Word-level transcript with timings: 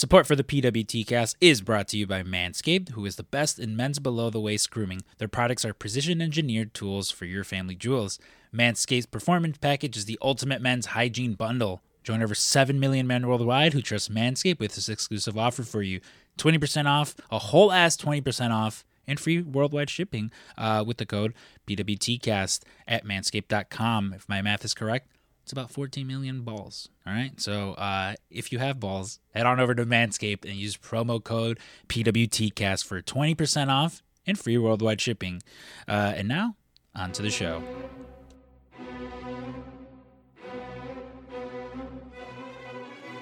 Support 0.00 0.26
for 0.26 0.34
the 0.34 0.42
PWT 0.42 1.06
cast 1.06 1.36
is 1.42 1.60
brought 1.60 1.86
to 1.88 1.98
you 1.98 2.06
by 2.06 2.22
Manscaped, 2.22 2.92
who 2.92 3.04
is 3.04 3.16
the 3.16 3.22
best 3.22 3.58
in 3.58 3.76
men's 3.76 3.98
below 3.98 4.30
the 4.30 4.40
waist 4.40 4.70
grooming. 4.70 5.02
Their 5.18 5.28
products 5.28 5.62
are 5.62 5.74
precision 5.74 6.22
engineered 6.22 6.72
tools 6.72 7.10
for 7.10 7.26
your 7.26 7.44
family 7.44 7.74
jewels. 7.74 8.18
Manscaped's 8.50 9.04
Performance 9.04 9.58
Package 9.58 9.98
is 9.98 10.06
the 10.06 10.18
ultimate 10.22 10.62
men's 10.62 10.86
hygiene 10.86 11.34
bundle. 11.34 11.82
Join 12.02 12.22
over 12.22 12.34
7 12.34 12.80
million 12.80 13.06
men 13.06 13.26
worldwide 13.26 13.74
who 13.74 13.82
trust 13.82 14.10
Manscaped 14.10 14.58
with 14.58 14.74
this 14.74 14.88
exclusive 14.88 15.36
offer 15.36 15.64
for 15.64 15.82
you 15.82 16.00
20% 16.38 16.86
off, 16.86 17.14
a 17.30 17.38
whole 17.38 17.70
ass 17.70 17.94
20% 17.98 18.52
off, 18.52 18.86
and 19.06 19.20
free 19.20 19.42
worldwide 19.42 19.90
shipping 19.90 20.32
uh, 20.56 20.82
with 20.86 20.96
the 20.96 21.04
code 21.04 21.34
PWTCast 21.66 22.62
at 22.88 23.04
manscaped.com. 23.04 24.14
If 24.14 24.26
my 24.30 24.40
math 24.40 24.64
is 24.64 24.72
correct, 24.72 25.10
it's 25.50 25.52
about 25.52 25.72
14 25.72 26.06
million 26.06 26.42
balls. 26.42 26.90
All 27.04 27.12
right. 27.12 27.32
So 27.40 27.72
uh, 27.72 28.14
if 28.30 28.52
you 28.52 28.60
have 28.60 28.78
balls, 28.78 29.18
head 29.34 29.46
on 29.46 29.58
over 29.58 29.74
to 29.74 29.84
Manscaped 29.84 30.44
and 30.44 30.54
use 30.54 30.76
promo 30.76 31.22
code 31.22 31.58
PWTCast 31.88 32.84
for 32.84 33.02
20% 33.02 33.66
off 33.68 34.00
and 34.28 34.38
free 34.38 34.56
worldwide 34.58 35.00
shipping. 35.00 35.42
Uh, 35.88 36.12
and 36.14 36.28
now, 36.28 36.54
on 36.94 37.10
to 37.10 37.22
the 37.22 37.30
show. 37.30 37.64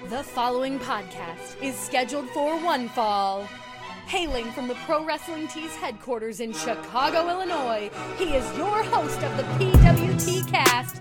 The 0.09 0.21
following 0.21 0.77
podcast 0.77 1.59
is 1.63 1.75
scheduled 1.75 2.29
for 2.29 2.59
one 2.59 2.89
fall. 2.89 3.47
Hailing 4.05 4.51
from 4.51 4.67
the 4.67 4.75
Pro 4.85 5.03
Wrestling 5.03 5.47
Tees 5.47 5.75
headquarters 5.75 6.39
in 6.39 6.53
Chicago, 6.53 7.27
Illinois, 7.29 7.89
he 8.17 8.35
is 8.35 8.57
your 8.57 8.83
host 8.83 9.21
of 9.23 9.37
the 9.37 9.43
PWT 9.43 10.47
cast, 10.47 10.99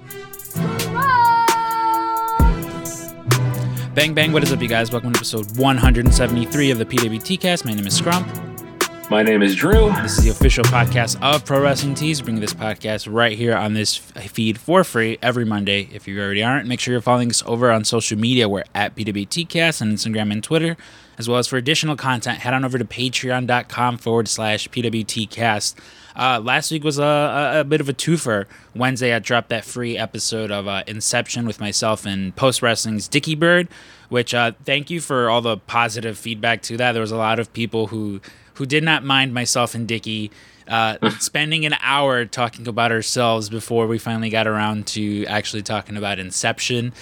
Bang, 3.95 4.15
bang. 4.15 4.33
What 4.33 4.45
is 4.45 4.53
up, 4.53 4.63
you 4.63 4.69
guys? 4.69 4.93
Welcome 4.93 5.13
to 5.13 5.19
episode 5.19 5.59
173 5.59 6.71
of 6.71 6.79
the 6.79 6.85
PWT 6.85 7.41
cast. 7.41 7.65
My 7.65 7.73
name 7.73 7.85
is 7.87 8.01
Scrump. 8.01 9.11
My 9.11 9.23
name 9.23 9.43
is 9.43 9.57
Drew. 9.57 9.91
This 10.03 10.19
is 10.19 10.25
the 10.25 10.31
official 10.31 10.63
podcast 10.65 11.21
of 11.23 11.45
Pro 11.45 11.63
Wrestling 11.63 11.95
Tees. 11.95 12.21
Bringing 12.21 12.41
this 12.41 12.53
podcast 12.53 13.13
right 13.13 13.37
here 13.37 13.57
on 13.57 13.75
this 13.75 13.97
feed 13.97 14.61
for 14.61 14.85
free 14.85 15.19
every 15.23 15.45
Monday. 15.45 15.89
If 15.93 16.07
you 16.07 16.21
already 16.21 16.43
aren't, 16.43 16.69
make 16.69 16.79
sure 16.79 16.93
you're 16.93 17.01
following 17.01 17.31
us 17.31 17.43
over 17.47 17.73
on 17.73 17.85
social 17.85 18.19
media. 18.19 18.49
We're 18.49 18.65
at 18.75 18.95
PWTcast 18.95 19.83
on 19.83 19.93
Instagram 19.93 20.31
and 20.31 20.45
Twitter. 20.45 20.77
As 21.19 21.29
well 21.29 21.39
as 21.39 21.49
for 21.49 21.57
additional 21.57 21.97
content, 21.97 22.39
head 22.39 22.55
on 22.55 22.65
over 22.65 22.79
to 22.79 22.85
patreon.com 22.85 23.99
forward 23.99 24.29
slash 24.29 24.69
PWTcast. 24.69 25.75
Uh, 26.15 26.41
last 26.43 26.71
week 26.71 26.83
was 26.83 26.99
a, 26.99 27.03
a, 27.03 27.61
a, 27.61 27.65
bit 27.65 27.81
of 27.81 27.89
a 27.89 27.93
twofer. 27.93 28.47
Wednesday, 28.75 29.15
I 29.15 29.19
dropped 29.19 29.51
that 29.51 29.65
free 29.65 29.97
episode 29.97 30.51
of 30.51 30.67
uh, 30.67 30.83
Inception 30.87 31.47
with 31.47 31.61
myself 31.61 32.07
and 32.07 32.35
Post 32.35 32.63
Wrestling's 32.63 33.07
Dickie 33.07 33.37
Bird, 33.37 33.69
which 34.09 34.35
uh, 34.35 34.53
thank 34.65 34.91
you 34.91 35.01
for 35.01 35.29
all 35.29 35.41
the 35.41 35.59
positive 35.59 36.19
feedback 36.19 36.63
to 36.63 36.77
that. 36.77 36.93
There 36.93 37.01
was 37.01 37.13
a 37.13 37.17
lot 37.17 37.39
of 37.39 37.53
people 37.53 37.89
who 37.89 38.21
who 38.55 38.67
did 38.67 38.83
not 38.83 39.05
mind 39.05 39.33
myself 39.33 39.77
and 39.77 39.87
Dickie 39.87 40.33
uh, 40.69 41.11
spending 41.19 41.67
an 41.67 41.75
hour 41.81 42.25
talking 42.25 42.69
about 42.69 42.93
ourselves 42.93 43.49
before 43.49 43.87
we 43.87 43.99
finally 43.99 44.31
got 44.31 44.47
around 44.47 44.87
to 44.89 45.25
actually 45.27 45.63
talking 45.63 45.97
about 45.97 46.19
Inception. 46.19 46.93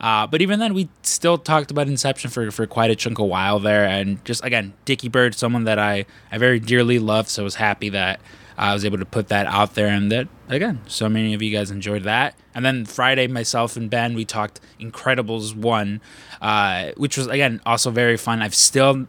Uh, 0.00 0.26
but 0.26 0.40
even 0.40 0.58
then, 0.58 0.74
we 0.74 0.88
still 1.02 1.38
talked 1.38 1.70
about 1.70 1.88
Inception 1.88 2.30
for, 2.30 2.50
for 2.50 2.66
quite 2.66 2.90
a 2.90 2.96
chunk 2.96 3.18
of 3.18 3.26
while 3.26 3.58
there. 3.58 3.84
And 3.84 4.24
just 4.24 4.44
again, 4.44 4.74
Dickie 4.84 5.08
Bird, 5.08 5.34
someone 5.34 5.64
that 5.64 5.78
I, 5.78 6.06
I 6.30 6.38
very 6.38 6.60
dearly 6.60 6.98
love, 6.98 7.28
so 7.28 7.42
I 7.42 7.44
was 7.44 7.56
happy 7.56 7.88
that 7.90 8.20
I 8.58 8.72
was 8.72 8.84
able 8.84 8.98
to 8.98 9.04
put 9.04 9.28
that 9.28 9.46
out 9.46 9.74
there 9.74 9.88
and 9.88 10.10
that 10.12 10.28
again, 10.48 10.80
so 10.86 11.08
many 11.08 11.34
of 11.34 11.42
you 11.42 11.50
guys 11.50 11.70
enjoyed 11.70 12.04
that. 12.04 12.34
And 12.54 12.64
then 12.64 12.86
Friday, 12.86 13.26
myself 13.26 13.76
and 13.76 13.90
Ben, 13.90 14.14
we 14.14 14.24
talked 14.24 14.60
Incredibles 14.80 15.54
one, 15.54 16.00
uh, 16.40 16.92
which 16.96 17.18
was 17.18 17.26
again 17.26 17.60
also 17.66 17.90
very 17.90 18.16
fun. 18.16 18.40
I've 18.40 18.54
still 18.54 19.06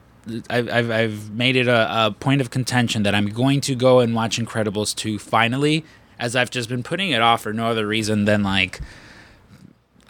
I've, 0.49 0.69
I've, 0.69 0.91
I've 0.91 1.31
made 1.31 1.55
it 1.55 1.67
a, 1.67 2.07
a, 2.07 2.11
point 2.11 2.41
of 2.41 2.49
contention 2.49 3.03
that 3.03 3.15
I'm 3.15 3.27
going 3.29 3.61
to 3.61 3.75
go 3.75 3.99
and 3.99 4.13
watch 4.15 4.39
Incredibles 4.39 4.95
2 4.95 5.19
finally, 5.19 5.85
as 6.19 6.35
I've 6.35 6.49
just 6.49 6.69
been 6.69 6.83
putting 6.83 7.11
it 7.11 7.21
off 7.21 7.41
for 7.41 7.53
no 7.53 7.67
other 7.67 7.87
reason 7.87 8.25
than 8.25 8.43
like 8.43 8.81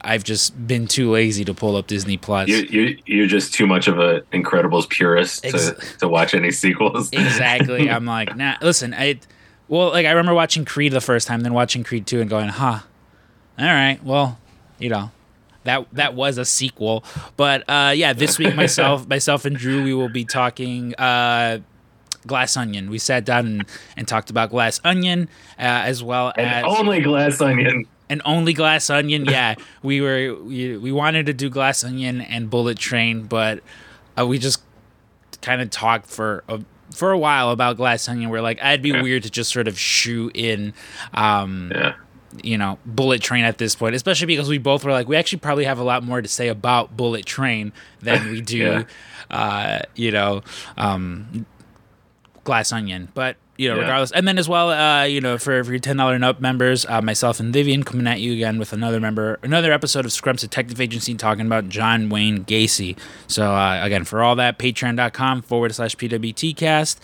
I've 0.01 0.23
just 0.23 0.67
been 0.67 0.87
too 0.87 1.11
lazy 1.11 1.43
to 1.45 1.53
pull 1.53 1.75
up 1.75 1.87
Disney 1.87 2.17
Plus. 2.17 2.47
You, 2.47 2.57
you, 2.57 2.97
you're 3.05 3.27
just 3.27 3.53
too 3.53 3.67
much 3.67 3.87
of 3.87 3.99
an 3.99 4.21
Incredibles 4.31 4.87
purist 4.89 5.45
Ex- 5.45 5.71
to, 5.71 5.97
to 5.99 6.07
watch 6.07 6.33
any 6.33 6.51
sequels. 6.51 7.09
exactly. 7.11 7.89
I'm 7.89 8.05
like, 8.05 8.35
nah, 8.35 8.55
listen, 8.61 8.93
I, 8.93 9.19
well, 9.67 9.89
like 9.89 10.05
I 10.05 10.11
remember 10.11 10.33
watching 10.33 10.65
Creed 10.65 10.93
the 10.93 11.01
first 11.01 11.27
time, 11.27 11.41
then 11.41 11.53
watching 11.53 11.83
Creed 11.83 12.07
2 12.07 12.21
and 12.21 12.29
going, 12.29 12.49
huh, 12.49 12.79
all 13.59 13.65
right, 13.65 13.99
well, 14.03 14.39
you 14.79 14.89
know, 14.89 15.11
that 15.67 15.85
that 15.93 16.15
was 16.15 16.37
a 16.37 16.45
sequel. 16.45 17.03
But 17.35 17.69
uh, 17.69 17.93
yeah, 17.95 18.13
this 18.13 18.39
week 18.39 18.55
myself 18.55 19.07
myself 19.09 19.45
and 19.45 19.55
Drew 19.55 19.83
we 19.83 19.93
will 19.93 20.09
be 20.09 20.25
talking 20.25 20.95
uh, 20.95 21.59
Glass 22.25 22.57
Onion. 22.57 22.89
We 22.89 22.97
sat 22.97 23.25
down 23.25 23.45
and, 23.45 23.65
and 23.95 24.07
talked 24.07 24.29
about 24.29 24.49
Glass 24.49 24.81
Onion 24.83 25.29
uh, 25.59 25.85
as 25.85 26.03
well 26.03 26.33
and 26.37 26.47
as 26.47 26.63
only 26.65 27.01
Glass 27.01 27.39
Onion. 27.41 27.85
And 28.09 28.21
only 28.23 28.53
Glass 28.53 28.89
Onion. 28.89 29.25
Yeah, 29.25 29.55
we 29.83 29.99
were 29.99 30.35
we, 30.35 30.77
we 30.77 30.91
wanted 30.93 31.25
to 31.25 31.33
do 31.33 31.49
Glass 31.49 31.83
Onion 31.83 32.21
and 32.21 32.49
Bullet 32.49 32.77
Train, 32.77 33.23
but 33.23 33.61
uh, 34.17 34.25
we 34.25 34.39
just 34.39 34.61
kind 35.41 35.61
of 35.61 35.69
talked 35.69 36.05
for 36.05 36.45
a 36.47 36.61
for 36.95 37.11
a 37.11 37.17
while 37.17 37.51
about 37.51 37.75
Glass 37.75 38.07
Onion. 38.07 38.29
We're 38.29 38.41
like, 38.41 38.63
I'd 38.63 38.81
be 38.81 38.91
yeah. 38.91 39.01
weird 39.01 39.23
to 39.23 39.29
just 39.29 39.51
sort 39.51 39.67
of 39.67 39.77
shoe 39.77 40.31
in. 40.33 40.73
Um, 41.13 41.73
yeah 41.75 41.95
you 42.43 42.57
know, 42.57 42.77
Bullet 42.85 43.21
Train 43.21 43.43
at 43.43 43.57
this 43.57 43.75
point, 43.75 43.95
especially 43.95 44.27
because 44.27 44.49
we 44.49 44.57
both 44.57 44.83
were 44.83 44.91
like, 44.91 45.07
we 45.07 45.15
actually 45.15 45.39
probably 45.39 45.65
have 45.65 45.79
a 45.79 45.83
lot 45.83 46.03
more 46.03 46.21
to 46.21 46.27
say 46.27 46.47
about 46.47 46.95
Bullet 46.95 47.25
Train 47.25 47.71
than 48.01 48.29
we 48.29 48.41
do, 48.55 48.57
yeah. 48.57 48.83
uh, 49.29 49.79
you 49.95 50.11
know, 50.11 50.43
um, 50.77 51.45
Glass 52.43 52.71
Onion. 52.71 53.09
But 53.13 53.37
you 53.57 53.69
know, 53.69 53.75
yeah. 53.75 53.81
regardless, 53.81 54.11
and 54.11 54.27
then 54.27 54.37
as 54.37 54.47
well, 54.47 54.69
uh, 54.69 55.03
you 55.03 55.19
know, 55.19 55.37
for, 55.37 55.63
for 55.63 55.71
your 55.71 55.79
ten 55.79 55.97
dollar 55.97 56.13
and 56.13 56.23
up 56.23 56.39
members, 56.39 56.85
uh, 56.85 57.01
myself 57.01 57.39
and 57.39 57.51
Vivian 57.51 57.83
coming 57.83 58.07
at 58.07 58.19
you 58.19 58.33
again 58.33 58.59
with 58.59 58.71
another 58.71 58.99
member, 58.99 59.39
another 59.41 59.71
episode 59.71 60.05
of 60.05 60.11
Scrump's 60.11 60.41
Detective 60.41 60.79
Agency 60.79 61.15
talking 61.15 61.45
about 61.45 61.67
John 61.69 62.09
Wayne 62.09 62.45
Gacy. 62.45 62.97
So 63.27 63.51
uh, 63.53 63.79
again, 63.83 64.03
for 64.03 64.21
all 64.21 64.35
that, 64.35 64.59
Patreon.com 64.59 65.41
forward 65.41 65.73
slash 65.73 65.95
PWTcast, 65.95 66.97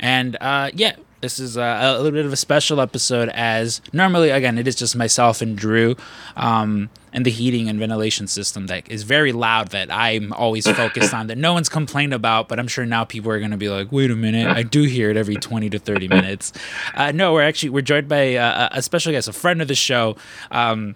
and 0.00 0.36
uh, 0.40 0.70
yeah 0.74 0.96
this 1.20 1.38
is 1.38 1.56
a, 1.56 1.62
a, 1.62 1.96
little 1.96 2.12
bit 2.12 2.24
of 2.24 2.32
a 2.32 2.36
special 2.36 2.80
episode, 2.80 3.28
as 3.30 3.80
normally, 3.92 4.30
again, 4.30 4.58
it 4.58 4.66
is 4.66 4.74
just 4.74 4.96
myself 4.96 5.42
and 5.42 5.56
Drew, 5.56 5.96
um, 6.36 6.88
and 7.12 7.26
the 7.26 7.30
heating 7.30 7.68
and 7.68 7.78
ventilation 7.78 8.26
system 8.26 8.68
that 8.68 8.90
is 8.90 9.02
very 9.02 9.32
loud 9.32 9.68
that 9.68 9.90
I'm 9.90 10.32
always 10.32 10.66
focused 10.66 11.12
on, 11.12 11.26
that 11.26 11.36
no 11.36 11.52
one's 11.52 11.68
complained 11.68 12.14
about, 12.14 12.48
but 12.48 12.58
I'm 12.58 12.68
sure 12.68 12.86
now 12.86 13.04
people 13.04 13.30
are 13.30 13.38
going 13.38 13.50
to 13.50 13.56
be 13.56 13.68
like, 13.68 13.92
wait 13.92 14.10
a 14.10 14.16
minute, 14.16 14.46
I 14.46 14.62
do 14.62 14.82
hear 14.82 15.10
it 15.10 15.16
every 15.16 15.36
20 15.36 15.70
to 15.70 15.78
30 15.78 16.08
minutes. 16.08 16.52
Uh, 16.94 17.12
no, 17.12 17.32
we're 17.32 17.42
actually, 17.42 17.70
we're 17.70 17.82
joined 17.82 18.08
by 18.08 18.36
uh, 18.36 18.68
a 18.72 18.82
special 18.82 19.12
guest, 19.12 19.28
a 19.28 19.32
friend 19.32 19.60
of 19.60 19.68
the 19.68 19.74
show. 19.74 20.16
Um, 20.50 20.94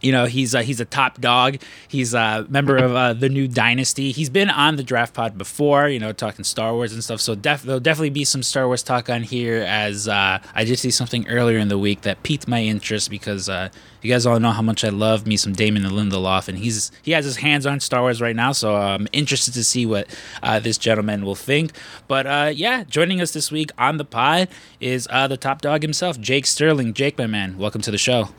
you 0.00 0.12
know 0.12 0.26
he's 0.26 0.54
uh, 0.54 0.62
he's 0.62 0.80
a 0.80 0.84
top 0.84 1.20
dog. 1.20 1.58
He's 1.88 2.14
a 2.14 2.46
member 2.48 2.76
of 2.76 2.94
uh, 2.94 3.12
the 3.12 3.28
new 3.28 3.46
dynasty. 3.48 4.12
He's 4.12 4.30
been 4.30 4.50
on 4.50 4.76
the 4.76 4.82
draft 4.82 5.14
pod 5.14 5.36
before, 5.36 5.88
you 5.88 5.98
know, 5.98 6.12
talking 6.12 6.44
Star 6.44 6.72
Wars 6.74 6.92
and 6.92 7.02
stuff. 7.04 7.20
So 7.20 7.34
def- 7.34 7.62
there'll 7.62 7.80
definitely 7.80 8.10
be 8.10 8.24
some 8.24 8.42
Star 8.42 8.66
Wars 8.66 8.82
talk 8.82 9.10
on 9.10 9.22
here. 9.22 9.62
As 9.66 10.08
uh, 10.08 10.38
I 10.54 10.64
just 10.64 10.82
see 10.82 10.90
something 10.90 11.28
earlier 11.28 11.58
in 11.58 11.68
the 11.68 11.78
week 11.78 12.02
that 12.02 12.22
piqued 12.22 12.48
my 12.48 12.62
interest 12.62 13.10
because 13.10 13.48
uh, 13.48 13.68
you 14.02 14.10
guys 14.10 14.26
all 14.26 14.40
know 14.40 14.50
how 14.50 14.62
much 14.62 14.84
I 14.84 14.88
love 14.88 15.26
me 15.26 15.36
some 15.36 15.52
Damon 15.52 15.82
Lindelof, 15.82 16.48
and 16.48 16.58
he's 16.58 16.90
he 17.02 17.12
has 17.12 17.24
his 17.24 17.36
hands 17.36 17.66
on 17.66 17.80
Star 17.80 18.02
Wars 18.02 18.20
right 18.20 18.36
now. 18.36 18.52
So 18.52 18.76
I'm 18.76 19.08
interested 19.12 19.54
to 19.54 19.64
see 19.64 19.86
what 19.86 20.06
uh, 20.42 20.60
this 20.60 20.78
gentleman 20.78 21.24
will 21.24 21.34
think. 21.34 21.72
But 22.08 22.26
uh, 22.26 22.52
yeah, 22.54 22.84
joining 22.84 23.20
us 23.20 23.32
this 23.32 23.50
week 23.52 23.70
on 23.78 23.98
the 23.98 24.04
pod 24.04 24.48
is 24.80 25.06
the 25.10 25.36
top 25.36 25.60
dog 25.60 25.82
himself, 25.82 26.18
Jake 26.20 26.46
Sterling. 26.46 26.94
Jake, 26.94 27.18
my 27.18 27.26
man, 27.26 27.58
welcome 27.58 27.82
to 27.82 27.90
the 27.90 27.98
show 27.98 28.30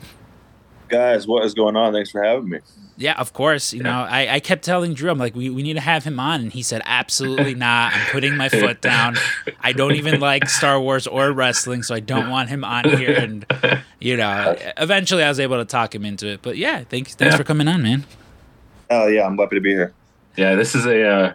guys, 0.92 1.26
what 1.26 1.44
is 1.44 1.54
going 1.54 1.74
on? 1.74 1.92
Thanks 1.92 2.10
for 2.10 2.22
having 2.22 2.50
me. 2.50 2.58
Yeah, 2.98 3.14
of 3.14 3.32
course. 3.32 3.72
You 3.72 3.82
yeah. 3.82 3.90
know, 3.90 4.00
I, 4.02 4.34
I 4.34 4.40
kept 4.40 4.62
telling 4.62 4.92
Drew, 4.94 5.10
I'm 5.10 5.18
like, 5.18 5.34
we, 5.34 5.48
we 5.50 5.62
need 5.62 5.74
to 5.74 5.80
have 5.80 6.04
him 6.04 6.20
on. 6.20 6.42
And 6.42 6.52
he 6.52 6.62
said, 6.62 6.82
absolutely 6.84 7.54
not. 7.56 7.94
I'm 7.94 8.06
putting 8.12 8.36
my 8.36 8.48
foot 8.48 8.80
down. 8.80 9.16
I 9.60 9.72
don't 9.72 9.94
even 9.94 10.20
like 10.20 10.48
Star 10.48 10.78
Wars 10.78 11.06
or 11.06 11.32
wrestling, 11.32 11.82
so 11.82 11.94
I 11.94 12.00
don't 12.00 12.30
want 12.30 12.50
him 12.50 12.62
on 12.62 12.84
here. 12.96 13.14
And, 13.14 13.46
you 13.98 14.16
know, 14.16 14.54
eventually 14.76 15.24
I 15.24 15.28
was 15.28 15.40
able 15.40 15.56
to 15.56 15.64
talk 15.64 15.94
him 15.94 16.04
into 16.04 16.28
it. 16.28 16.42
But 16.42 16.58
yeah, 16.58 16.84
thanks, 16.84 17.14
thanks 17.14 17.32
yeah. 17.32 17.38
for 17.38 17.44
coming 17.44 17.66
on, 17.66 17.82
man. 17.82 18.04
Oh, 18.90 19.06
yeah, 19.06 19.26
I'm 19.26 19.38
happy 19.38 19.56
to 19.56 19.62
be 19.62 19.70
here. 19.70 19.94
Yeah, 20.36 20.54
this 20.54 20.74
is 20.74 20.86
a. 20.86 21.08
Uh, 21.08 21.34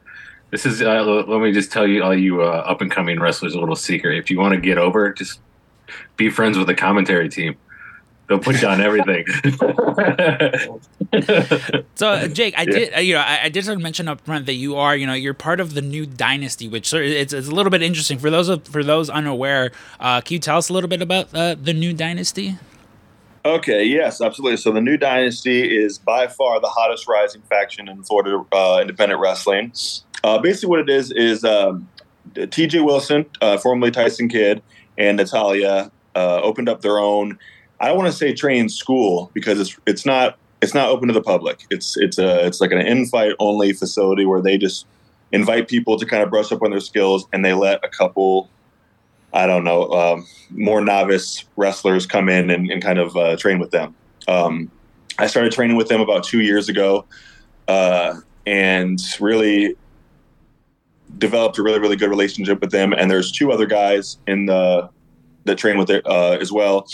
this 0.49 0.65
is 0.65 0.81
uh, 0.81 1.03
let 1.03 1.41
me 1.41 1.51
just 1.51 1.73
tell 1.73 1.85
you 1.85 2.01
all 2.01 2.17
you 2.17 2.41
uh, 2.41 2.63
up 2.65 2.79
and 2.79 2.89
coming 2.89 3.19
wrestlers 3.19 3.53
a 3.53 3.59
little 3.59 3.75
secret 3.75 4.17
if 4.17 4.31
you 4.31 4.39
want 4.39 4.53
to 4.53 4.61
get 4.61 4.77
over 4.77 5.11
just 5.11 5.41
be 6.15 6.29
friends 6.29 6.57
with 6.57 6.67
the 6.67 6.73
commentary 6.73 7.27
team 7.27 7.57
They'll 8.27 8.39
put 8.39 8.61
you 8.61 8.67
on 8.67 8.81
everything. 8.81 9.25
so, 11.95 12.27
Jake, 12.27 12.55
I 12.57 12.63
yeah. 12.63 12.65
did, 12.65 13.05
you 13.05 13.13
know, 13.13 13.21
I, 13.21 13.43
I 13.43 13.49
did 13.49 13.63
sort 13.63 13.77
of 13.77 13.81
mention 13.81 14.09
up 14.09 14.19
front 14.21 14.47
that 14.47 14.55
you 14.55 14.75
are, 14.75 14.97
you 14.97 15.07
know, 15.07 15.13
you're 15.13 15.33
part 15.33 15.61
of 15.61 15.73
the 15.73 15.81
new 15.81 16.05
dynasty, 16.05 16.67
which 16.67 16.93
it's, 16.93 17.31
it's 17.31 17.47
a 17.47 17.51
little 17.51 17.69
bit 17.69 17.81
interesting 17.81 18.19
for 18.19 18.29
those 18.29 18.49
for 18.69 18.83
those 18.83 19.09
unaware. 19.09 19.71
Uh, 19.99 20.19
can 20.19 20.33
you 20.33 20.39
tell 20.39 20.57
us 20.57 20.67
a 20.67 20.73
little 20.73 20.89
bit 20.89 21.01
about 21.01 21.33
uh, 21.33 21.55
the 21.55 21.73
new 21.73 21.93
dynasty? 21.93 22.57
Okay, 23.45 23.85
yes, 23.85 24.19
absolutely. 24.19 24.57
So 24.57 24.73
the 24.73 24.81
new 24.81 24.97
dynasty 24.97 25.77
is 25.77 25.97
by 25.97 26.27
far 26.27 26.59
the 26.59 26.67
hottest 26.67 27.07
rising 27.07 27.41
faction 27.43 27.87
in 27.87 28.03
Florida 28.03 28.43
uh, 28.51 28.79
independent 28.81 29.21
wrestling. 29.21 29.71
Uh, 30.21 30.37
basically, 30.39 30.69
what 30.69 30.79
it 30.81 30.89
is 30.89 31.13
is 31.13 31.45
um, 31.45 31.87
T.J. 32.35 32.81
Wilson, 32.81 33.25
uh, 33.39 33.57
formerly 33.57 33.91
Tyson 33.91 34.27
Kidd, 34.27 34.61
and 34.97 35.15
Natalya 35.15 35.89
uh, 36.13 36.41
opened 36.41 36.67
up 36.67 36.81
their 36.81 36.99
own. 36.99 37.39
I 37.79 37.87
don't 37.87 37.97
want 37.97 38.11
to 38.11 38.17
say 38.17 38.33
training 38.33 38.69
school 38.69 39.31
because 39.33 39.59
it's 39.59 39.77
it's 39.85 40.05
not 40.05 40.37
it's 40.61 40.73
not 40.73 40.89
open 40.89 41.07
to 41.07 41.13
the 41.13 41.21
public. 41.21 41.65
It's 41.69 41.95
it's 41.97 42.17
a 42.17 42.45
it's 42.45 42.59
like 42.59 42.71
an 42.71 42.79
invite 42.79 43.33
only 43.39 43.73
facility 43.73 44.25
where 44.25 44.41
they 44.41 44.57
just 44.57 44.87
invite 45.31 45.67
people 45.67 45.97
to 45.97 46.05
kind 46.05 46.23
of 46.23 46.29
brush 46.29 46.51
up 46.51 46.63
on 46.63 46.71
their 46.71 46.79
skills, 46.79 47.27
and 47.33 47.43
they 47.45 47.53
let 47.53 47.83
a 47.83 47.89
couple. 47.89 48.49
I 49.33 49.45
don't 49.45 49.65
know, 49.65 49.91
um, 49.91 50.25
more 50.49 50.79
novice 50.79 51.43
wrestlers 51.57 52.07
come 52.07 52.29
in 52.29 52.49
and, 52.49 52.71
and 52.71 52.81
kind 52.81 52.97
of 52.97 53.15
uh, 53.15 53.35
train 53.35 53.59
with 53.59 53.71
them. 53.71 53.93
Um, 54.27 54.71
I 55.19 55.27
started 55.27 55.51
training 55.51 55.75
with 55.75 55.89
them 55.89 55.99
about 55.99 56.23
two 56.23 56.41
years 56.41 56.69
ago, 56.69 57.05
uh, 57.67 58.15
and 58.45 58.99
really 59.19 59.75
developed 61.17 61.57
a 61.57 61.63
really 61.63 61.79
really 61.79 61.97
good 61.97 62.09
relationship 62.09 62.61
with 62.61 62.71
them. 62.71 62.93
And 62.93 63.11
there's 63.11 63.31
two 63.31 63.51
other 63.51 63.65
guys 63.65 64.17
in 64.27 64.45
the 64.45 64.89
that 65.43 65.57
train 65.57 65.77
with 65.77 65.89
it 65.89 66.05
uh, 66.07 66.37
as 66.39 66.51
well, 66.51 66.87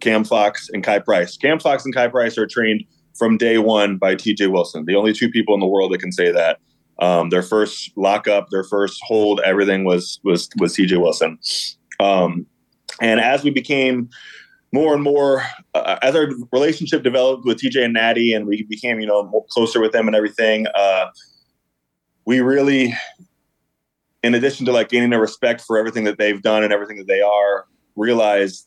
Cam 0.00 0.24
Fox 0.24 0.68
and 0.72 0.82
Kai 0.82 0.98
Price. 0.98 1.36
Cam 1.36 1.58
Fox 1.58 1.84
and 1.84 1.94
Kai 1.94 2.08
Price 2.08 2.38
are 2.38 2.46
trained 2.46 2.84
from 3.14 3.38
day 3.38 3.58
one 3.58 3.96
by 3.96 4.14
T.J. 4.14 4.48
Wilson, 4.48 4.84
the 4.86 4.94
only 4.94 5.12
two 5.12 5.30
people 5.30 5.54
in 5.54 5.60
the 5.60 5.66
world 5.66 5.92
that 5.92 5.98
can 5.98 6.12
say 6.12 6.30
that. 6.30 6.58
Um, 6.98 7.30
their 7.30 7.42
first 7.42 7.92
lockup, 7.96 8.48
their 8.50 8.64
first 8.64 9.00
hold, 9.04 9.40
everything 9.40 9.84
was 9.84 10.18
was 10.24 10.48
was 10.58 10.74
T.J. 10.74 10.96
Wilson. 10.96 11.38
Um, 12.00 12.46
and 13.00 13.20
as 13.20 13.44
we 13.44 13.50
became 13.50 14.08
more 14.72 14.94
and 14.94 15.02
more, 15.02 15.42
uh, 15.74 15.98
as 16.02 16.14
our 16.14 16.28
relationship 16.52 17.02
developed 17.02 17.44
with 17.44 17.60
TJ 17.60 17.84
and 17.84 17.94
Natty, 17.94 18.32
and 18.32 18.46
we 18.46 18.62
became 18.64 19.00
you 19.00 19.06
know 19.06 19.44
closer 19.50 19.80
with 19.80 19.92
them 19.92 20.06
and 20.06 20.16
everything, 20.16 20.66
uh, 20.74 21.06
we 22.24 22.40
really 22.40 22.94
in 24.22 24.34
addition 24.34 24.66
to 24.66 24.72
like 24.72 24.88
gaining 24.88 25.12
a 25.12 25.20
respect 25.20 25.60
for 25.60 25.78
everything 25.78 26.04
that 26.04 26.18
they've 26.18 26.42
done 26.42 26.64
and 26.64 26.72
everything 26.72 26.96
that 26.96 27.06
they 27.06 27.20
are, 27.20 27.66
realized 27.94 28.66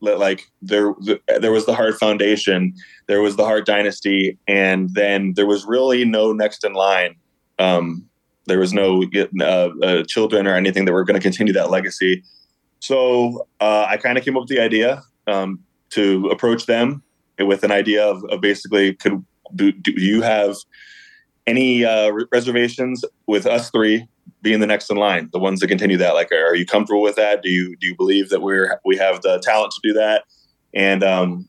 like 0.00 0.50
there 0.62 0.94
there 1.38 1.52
was 1.52 1.66
the 1.66 1.74
Hart 1.74 1.98
Foundation, 1.98 2.74
there 3.06 3.20
was 3.20 3.36
the 3.36 3.44
Hart 3.44 3.66
Dynasty, 3.66 4.38
and 4.48 4.94
then 4.94 5.34
there 5.34 5.46
was 5.46 5.64
really 5.64 6.04
no 6.04 6.32
next 6.32 6.64
in 6.64 6.72
line. 6.72 7.16
Um, 7.58 8.06
there 8.46 8.58
was 8.58 8.72
no 8.72 9.04
uh, 9.40 9.44
uh, 9.44 10.02
children 10.04 10.46
or 10.46 10.54
anything 10.54 10.84
that 10.84 10.92
were 10.92 11.04
going 11.04 11.18
to 11.18 11.22
continue 11.22 11.52
that 11.52 11.70
legacy. 11.70 12.22
So 12.80 13.46
uh, 13.60 13.86
I 13.88 13.96
kind 13.98 14.16
of 14.16 14.24
came 14.24 14.36
up 14.36 14.42
with 14.42 14.48
the 14.48 14.60
idea 14.60 15.02
um, 15.26 15.60
to 15.90 16.28
approach 16.28 16.66
them 16.66 17.02
with 17.38 17.62
an 17.62 17.70
idea 17.70 18.04
of, 18.04 18.24
of 18.24 18.40
basically, 18.40 18.94
could 18.94 19.24
do, 19.54 19.72
do, 19.72 19.92
you 19.92 20.22
have 20.22 20.56
any 21.50 21.84
uh, 21.84 22.12
reservations 22.32 23.04
with 23.26 23.46
us 23.46 23.70
three 23.70 24.06
being 24.42 24.60
the 24.60 24.66
next 24.66 24.90
in 24.90 24.96
line, 24.96 25.28
the 25.32 25.38
ones 25.38 25.60
that 25.60 25.68
continue 25.68 25.96
that. 25.98 26.14
Like, 26.14 26.32
are 26.32 26.54
you 26.54 26.64
comfortable 26.64 27.02
with 27.02 27.16
that? 27.16 27.42
Do 27.42 27.50
you 27.50 27.76
do 27.76 27.86
you 27.86 27.96
believe 27.96 28.30
that 28.30 28.40
we're 28.40 28.80
we 28.84 28.96
have 28.96 29.22
the 29.22 29.38
talent 29.40 29.72
to 29.72 29.80
do 29.82 29.92
that? 29.94 30.24
And 30.72 31.02
um, 31.02 31.48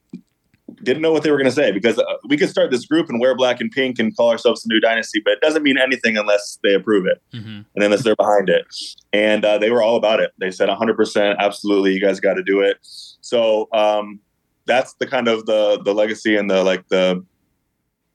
didn't 0.84 1.02
know 1.02 1.12
what 1.12 1.24
they 1.24 1.30
were 1.30 1.38
going 1.38 1.50
to 1.50 1.56
say 1.56 1.72
because 1.72 2.00
uh, 2.00 2.04
we 2.28 2.38
could 2.38 2.50
start 2.50 2.72
this 2.72 2.86
group 2.86 3.08
and 3.10 3.20
wear 3.20 3.36
black 3.36 3.62
and 3.62 3.72
pink 3.72 4.00
and 4.00 4.16
call 4.16 4.32
ourselves 4.32 4.64
the 4.64 4.74
new 4.74 4.80
dynasty, 4.80 5.22
but 5.24 5.34
it 5.34 5.42
doesn't 5.42 5.62
mean 5.62 5.78
anything 5.78 6.18
unless 6.18 6.58
they 6.64 6.74
approve 6.74 7.06
it 7.06 7.22
mm-hmm. 7.34 7.62
and 7.76 7.84
unless 7.84 8.04
they're 8.04 8.16
behind 8.16 8.50
it. 8.50 8.66
And 9.14 9.46
uh, 9.46 9.60
they 9.60 9.70
were 9.70 9.84
all 9.84 9.96
about 9.96 10.20
it. 10.20 10.32
They 10.40 10.50
said 10.50 10.70
100%, 10.70 11.38
absolutely, 11.38 11.94
you 11.94 12.02
guys 12.02 12.20
got 12.20 12.34
to 12.34 12.44
do 12.44 12.62
it. 12.62 12.78
So 12.82 13.70
um, 13.74 14.20
that's 14.66 14.94
the 14.96 15.08
kind 15.08 15.28
of 15.28 15.46
the 15.46 15.82
the 15.84 15.94
legacy 15.94 16.36
and 16.36 16.50
the 16.50 16.64
like 16.64 16.88
the 16.88 17.24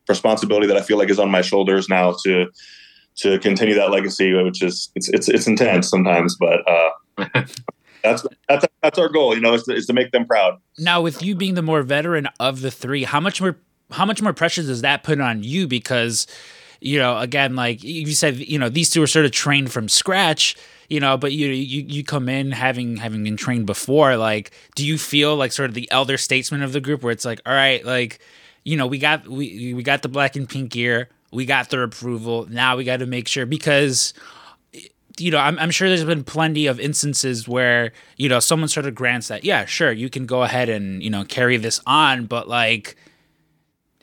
responsibility 0.08 0.66
that 0.66 0.76
I 0.76 0.82
feel 0.82 0.98
like 0.98 1.10
is 1.10 1.18
on 1.18 1.30
my 1.30 1.42
shoulders 1.42 1.88
now 1.88 2.14
to 2.24 2.46
to 3.16 3.38
continue 3.38 3.74
that 3.74 3.90
legacy, 3.90 4.32
which 4.34 4.62
is 4.62 4.90
it's 4.94 5.08
it's, 5.08 5.28
it's 5.28 5.46
intense 5.46 5.88
sometimes, 5.88 6.36
but 6.36 6.60
uh, 6.68 6.90
that's 8.02 8.26
that's 8.48 8.66
that's 8.82 8.98
our 8.98 9.08
goal. 9.08 9.34
You 9.34 9.40
know, 9.40 9.54
is 9.54 9.64
to, 9.64 9.74
is 9.74 9.86
to 9.86 9.92
make 9.92 10.12
them 10.12 10.26
proud. 10.26 10.58
Now, 10.78 11.00
with 11.00 11.22
you 11.22 11.34
being 11.34 11.54
the 11.54 11.62
more 11.62 11.82
veteran 11.82 12.28
of 12.38 12.60
the 12.60 12.70
three, 12.70 13.04
how 13.04 13.20
much 13.20 13.40
more 13.40 13.56
how 13.90 14.04
much 14.04 14.20
more 14.20 14.32
pressure 14.32 14.62
does 14.62 14.82
that 14.82 15.02
put 15.02 15.20
on 15.20 15.42
you? 15.42 15.66
Because 15.66 16.26
you 16.80 16.98
know, 16.98 17.18
again, 17.18 17.56
like 17.56 17.82
you 17.82 18.12
said, 18.12 18.36
you 18.36 18.58
know, 18.58 18.68
these 18.68 18.90
two 18.90 19.02
are 19.02 19.06
sort 19.06 19.24
of 19.24 19.32
trained 19.32 19.72
from 19.72 19.88
scratch 19.88 20.56
you 20.88 21.00
know 21.00 21.16
but 21.16 21.32
you 21.32 21.48
you 21.48 21.82
you 21.82 22.04
come 22.04 22.28
in 22.28 22.52
having 22.52 22.96
having 22.96 23.24
been 23.24 23.36
trained 23.36 23.66
before 23.66 24.16
like 24.16 24.50
do 24.74 24.86
you 24.86 24.96
feel 24.96 25.36
like 25.36 25.52
sort 25.52 25.68
of 25.68 25.74
the 25.74 25.90
elder 25.90 26.16
statesman 26.16 26.62
of 26.62 26.72
the 26.72 26.80
group 26.80 27.02
where 27.02 27.12
it's 27.12 27.24
like 27.24 27.40
all 27.44 27.52
right 27.52 27.84
like 27.84 28.20
you 28.66 28.76
know 28.76 28.86
we 28.86 28.98
got 28.98 29.26
we 29.26 29.72
we 29.72 29.82
got 29.82 30.02
the 30.02 30.08
black 30.08 30.36
and 30.36 30.48
pink 30.48 30.72
gear 30.72 31.08
we 31.36 31.44
got 31.44 31.70
their 31.70 31.82
approval. 31.82 32.46
Now 32.48 32.76
we 32.76 32.84
got 32.84 32.98
to 32.98 33.06
make 33.06 33.28
sure 33.28 33.46
because 33.46 34.14
you 35.18 35.30
know, 35.30 35.38
I'm, 35.38 35.58
I'm 35.58 35.70
sure 35.70 35.88
there's 35.88 36.04
been 36.04 36.24
plenty 36.24 36.66
of 36.66 36.78
instances 36.78 37.48
where, 37.48 37.92
you 38.18 38.28
know, 38.28 38.38
someone 38.38 38.68
sort 38.68 38.84
of 38.84 38.94
grants 38.94 39.28
that, 39.28 39.44
yeah, 39.44 39.64
sure, 39.64 39.90
you 39.90 40.10
can 40.10 40.26
go 40.26 40.42
ahead 40.42 40.68
and, 40.68 41.02
you 41.02 41.08
know, 41.08 41.24
carry 41.24 41.56
this 41.56 41.80
on, 41.86 42.26
but 42.26 42.48
like, 42.48 42.96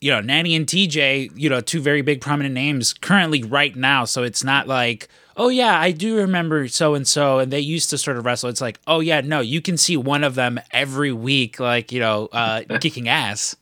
you 0.01 0.09
know, 0.09 0.21
Natty 0.21 0.55
and 0.55 0.65
TJ, 0.65 1.31
you 1.35 1.49
know, 1.49 1.61
two 1.61 1.81
very 1.81 2.01
big 2.01 2.19
prominent 2.19 2.55
names 2.55 2.93
currently 2.93 3.43
right 3.43 3.75
now. 3.75 4.05
So 4.05 4.23
it's 4.23 4.43
not 4.43 4.67
like, 4.67 5.07
oh, 5.37 5.49
yeah, 5.49 5.79
I 5.79 5.91
do 5.91 6.17
remember 6.17 6.67
so 6.67 6.95
and 6.95 7.07
so, 7.07 7.37
and 7.37 7.53
they 7.53 7.59
used 7.59 7.91
to 7.91 7.97
sort 7.99 8.17
of 8.17 8.25
wrestle. 8.25 8.49
It's 8.49 8.61
like, 8.61 8.79
oh, 8.87 8.99
yeah, 8.99 9.21
no, 9.21 9.39
you 9.39 9.61
can 9.61 9.77
see 9.77 9.97
one 9.97 10.23
of 10.23 10.33
them 10.33 10.59
every 10.71 11.11
week, 11.11 11.59
like, 11.59 11.91
you 11.91 11.99
know, 11.99 12.27
uh, 12.31 12.63
kicking 12.81 13.07
ass. 13.07 13.55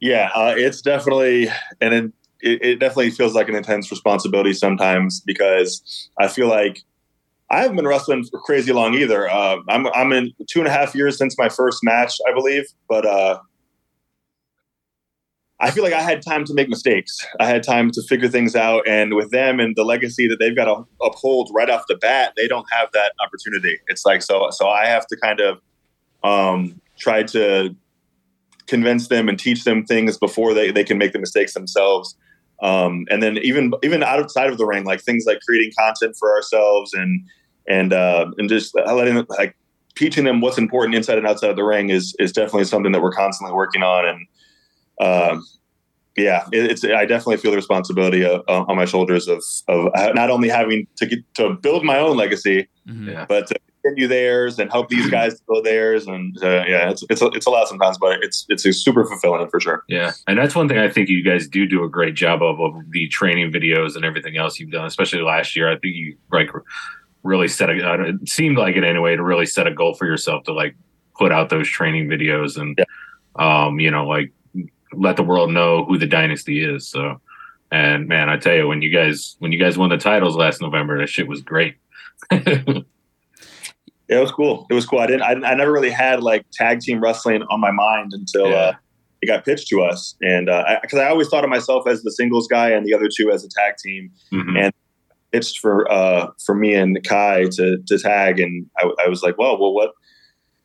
Yeah, 0.00 0.30
uh, 0.34 0.54
it's 0.56 0.80
definitely 0.80 1.48
and 1.80 2.12
it, 2.40 2.64
it 2.64 2.80
definitely 2.80 3.10
feels 3.10 3.34
like 3.34 3.48
an 3.48 3.54
intense 3.54 3.90
responsibility 3.90 4.52
sometimes 4.52 5.20
because 5.20 6.08
I 6.18 6.28
feel 6.28 6.48
like 6.48 6.84
I 7.50 7.62
haven't 7.62 7.76
been 7.76 7.86
wrestling 7.86 8.24
for 8.24 8.40
crazy 8.40 8.72
long 8.72 8.94
either. 8.94 9.28
Uh, 9.28 9.56
I'm 9.68 9.86
I'm 9.88 10.12
in 10.12 10.32
two 10.48 10.60
and 10.60 10.68
a 10.68 10.70
half 10.70 10.94
years 10.94 11.16
since 11.16 11.36
my 11.38 11.48
first 11.48 11.80
match, 11.82 12.16
I 12.28 12.32
believe, 12.32 12.64
but 12.88 13.06
uh, 13.06 13.38
I 15.60 15.70
feel 15.72 15.82
like 15.82 15.94
I 15.94 16.02
had 16.02 16.22
time 16.22 16.44
to 16.44 16.54
make 16.54 16.68
mistakes. 16.68 17.18
I 17.40 17.46
had 17.46 17.64
time 17.64 17.90
to 17.92 18.02
figure 18.02 18.28
things 18.28 18.54
out, 18.54 18.86
and 18.86 19.14
with 19.14 19.30
them 19.30 19.58
and 19.58 19.74
the 19.74 19.84
legacy 19.84 20.28
that 20.28 20.38
they've 20.38 20.54
got 20.54 20.66
to 20.66 20.86
uphold 21.04 21.50
right 21.52 21.70
off 21.70 21.84
the 21.88 21.96
bat, 21.96 22.34
they 22.36 22.46
don't 22.46 22.66
have 22.70 22.90
that 22.92 23.12
opportunity. 23.24 23.78
It's 23.88 24.04
like 24.04 24.22
so 24.22 24.48
so 24.50 24.68
I 24.68 24.86
have 24.86 25.06
to 25.08 25.16
kind 25.16 25.40
of 25.40 25.60
um, 26.22 26.80
try 26.98 27.22
to 27.24 27.74
convince 28.68 29.08
them 29.08 29.28
and 29.28 29.38
teach 29.38 29.64
them 29.64 29.84
things 29.84 30.18
before 30.18 30.54
they, 30.54 30.70
they 30.70 30.84
can 30.84 30.98
make 30.98 31.12
the 31.12 31.18
mistakes 31.18 31.54
themselves. 31.54 32.16
Um, 32.62 33.06
and 33.10 33.22
then 33.22 33.38
even 33.38 33.72
even 33.82 34.02
outside 34.02 34.50
of 34.50 34.58
the 34.58 34.66
ring, 34.66 34.84
like 34.84 35.00
things 35.00 35.24
like 35.26 35.40
creating 35.46 35.72
content 35.78 36.16
for 36.18 36.34
ourselves 36.34 36.92
and 36.92 37.24
and 37.68 37.92
uh, 37.92 38.26
and 38.36 38.48
just 38.48 38.74
letting 38.74 39.24
like 39.28 39.56
teaching 39.94 40.24
them 40.24 40.40
what's 40.40 40.58
important 40.58 40.94
inside 40.94 41.18
and 41.18 41.26
outside 41.26 41.50
of 41.50 41.56
the 41.56 41.64
ring 41.64 41.90
is 41.90 42.14
is 42.18 42.32
definitely 42.32 42.64
something 42.64 42.92
that 42.92 43.02
we're 43.02 43.12
constantly 43.12 43.54
working 43.54 43.82
on. 43.82 44.04
And 44.06 44.26
um, 45.00 45.46
yeah, 46.18 46.46
it, 46.52 46.70
it's 46.70 46.84
I 46.84 47.04
definitely 47.04 47.38
feel 47.38 47.50
the 47.50 47.56
responsibility 47.56 48.24
of, 48.24 48.42
uh, 48.48 48.64
on 48.68 48.76
my 48.76 48.84
shoulders 48.84 49.28
of 49.28 49.42
of 49.68 49.92
not 50.14 50.30
only 50.30 50.48
having 50.48 50.86
to 50.96 51.06
get 51.06 51.20
to 51.34 51.54
build 51.54 51.84
my 51.84 51.98
own 51.98 52.16
legacy, 52.16 52.68
mm-hmm. 52.86 53.24
but 53.28 53.46
to 53.48 53.56
continue 53.82 54.08
theirs 54.08 54.58
and 54.58 54.70
help 54.70 54.88
these 54.88 55.08
guys 55.10 55.40
go 55.48 55.62
theirs. 55.62 56.06
And 56.06 56.36
uh, 56.42 56.64
yeah, 56.66 56.90
it's 56.90 57.04
it's 57.10 57.22
a, 57.22 57.26
it's 57.28 57.46
a 57.46 57.50
lot 57.50 57.68
sometimes, 57.68 57.98
but 57.98 58.22
it's 58.22 58.46
it's 58.48 58.64
super 58.76 59.04
fulfilling 59.04 59.48
for 59.48 59.60
sure. 59.60 59.84
Yeah, 59.88 60.12
and 60.26 60.38
that's 60.38 60.54
one 60.54 60.68
thing 60.68 60.78
I 60.78 60.88
think 60.88 61.08
you 61.08 61.22
guys 61.22 61.48
do 61.48 61.66
do 61.66 61.84
a 61.84 61.88
great 61.88 62.14
job 62.14 62.42
of 62.42 62.60
of 62.60 62.74
the 62.90 63.08
training 63.08 63.52
videos 63.52 63.96
and 63.96 64.04
everything 64.04 64.36
else 64.36 64.58
you've 64.58 64.70
done, 64.70 64.86
especially 64.86 65.22
last 65.22 65.56
year. 65.56 65.70
I 65.70 65.78
think 65.78 65.94
you 65.94 66.16
like 66.32 66.50
really 67.22 67.48
set 67.48 67.70
a 67.70 67.72
uh, 67.72 68.02
it 68.02 68.28
seemed 68.28 68.58
like 68.58 68.76
it 68.76 68.84
anyway 68.84 69.16
to 69.16 69.22
really 69.22 69.46
set 69.46 69.66
a 69.66 69.72
goal 69.72 69.94
for 69.94 70.06
yourself 70.06 70.44
to 70.44 70.52
like 70.52 70.76
put 71.16 71.32
out 71.32 71.50
those 71.50 71.68
training 71.68 72.08
videos 72.08 72.56
and 72.56 72.78
yeah. 72.78 73.64
um 73.66 73.80
you 73.80 73.90
know 73.90 74.06
like 74.06 74.32
let 74.94 75.16
the 75.16 75.22
world 75.22 75.50
know 75.50 75.84
who 75.84 75.98
the 75.98 76.06
dynasty 76.06 76.64
is. 76.64 76.88
So. 76.88 77.20
And 77.70 78.08
man, 78.08 78.30
I 78.30 78.38
tell 78.38 78.54
you, 78.54 78.66
when 78.66 78.80
you 78.80 78.90
guys 78.90 79.36
when 79.40 79.52
you 79.52 79.58
guys 79.58 79.76
won 79.76 79.90
the 79.90 79.98
titles 79.98 80.36
last 80.36 80.62
November, 80.62 80.98
that 80.98 81.08
shit 81.08 81.28
was 81.28 81.42
great. 81.42 81.76
it 82.30 82.84
was 84.08 84.32
cool. 84.32 84.66
It 84.70 84.74
was 84.74 84.86
cool. 84.86 85.00
I 85.00 85.06
didn't. 85.06 85.22
I, 85.22 85.32
I 85.50 85.54
never 85.54 85.70
really 85.70 85.90
had 85.90 86.22
like 86.22 86.46
tag 86.52 86.80
team 86.80 87.00
wrestling 87.00 87.42
on 87.50 87.60
my 87.60 87.70
mind 87.70 88.12
until 88.14 88.48
yeah. 88.48 88.56
uh, 88.56 88.72
it 89.20 89.26
got 89.26 89.44
pitched 89.44 89.68
to 89.68 89.82
us, 89.82 90.16
and 90.22 90.46
because 90.82 90.98
uh, 90.98 91.02
I, 91.02 91.06
I, 91.06 91.10
always 91.10 91.28
thought 91.28 91.44
of 91.44 91.50
myself 91.50 91.86
as 91.86 92.02
the 92.02 92.12
singles 92.12 92.46
guy 92.48 92.70
and 92.70 92.86
the 92.86 92.94
other 92.94 93.08
two 93.14 93.30
as 93.30 93.44
a 93.44 93.48
tag 93.48 93.74
team, 93.76 94.10
mm-hmm. 94.32 94.56
and 94.56 94.72
pitched 95.32 95.58
for 95.58 95.90
uh, 95.90 96.30
for 96.44 96.54
me 96.54 96.74
and 96.74 96.98
Kai 97.04 97.44
to 97.52 97.78
to 97.86 97.98
tag, 97.98 98.40
and 98.40 98.66
I, 98.78 98.90
I 99.04 99.08
was 99.08 99.22
like, 99.22 99.36
well, 99.36 99.60
well, 99.60 99.74
what 99.74 99.92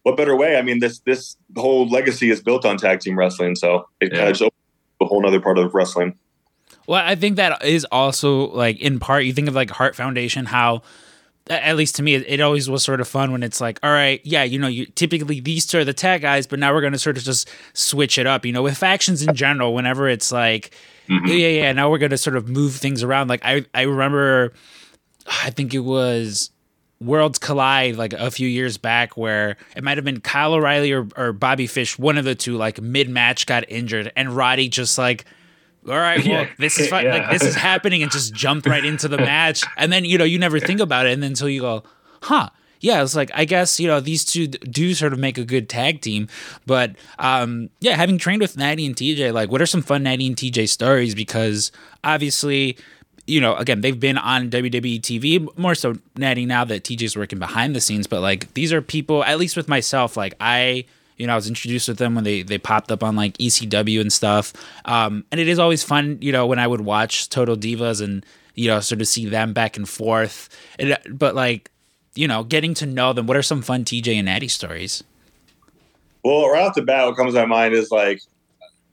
what 0.03 0.17
better 0.17 0.35
way? 0.35 0.57
I 0.57 0.61
mean, 0.61 0.79
this 0.79 0.99
this 0.99 1.35
whole 1.57 1.87
legacy 1.87 2.29
is 2.29 2.41
built 2.41 2.65
on 2.65 2.77
tag 2.77 2.99
team 2.99 3.17
wrestling, 3.17 3.55
so 3.55 3.87
it 3.99 4.11
yeah. 4.11 4.19
kind 4.19 4.29
of 4.29 4.33
just 4.33 4.41
opened 4.41 4.53
a 5.01 5.05
whole 5.05 5.25
other 5.25 5.39
part 5.39 5.57
of 5.57 5.73
wrestling. 5.73 6.17
Well, 6.87 7.01
I 7.03 7.15
think 7.15 7.37
that 7.37 7.63
is 7.63 7.85
also 7.91 8.51
like 8.51 8.79
in 8.79 8.99
part. 8.99 9.23
You 9.23 9.33
think 9.33 9.47
of 9.47 9.55
like 9.55 9.71
Hart 9.71 9.95
Foundation, 9.95 10.45
how 10.45 10.83
at 11.49 11.75
least 11.75 11.95
to 11.95 12.03
me, 12.03 12.15
it, 12.15 12.25
it, 12.27 12.41
always 12.41 12.69
was 12.69 12.83
sort 12.83 13.01
of 13.01 13.07
fun 13.07 13.31
when 13.31 13.43
it's 13.43 13.59
like, 13.59 13.77
all 13.83 13.91
right, 13.91 14.21
yeah, 14.23 14.43
you 14.43 14.57
know, 14.57 14.67
you 14.67 14.85
typically 14.85 15.39
these 15.41 15.65
two 15.65 15.79
are 15.79 15.83
the 15.83 15.93
tag 15.93 16.21
guys, 16.21 16.47
but 16.47 16.57
now 16.57 16.73
we're 16.73 16.81
going 16.81 16.93
to 16.93 16.99
sort 16.99 17.17
of 17.17 17.23
just 17.23 17.49
switch 17.73 18.17
it 18.17 18.25
up. 18.25 18.45
You 18.45 18.53
know, 18.53 18.61
with 18.61 18.77
factions 18.77 19.21
in 19.21 19.35
general, 19.35 19.73
whenever 19.73 20.07
it's 20.07 20.31
like, 20.31 20.73
mm-hmm. 21.09 21.27
yeah, 21.27 21.47
yeah, 21.47 21.71
now 21.73 21.89
we're 21.89 21.97
going 21.97 22.11
to 22.11 22.17
sort 22.17 22.35
of 22.35 22.47
move 22.47 22.75
things 22.75 23.03
around. 23.03 23.27
Like 23.27 23.41
I, 23.43 23.65
I 23.73 23.81
remember, 23.83 24.53
I 25.27 25.49
think 25.49 25.73
it 25.73 25.79
was 25.79 26.49
Worlds 27.03 27.39
Collide 27.39 27.95
like 27.95 28.13
a 28.13 28.31
few 28.31 28.47
years 28.47 28.77
back 28.77 29.17
where 29.17 29.57
it 29.75 29.83
might 29.83 29.97
have 29.97 30.05
been 30.05 30.21
Kyle 30.21 30.53
O'Reilly 30.53 30.91
or, 30.91 31.07
or 31.15 31.33
Bobby 31.33 31.67
Fish, 31.67 31.97
one 31.99 32.17
of 32.17 32.25
the 32.25 32.35
two, 32.35 32.55
like 32.55 32.81
mid 32.81 33.09
match 33.09 33.45
got 33.45 33.69
injured, 33.69 34.11
and 34.15 34.35
Roddy 34.35 34.69
just 34.69 34.97
like 34.97 35.25
all 35.87 35.97
right, 35.97 36.25
well, 36.27 36.47
this 36.57 36.79
is. 36.79 36.89
Yeah. 36.91 37.01
like 37.01 37.29
this 37.31 37.43
is 37.43 37.55
happening, 37.55 38.03
and 38.03 38.11
just 38.11 38.33
jumped 38.33 38.67
right 38.67 38.83
into 38.83 39.07
the 39.07 39.17
match. 39.17 39.63
And 39.77 39.91
then 39.91 40.05
you 40.05 40.17
know 40.17 40.23
you 40.23 40.39
never 40.39 40.59
think 40.59 40.79
about 40.79 41.05
it, 41.05 41.13
and 41.13 41.23
then 41.23 41.31
until 41.31 41.49
you 41.49 41.61
go, 41.61 41.83
huh? 42.21 42.49
Yeah, 42.79 43.01
it's 43.01 43.15
like 43.15 43.31
I 43.33 43.45
guess 43.45 43.79
you 43.79 43.87
know 43.87 43.99
these 43.99 44.25
two 44.25 44.47
do 44.47 44.93
sort 44.93 45.13
of 45.13 45.19
make 45.19 45.37
a 45.37 45.45
good 45.45 45.69
tag 45.69 46.01
team, 46.01 46.27
but 46.65 46.95
um, 47.17 47.69
yeah, 47.79 47.95
having 47.95 48.17
trained 48.17 48.41
with 48.41 48.57
Natty 48.57 48.85
and 48.85 48.95
TJ, 48.95 49.33
like 49.33 49.49
what 49.49 49.61
are 49.61 49.65
some 49.65 49.81
fun 49.81 50.03
Natty 50.03 50.27
and 50.27 50.35
TJ 50.35 50.67
stories? 50.67 51.15
Because 51.15 51.71
obviously, 52.03 52.77
you 53.25 53.39
know, 53.39 53.55
again, 53.55 53.81
they've 53.81 53.99
been 53.99 54.17
on 54.17 54.49
WWE 54.49 54.99
TV 54.99 55.57
more 55.57 55.75
so 55.75 55.95
Natty 56.17 56.45
now 56.45 56.65
that 56.65 56.83
TJ's 56.83 57.15
working 57.15 57.39
behind 57.39 57.75
the 57.75 57.81
scenes, 57.81 58.07
but 58.07 58.21
like 58.21 58.53
these 58.53 58.73
are 58.73 58.81
people, 58.81 59.23
at 59.23 59.39
least 59.39 59.55
with 59.55 59.67
myself, 59.67 60.17
like 60.17 60.35
I 60.39 60.85
you 61.17 61.27
know, 61.27 61.33
I 61.33 61.35
was 61.35 61.47
introduced 61.47 61.87
with 61.87 61.97
them 61.97 62.15
when 62.15 62.23
they 62.23 62.41
they 62.41 62.57
popped 62.57 62.91
up 62.91 63.03
on 63.03 63.15
like 63.15 63.37
ECW 63.37 64.01
and 64.01 64.11
stuff. 64.11 64.53
Um, 64.85 65.25
and 65.31 65.39
it 65.39 65.47
is 65.47 65.59
always 65.59 65.83
fun, 65.83 66.17
you 66.21 66.31
know, 66.31 66.45
when 66.45 66.59
I 66.59 66.67
would 66.67 66.81
watch 66.81 67.29
Total 67.29 67.55
Divas 67.55 68.01
and 68.01 68.25
you 68.55 68.67
know 68.67 68.79
sort 68.79 69.01
of 69.01 69.07
see 69.07 69.25
them 69.25 69.53
back 69.53 69.77
and 69.77 69.87
forth. 69.87 70.49
It, 70.79 71.17
but 71.17 71.35
like, 71.35 71.71
you 72.15 72.27
know, 72.27 72.43
getting 72.43 72.73
to 72.75 72.85
know 72.85 73.13
them. 73.13 73.27
What 73.27 73.37
are 73.37 73.43
some 73.43 73.61
fun 73.61 73.85
TJ 73.85 74.15
and 74.15 74.25
Natty 74.25 74.47
stories? 74.47 75.03
Well, 76.23 76.49
right 76.49 76.65
off 76.65 76.75
the 76.75 76.81
bat, 76.81 77.05
what 77.05 77.17
comes 77.17 77.33
to 77.33 77.41
my 77.41 77.45
mind 77.45 77.73
is 77.73 77.91
like, 77.91 78.21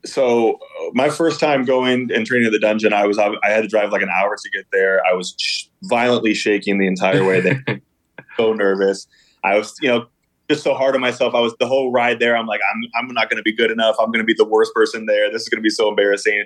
so 0.05 0.55
uh, 0.55 0.91
my 0.93 1.11
first 1.11 1.41
time 1.41 1.65
going 1.65 2.11
and 2.13 2.27
training 2.27 2.47
at 2.47 2.53
the 2.53 2.59
dungeon, 2.59 2.93
I 2.93 3.07
was 3.07 3.19
I 3.19 3.31
had 3.45 3.63
to 3.63 3.69
drive 3.69 3.93
like 3.93 4.03
an 4.03 4.09
hour 4.09 4.37
to 4.37 4.51
get 4.51 4.67
there. 4.73 5.05
I 5.07 5.15
was 5.15 5.35
sh- 5.39 5.65
violently 5.85 6.35
shaking 6.35 6.79
the 6.79 6.87
entire 6.87 7.25
way 7.25 7.41
there, 7.41 7.65
so 8.37 8.53
nervous. 8.53 9.07
I 9.45 9.57
was, 9.57 9.75
you 9.81 9.89
know, 9.89 10.07
just 10.51 10.63
so 10.63 10.75
hard 10.75 10.95
on 10.95 11.01
myself. 11.01 11.35
I 11.35 11.41
was 11.41 11.55
the 11.61 11.67
whole 11.67 11.93
ride 11.93 12.19
there. 12.19 12.37
I'm 12.37 12.47
like, 12.47 12.61
I'm 12.73 13.09
I'm 13.09 13.15
not 13.15 13.31
going 13.31 13.39
to 13.39 13.43
be 13.43 13.53
good 13.53 13.71
enough. 13.71 13.97
I'm 13.99 14.07
going 14.07 14.21
to 14.21 14.25
be 14.25 14.35
the 14.35 14.45
worst 14.45 14.75
person 14.75 15.07
there. 15.07 15.31
This 15.31 15.43
is 15.43 15.49
going 15.49 15.59
to 15.59 15.63
be 15.63 15.71
so 15.71 15.89
embarrassing. 15.89 16.45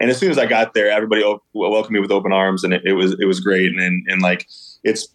And 0.00 0.10
as 0.10 0.18
soon 0.18 0.30
as 0.30 0.38
I 0.38 0.46
got 0.46 0.74
there, 0.74 0.90
everybody 0.90 1.22
welcomed 1.52 1.94
me 1.94 2.00
with 2.00 2.10
open 2.10 2.32
arms, 2.32 2.64
and 2.64 2.74
it, 2.74 2.82
it 2.84 2.94
was 2.94 3.16
it 3.20 3.26
was 3.26 3.40
great. 3.40 3.70
And, 3.70 3.80
and 3.80 4.06
and 4.08 4.22
like 4.22 4.46
it's 4.82 5.08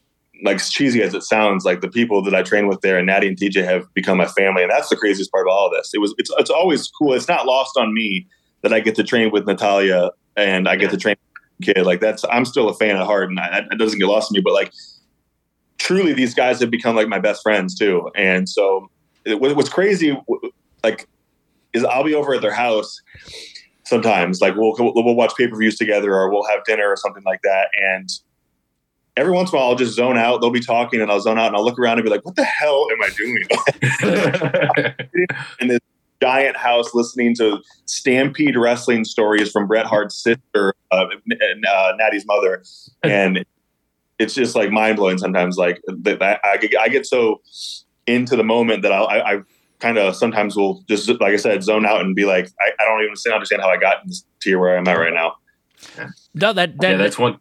like 0.44 0.58
as 0.58 0.70
cheesy 0.70 1.02
as 1.02 1.14
it 1.14 1.24
sounds, 1.24 1.66
like 1.66 1.82
the 1.82 1.90
people 1.90 2.22
that 2.24 2.36
I 2.36 2.44
train 2.44 2.68
with 2.68 2.82
there 2.82 2.98
and 2.98 3.08
Natty 3.08 3.28
and 3.28 3.38
TJ 3.38 3.64
have 3.66 3.94
become 3.94 4.18
my 4.18 4.28
family, 4.28 4.64
and 4.64 4.72
that's 4.72 4.90
the 4.90 4.96
craziest 4.96 5.32
part 5.32 5.48
of 5.48 5.52
all 5.52 5.68
of 5.68 5.74
this. 5.74 5.92
It 5.94 6.00
was 6.00 6.14
it's 6.18 6.32
it's 6.38 6.50
always 6.50 6.88
cool. 6.90 7.14
It's 7.14 7.28
not 7.28 7.46
lost 7.46 7.78
on 7.78 7.94
me 7.94 8.28
that 8.62 8.74
I 8.74 8.80
get 8.80 8.96
to 8.96 9.04
train 9.04 9.32
with 9.32 9.46
Natalya 9.46 10.12
and 10.36 10.68
I 10.68 10.76
get 10.76 10.92
to 10.92 10.98
train 10.98 11.16
Kidd. 11.62 11.86
Like 11.86 12.00
that's 12.00 12.24
I'm 12.32 12.46
still 12.46 12.70
a 12.70 12.74
fan 12.74 12.96
at 12.96 13.06
heart, 13.06 13.30
and 13.30 13.38
that, 13.38 13.66
that 13.70 13.78
doesn't 13.78 14.00
get 14.00 14.08
lost 14.08 14.32
on 14.32 14.36
me. 14.36 14.42
But 14.42 14.54
like 14.54 14.72
truly 15.78 16.14
these 16.14 16.34
guys 16.34 16.60
have 16.60 16.70
become 16.70 16.96
like 16.96 17.08
my 17.08 17.20
best 17.20 17.42
friends 17.42 17.76
too. 17.76 18.10
And 18.16 18.48
so 18.48 18.90
it, 19.26 19.40
what's 19.42 19.70
crazy, 19.70 20.18
like, 20.84 21.08
is 21.74 21.84
I'll 21.84 22.04
be 22.04 22.14
over 22.14 22.34
at 22.34 22.42
their 22.42 22.54
house 22.54 23.02
sometimes. 23.86 24.40
Like 24.40 24.56
we'll 24.56 24.76
we'll 24.78 25.16
watch 25.16 25.34
pay 25.36 25.48
per 25.48 25.58
views 25.58 25.78
together, 25.78 26.14
or 26.14 26.32
we'll 26.32 26.48
have 26.48 26.64
dinner 26.66 26.88
or 26.88 26.96
something 26.96 27.24
like 27.24 27.42
that. 27.42 27.70
And 27.76 28.10
every 29.20 29.34
once 29.34 29.52
in 29.52 29.58
a 29.58 29.60
while, 29.60 29.70
I'll 29.70 29.76
just 29.76 29.96
zone 29.96 30.18
out. 30.18 30.42
They'll 30.42 30.50
be 30.50 30.60
talking, 30.60 31.02
and 31.02 31.12
I'll 31.12 31.20
zone 31.20 31.38
out, 31.38 31.48
and 31.48 31.56
I'll 31.56 31.66
look 31.66 31.78
around 31.78 32.00
and 32.00 32.06
be 32.06 32.10
like, 32.10 32.26
"What 32.26 32.36
the 32.36 32.44
hell 32.44 32.88
am 32.92 33.02
I 33.04 33.10
doing?" 33.16 33.46
in 35.60 35.68
this 35.68 35.80
giant 36.22 36.58
house, 36.58 36.94
listening 36.94 37.36
to 37.36 37.62
Stampede 37.86 38.58
wrestling 38.58 39.06
stories 39.06 39.52
from 39.52 39.68
Bret 39.68 39.86
Hart's 39.86 40.16
sister 40.16 40.74
uh, 40.92 41.06
and 41.28 41.66
uh, 41.66 41.94
Natty's 41.98 42.26
mother, 42.26 42.64
and 43.04 43.46
it's 44.18 44.34
just 44.34 44.56
like 44.56 44.72
mind 44.72 44.98
blowing 44.98 45.18
sometimes. 45.18 45.58
Like 45.58 45.82
that, 45.88 46.40
I, 46.44 46.60
I 46.80 46.90
get 46.90 47.06
so 47.06 47.42
into 48.08 48.36
the 48.36 48.44
moment 48.44 48.82
that 48.84 48.92
I'll, 48.92 49.08
I, 49.08 49.20
I 49.20 49.40
kind 49.80 49.98
of 49.98 50.16
sometimes 50.16 50.56
will 50.56 50.84
just 50.90 51.08
like 51.08 51.34
I 51.34 51.38
said 51.38 51.64
zone 51.64 51.86
out 51.86 52.02
and 52.02 52.16
be 52.16 52.26
like 52.26 52.50
I, 52.60 52.72
I 52.80 52.86
don't 52.86 53.02
even 53.04 53.34
understand 53.34 53.62
how 53.62 53.70
I 53.70 53.78
got 53.78 54.04
to 54.08 54.16
here 54.44 54.60
where 54.60 54.78
I'm 54.78 54.88
at 54.88 54.98
right 54.98 55.14
now. 55.14 55.36
No, 56.34 56.52
that, 56.54 56.78
that 56.80 56.92
yeah, 56.92 56.98
that's 56.98 57.18
one. 57.18 57.40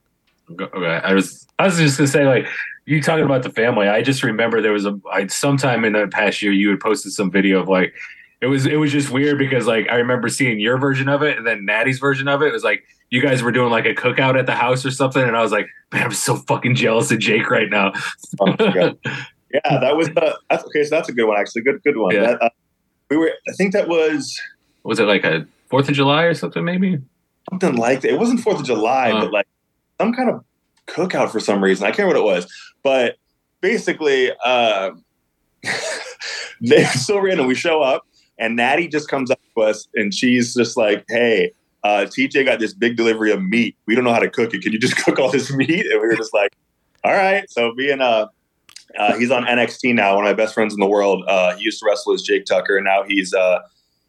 Okay, 0.50 1.00
I 1.04 1.14
was 1.14 1.46
I 1.58 1.66
was 1.66 1.76
just 1.76 1.98
gonna 1.98 2.08
say 2.08 2.26
like 2.26 2.46
you 2.86 3.02
talking 3.02 3.24
about 3.24 3.42
the 3.42 3.50
family. 3.50 3.88
I 3.88 4.02
just 4.02 4.22
remember 4.22 4.62
there 4.62 4.72
was 4.72 4.86
a 4.86 4.98
I, 5.12 5.26
sometime 5.26 5.84
in 5.84 5.92
the 5.92 6.08
past 6.08 6.40
year 6.40 6.52
you 6.52 6.70
had 6.70 6.80
posted 6.80 7.12
some 7.12 7.30
video 7.30 7.60
of 7.60 7.68
like 7.68 7.94
it 8.40 8.46
was 8.46 8.66
it 8.66 8.76
was 8.76 8.92
just 8.92 9.10
weird 9.10 9.38
because 9.38 9.66
like 9.66 9.88
I 9.90 9.96
remember 9.96 10.28
seeing 10.28 10.60
your 10.60 10.78
version 10.78 11.08
of 11.08 11.22
it 11.22 11.36
and 11.36 11.46
then 11.46 11.64
Natty's 11.64 11.98
version 11.98 12.28
of 12.28 12.42
it. 12.42 12.48
It 12.48 12.52
was 12.52 12.64
like 12.64 12.84
you 13.10 13.22
guys 13.22 13.42
were 13.42 13.52
doing 13.52 13.70
like 13.70 13.86
a 13.86 13.94
cookout 13.94 14.38
at 14.38 14.46
the 14.46 14.54
house 14.54 14.84
or 14.84 14.90
something, 14.90 15.22
and 15.22 15.36
I 15.36 15.42
was 15.42 15.52
like, 15.52 15.66
man, 15.92 16.04
I'm 16.04 16.12
so 16.12 16.36
fucking 16.36 16.74
jealous 16.74 17.10
of 17.10 17.18
Jake 17.18 17.50
right 17.50 17.70
now. 17.70 17.92
oh, 18.40 18.54
yeah, 18.58 18.90
that 19.64 19.96
was 19.96 20.10
that's 20.48 20.64
okay. 20.64 20.84
So 20.84 20.94
that's 20.94 21.08
a 21.08 21.12
good 21.12 21.26
one, 21.26 21.38
actually. 21.38 21.62
Good, 21.62 21.82
good 21.82 21.96
one. 21.96 22.14
Yeah. 22.14 22.20
That, 22.22 22.42
uh, 22.42 22.48
we 23.10 23.16
were. 23.16 23.32
I 23.48 23.52
think 23.52 23.72
that 23.72 23.88
was. 23.88 24.40
Was 24.84 25.00
it 25.00 25.04
like 25.04 25.24
a 25.24 25.46
Fourth 25.68 25.88
of 25.88 25.94
July 25.94 26.24
or 26.24 26.34
something? 26.34 26.64
Maybe 26.64 26.98
something 27.50 27.76
like 27.76 28.02
that. 28.02 28.12
It 28.12 28.18
wasn't 28.18 28.40
Fourth 28.40 28.60
of 28.60 28.66
July, 28.66 29.10
uh, 29.10 29.20
but 29.22 29.32
like 29.32 29.46
some 30.00 30.12
kind 30.12 30.30
of 30.30 30.44
cookout 30.86 31.30
for 31.30 31.40
some 31.40 31.62
reason. 31.62 31.84
I 31.84 31.88
can't 31.88 32.08
remember 32.08 32.22
what 32.22 32.32
it 32.32 32.36
was, 32.36 32.52
but 32.82 33.16
basically, 33.60 34.30
uh, 34.44 34.90
it's 36.60 37.06
so 37.06 37.18
random. 37.18 37.46
We 37.46 37.54
show 37.54 37.82
up, 37.82 38.06
and 38.38 38.56
Natty 38.56 38.88
just 38.88 39.08
comes 39.08 39.30
up 39.30 39.40
to 39.56 39.62
us, 39.62 39.88
and 39.94 40.12
she's 40.14 40.54
just 40.54 40.76
like, 40.76 41.04
"Hey." 41.08 41.52
uh, 41.84 42.06
TJ 42.06 42.44
got 42.44 42.58
this 42.58 42.74
big 42.74 42.96
delivery 42.96 43.30
of 43.32 43.42
meat. 43.42 43.76
We 43.86 43.94
don't 43.94 44.04
know 44.04 44.12
how 44.12 44.18
to 44.18 44.30
cook 44.30 44.54
it. 44.54 44.62
Can 44.62 44.72
you 44.72 44.78
just 44.78 44.96
cook 45.04 45.18
all 45.18 45.30
this 45.30 45.52
meat? 45.52 45.86
And 45.86 46.00
we 46.00 46.08
were 46.08 46.16
just 46.16 46.34
like, 46.34 46.52
all 47.04 47.12
right. 47.12 47.48
So 47.50 47.72
me 47.74 47.90
and 47.90 48.02
uh, 48.02 48.28
uh, 48.98 49.16
he's 49.16 49.30
on 49.30 49.44
NXT 49.44 49.94
now, 49.94 50.16
one 50.16 50.24
of 50.24 50.28
my 50.28 50.34
best 50.34 50.54
friends 50.54 50.74
in 50.74 50.80
the 50.80 50.86
world. 50.86 51.24
Uh, 51.26 51.56
he 51.56 51.64
used 51.64 51.80
to 51.80 51.86
wrestle 51.86 52.12
as 52.12 52.22
Jake 52.22 52.44
Tucker, 52.44 52.76
and 52.76 52.84
now 52.84 53.04
he's 53.06 53.32
uh, 53.32 53.60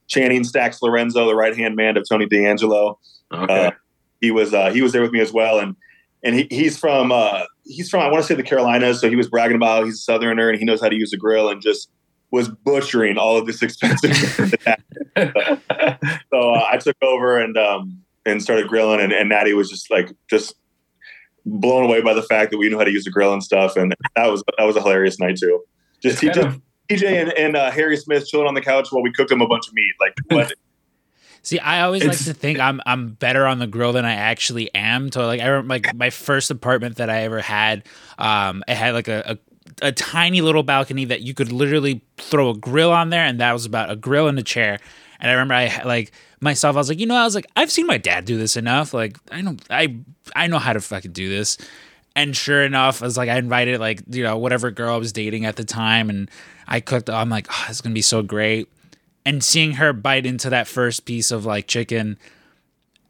Channing 0.08 0.44
Stacks 0.44 0.82
Lorenzo, 0.82 1.26
the 1.26 1.36
right 1.36 1.56
hand 1.56 1.76
man 1.76 1.98
of 1.98 2.06
Tony 2.08 2.26
D'Angelo. 2.26 3.00
Okay. 3.32 3.72
He 4.22 4.32
was 4.32 4.54
uh, 4.54 4.72
he 4.72 4.82
was 4.82 4.92
there 4.92 5.02
with 5.02 5.12
me 5.12 5.20
as 5.20 5.32
well, 5.32 5.60
and 5.60 5.76
and 6.24 6.36
he, 6.36 6.48
he's 6.50 6.78
from 6.78 7.12
uh, 7.12 7.44
he's 7.66 7.90
from 7.90 8.02
I 8.02 8.10
want 8.10 8.24
to 8.24 8.28
say 8.28 8.36
the 8.36 8.44
Carolinas, 8.44 9.02
so 9.02 9.10
he 9.10 9.16
was 9.16 9.30
bragging 9.30 9.56
about 9.56 9.86
he's 9.86 9.96
a 9.96 9.98
Southerner 9.98 10.50
and 10.50 10.60
he 10.60 10.66
knows 10.66 10.82
how 10.82 10.90
to 10.90 10.96
use 10.96 11.14
a 11.14 11.18
grill 11.18 11.50
and 11.50 11.62
just 11.62 11.90
was 12.32 12.50
butchering 12.50 13.18
all 13.18 13.38
of 13.38 13.46
this 13.46 13.62
expensive. 13.62 14.16
Stuff. 14.62 14.80
So 16.32 16.52
uh, 16.52 16.68
I 16.72 16.78
took 16.78 16.96
over 17.02 17.40
and 17.40 17.58
um, 17.58 18.02
and 18.26 18.42
started 18.42 18.68
grilling, 18.68 19.00
and, 19.00 19.12
and 19.12 19.30
Natty 19.30 19.54
was 19.54 19.70
just 19.70 19.90
like 19.90 20.12
just 20.30 20.56
blown 21.46 21.84
away 21.84 22.02
by 22.02 22.14
the 22.14 22.24
fact 22.24 22.52
that 22.52 22.58
we 22.58 22.70
knew 22.70 22.78
how 22.78 22.84
to 22.84 22.92
use 22.92 23.08
a 23.08 23.10
grill 23.10 23.34
and 23.34 23.44
stuff, 23.44 23.76
and 23.76 23.96
that 24.16 24.28
was 24.28 24.44
that 24.58 24.64
was 24.66 24.76
a 24.76 24.82
hilarious 24.82 25.20
night 25.20 25.38
too. 25.38 25.64
Just 26.02 26.22
TJ, 26.22 26.46
of- 26.46 26.62
TJ 26.90 27.04
and, 27.08 27.34
and 27.34 27.58
uh, 27.58 27.72
Harry 27.72 27.98
Smith 27.98 28.28
chilling 28.28 28.48
on 28.48 28.54
the 28.54 28.62
couch 28.62 28.92
while 28.92 29.04
we 29.04 29.12
cooked 29.12 29.32
him 29.32 29.42
a 29.42 29.48
bunch 29.48 29.68
of 29.68 29.74
meat. 29.74 29.94
Like 30.00 30.14
what? 30.30 30.54
See, 31.42 31.60
I 31.60 31.82
always 31.82 32.04
it's, 32.04 32.28
like 32.28 32.36
to 32.36 32.40
think 32.40 32.60
I'm 32.60 32.82
I'm 32.86 33.10
better 33.12 33.46
on 33.46 33.60
the 33.60 33.68
grill 33.68 33.94
than 33.94 34.06
I 34.06 34.14
actually 34.14 34.74
am. 34.74 35.12
So 35.12 35.26
like 35.26 35.42
I 35.42 35.48
remember 35.48 35.74
like 35.74 35.96
my 35.96 36.10
first 36.10 36.52
apartment 36.52 36.98
that 36.98 37.10
I 37.10 37.24
ever 37.24 37.42
had, 37.42 37.84
um, 38.18 38.64
it 38.68 38.76
had 38.76 38.94
like 38.94 39.08
a, 39.08 39.24
a 39.26 39.38
a 39.82 39.92
tiny 39.92 40.42
little 40.42 40.64
balcony 40.64 41.06
that 41.06 41.22
you 41.22 41.34
could 41.34 41.52
literally 41.52 42.02
throw 42.18 42.50
a 42.50 42.58
grill 42.58 42.92
on 42.92 43.10
there, 43.10 43.24
and 43.24 43.40
that 43.40 43.54
was 43.54 43.66
about 43.66 43.90
a 43.90 43.96
grill 43.96 44.28
and 44.28 44.38
a 44.38 44.44
chair. 44.44 44.80
And 45.20 45.30
I 45.30 45.34
remember 45.34 45.54
I 45.54 45.84
like 45.84 46.12
myself. 46.40 46.76
I 46.76 46.80
was 46.80 46.90
like, 46.90 47.00
you 47.00 47.06
know, 47.06 47.16
I 47.16 47.24
was 47.24 47.36
like, 47.36 47.48
I've 47.56 47.72
seen 47.72 47.88
my 47.88 47.98
dad 47.98 48.26
do 48.26 48.38
this 48.38 48.56
enough. 48.56 48.94
Like, 48.94 49.18
I 49.32 49.42
know, 49.42 49.58
I 49.70 49.98
I 50.36 50.48
know 50.48 50.60
how 50.60 50.74
to 50.74 50.82
fucking 50.82 51.12
do 51.12 51.30
this. 51.30 51.58
And 52.16 52.36
sure 52.36 52.64
enough, 52.64 53.02
I 53.02 53.06
was 53.06 53.18
like, 53.18 53.30
I 53.30 53.38
invited 53.38 53.80
like 53.80 54.02
you 54.10 54.24
know 54.24 54.38
whatever 54.38 54.72
girl 54.72 54.94
I 54.94 54.98
was 54.98 55.14
dating 55.14 55.46
at 55.46 55.56
the 55.56 55.64
time, 55.64 56.10
and 56.10 56.30
I 56.68 56.80
cooked. 56.80 57.10
I'm 57.10 57.30
like, 57.30 57.48
oh, 57.50 57.66
it's 57.70 57.82
gonna 57.82 57.96
be 57.96 58.02
so 58.02 58.22
great. 58.22 58.70
And 59.30 59.44
seeing 59.44 59.74
her 59.74 59.94
bite 59.94 60.26
into 60.26 60.50
that 60.50 60.68
first 60.68 61.06
piece 61.06 61.30
of 61.30 61.46
like 61.46 61.68
chicken, 61.68 62.18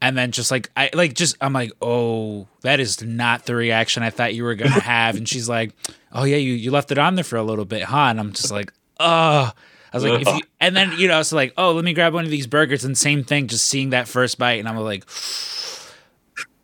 and 0.01 0.17
then 0.17 0.31
just 0.31 0.51
like 0.51 0.69
I 0.75 0.89
like 0.93 1.13
just 1.13 1.37
I'm 1.39 1.53
like, 1.53 1.71
oh, 1.81 2.47
that 2.61 2.81
is 2.81 3.01
not 3.01 3.45
the 3.45 3.55
reaction 3.55 4.03
I 4.03 4.09
thought 4.09 4.33
you 4.33 4.43
were 4.43 4.55
gonna 4.55 4.71
have. 4.81 5.15
and 5.15 5.27
she's 5.27 5.47
like, 5.47 5.71
oh 6.11 6.25
yeah, 6.25 6.35
you 6.35 6.53
you 6.53 6.71
left 6.71 6.91
it 6.91 6.97
on 6.97 7.15
there 7.15 7.23
for 7.23 7.37
a 7.37 7.43
little 7.43 7.63
bit, 7.63 7.83
huh? 7.83 8.07
And 8.09 8.19
I'm 8.19 8.33
just 8.33 8.51
like, 8.51 8.73
oh. 8.99 9.53
I 9.91 9.97
was 9.97 10.03
like, 10.03 10.21
if 10.21 10.27
you, 10.27 10.41
and 10.59 10.75
then 10.75 10.91
you 10.99 11.07
know, 11.07 11.19
it's 11.19 11.31
like, 11.31 11.53
oh, 11.57 11.71
let 11.71 11.83
me 11.83 11.93
grab 11.93 12.13
one 12.13 12.25
of 12.25 12.29
these 12.29 12.47
burgers, 12.47 12.83
and 12.83 12.97
same 12.97 13.23
thing, 13.23 13.47
just 13.47 13.65
seeing 13.65 13.91
that 13.91 14.07
first 14.07 14.37
bite, 14.37 14.59
and 14.59 14.67
I'm 14.67 14.77
like, 14.77 15.03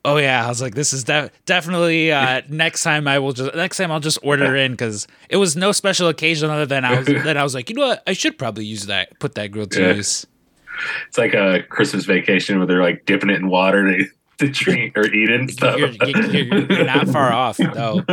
oh 0.05 0.17
yeah, 0.17 0.45
I 0.45 0.47
was 0.47 0.61
like, 0.61 0.75
this 0.75 0.93
is 0.93 1.03
de- 1.03 1.31
definitely 1.45 2.11
uh, 2.11 2.41
next 2.47 2.83
time 2.83 3.07
I 3.07 3.19
will 3.19 3.33
just 3.33 3.53
next 3.55 3.77
time 3.77 3.91
I'll 3.91 3.99
just 3.99 4.19
order 4.23 4.55
in 4.55 4.71
because 4.71 5.07
it 5.29 5.37
was 5.37 5.55
no 5.55 5.71
special 5.71 6.07
occasion 6.07 6.49
other 6.49 6.65
than 6.65 6.85
I 6.85 6.97
was 6.97 7.05
then 7.07 7.37
I 7.37 7.43
was 7.43 7.53
like, 7.53 7.69
you 7.69 7.75
know 7.75 7.87
what, 7.87 8.03
I 8.07 8.13
should 8.13 8.37
probably 8.37 8.65
use 8.65 8.85
that, 8.85 9.19
put 9.19 9.35
that 9.35 9.51
grill 9.51 9.67
to 9.67 9.81
yeah. 9.81 9.93
use. 9.93 10.25
It's 11.07 11.17
like 11.17 11.33
a 11.33 11.63
Christmas 11.63 12.05
vacation 12.05 12.57
where 12.57 12.67
they're 12.67 12.81
like 12.81 13.05
dipping 13.05 13.29
it 13.29 13.37
in 13.37 13.49
water. 13.49 14.07
to 14.37 14.49
drink 14.49 14.97
or 14.97 15.05
eat 15.05 15.29
and 15.29 15.49
stuff. 15.49 15.77
You're, 15.77 15.91
you're, 15.91 16.71
you're 16.71 16.85
not 16.85 17.07
far 17.07 17.31
off 17.33 17.57
though. 17.57 18.03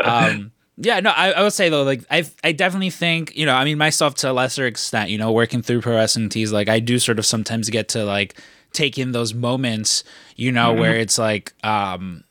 Um, 0.00 0.50
yeah, 0.76 1.00
no, 1.00 1.10
I, 1.10 1.32
I 1.32 1.42
would 1.42 1.52
say 1.52 1.68
though, 1.68 1.84
like 1.84 2.04
I, 2.10 2.24
I 2.42 2.52
definitely 2.52 2.90
think 2.90 3.36
you 3.36 3.46
know, 3.46 3.54
I 3.54 3.64
mean, 3.64 3.78
myself 3.78 4.14
to 4.16 4.30
a 4.30 4.32
lesser 4.32 4.66
extent, 4.66 5.10
you 5.10 5.18
know, 5.18 5.30
working 5.30 5.62
through 5.62 5.82
pro 5.82 6.04
tees, 6.06 6.52
like 6.52 6.68
I 6.68 6.80
do 6.80 6.98
sort 6.98 7.18
of 7.18 7.26
sometimes 7.26 7.70
get 7.70 7.88
to 7.90 8.04
like 8.04 8.36
take 8.72 8.98
in 8.98 9.12
those 9.12 9.34
moments, 9.34 10.04
you 10.36 10.52
know, 10.52 10.70
mm-hmm. 10.70 10.80
where 10.80 10.96
it's 10.96 11.18
like, 11.18 11.52
um, 11.64 12.24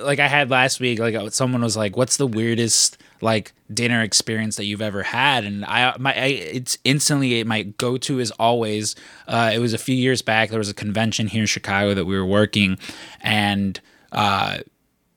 like 0.00 0.18
I 0.18 0.28
had 0.28 0.50
last 0.50 0.80
week, 0.80 0.98
like 0.98 1.32
someone 1.32 1.62
was 1.62 1.76
like, 1.76 1.96
"What's 1.96 2.16
the 2.16 2.26
weirdest 2.26 2.98
like 3.20 3.52
dinner 3.72 4.02
experience 4.02 4.56
that 4.56 4.64
you've 4.64 4.82
ever 4.82 5.02
had?" 5.02 5.44
And 5.44 5.64
I, 5.64 5.94
my, 5.98 6.12
I, 6.14 6.26
it's 6.26 6.78
instantly 6.84 7.42
my 7.44 7.62
go 7.62 7.96
to 7.98 8.18
is 8.18 8.30
always. 8.32 8.94
Uh, 9.26 9.50
it 9.54 9.58
was 9.58 9.72
a 9.72 9.78
few 9.78 9.94
years 9.94 10.20
back. 10.20 10.50
There 10.50 10.58
was 10.58 10.68
a 10.68 10.74
convention 10.74 11.26
here 11.26 11.42
in 11.42 11.46
Chicago 11.46 11.94
that 11.94 12.04
we 12.04 12.16
were 12.16 12.26
working, 12.26 12.78
and 13.22 13.80
uh, 14.10 14.58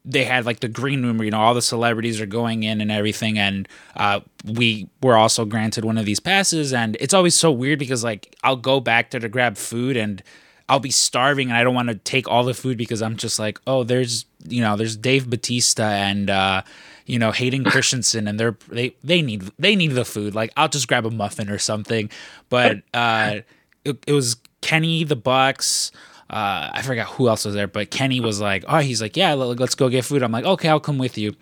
they 0.06 0.24
had 0.24 0.46
like 0.46 0.60
the 0.60 0.68
green 0.68 1.04
room 1.04 1.18
where 1.18 1.26
you 1.26 1.32
know 1.32 1.40
all 1.40 1.54
the 1.54 1.62
celebrities 1.62 2.22
are 2.22 2.28
going 2.28 2.64
in 2.64 2.80
and 2.80 2.92
everything 2.92 3.40
and 3.40 3.68
uh, 3.96 4.20
we 4.46 4.88
were 5.02 5.18
also 5.18 5.44
granted 5.44 5.84
one 5.84 5.98
of 5.98 6.06
these 6.06 6.20
passes 6.20 6.72
and 6.72 6.96
it's 7.00 7.14
always 7.14 7.34
so 7.34 7.52
weird 7.52 7.80
because 7.80 8.04
like 8.04 8.36
i'll 8.44 8.56
go 8.56 8.80
back 8.80 9.10
there 9.10 9.20
to 9.20 9.28
grab 9.28 9.58
food 9.58 9.98
and 9.98 10.22
i'll 10.70 10.80
be 10.80 10.92
starving 10.92 11.50
and 11.50 11.58
i 11.58 11.64
don't 11.64 11.76
want 11.76 11.90
to 11.90 11.96
take 11.96 12.28
all 12.28 12.44
the 12.44 12.54
food 12.54 12.78
because 12.78 13.02
i'm 13.02 13.18
just 13.18 13.40
like 13.40 13.60
oh 13.68 13.84
there's 13.84 14.26
you 14.48 14.62
know 14.62 14.76
there's 14.76 14.96
dave 14.96 15.30
batista 15.30 15.84
and 15.84 16.30
uh, 16.30 16.62
you 17.06 17.20
know 17.20 17.32
hayden 17.32 17.64
christensen 17.72 18.28
and 18.28 18.40
they're 18.40 18.58
they 18.70 18.96
they 19.04 19.22
need 19.22 19.52
they 19.60 19.76
need 19.76 19.92
the 19.92 20.06
food 20.06 20.36
like 20.36 20.52
i'll 20.58 20.70
just 20.70 20.88
grab 20.88 21.06
a 21.06 21.12
muffin 21.12 21.50
or 21.50 21.60
something 21.60 22.10
but 22.50 22.82
uh, 22.94 23.38
it, 23.84 23.98
it 24.08 24.12
was 24.12 24.38
kenny 24.62 25.04
the 25.04 25.16
bucks 25.16 25.92
uh, 26.28 26.72
I 26.74 26.82
forgot 26.82 27.08
who 27.08 27.28
else 27.28 27.46
was 27.46 27.54
there, 27.54 27.68
but 27.68 27.92
Kenny 27.92 28.20
was 28.20 28.42
like, 28.42 28.66
oh, 28.68 28.80
he's 28.80 29.00
like, 29.00 29.16
yeah, 29.16 29.36
let's 29.36 29.76
go 29.76 29.90
get 29.90 30.06
food. 30.06 30.24
I'm 30.24 30.32
like, 30.32 30.44
okay, 30.44 30.70
I'll 30.70 30.80
come 30.80 30.98
with 30.98 31.20
you. 31.20 31.36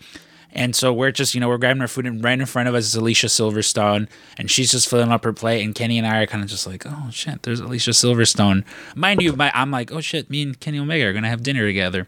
And 0.53 0.75
so 0.75 0.93
we're 0.93 1.11
just, 1.11 1.33
you 1.33 1.41
know, 1.41 1.49
we're 1.49 1.57
grabbing 1.57 1.81
our 1.81 1.87
food, 1.87 2.05
and 2.05 2.23
right 2.23 2.39
in 2.39 2.45
front 2.45 2.69
of 2.69 2.75
us 2.75 2.85
is 2.85 2.95
Alicia 2.95 3.27
Silverstone, 3.27 4.07
and 4.37 4.49
she's 4.49 4.71
just 4.71 4.87
filling 4.87 5.11
up 5.11 5.23
her 5.23 5.33
plate. 5.33 5.63
And 5.63 5.73
Kenny 5.73 5.97
and 5.97 6.07
I 6.07 6.21
are 6.21 6.27
kind 6.27 6.43
of 6.43 6.49
just 6.49 6.67
like, 6.67 6.85
oh 6.85 7.09
shit, 7.11 7.43
there's 7.43 7.59
Alicia 7.59 7.91
Silverstone. 7.91 8.63
Mind 8.95 9.21
you, 9.21 9.33
my, 9.33 9.51
I'm 9.53 9.71
like, 9.71 9.91
oh 9.91 9.99
shit, 9.99 10.29
me 10.29 10.43
and 10.43 10.59
Kenny 10.59 10.79
Omega 10.79 11.05
are 11.05 11.13
gonna 11.13 11.29
have 11.29 11.41
dinner 11.41 11.65
together. 11.65 12.07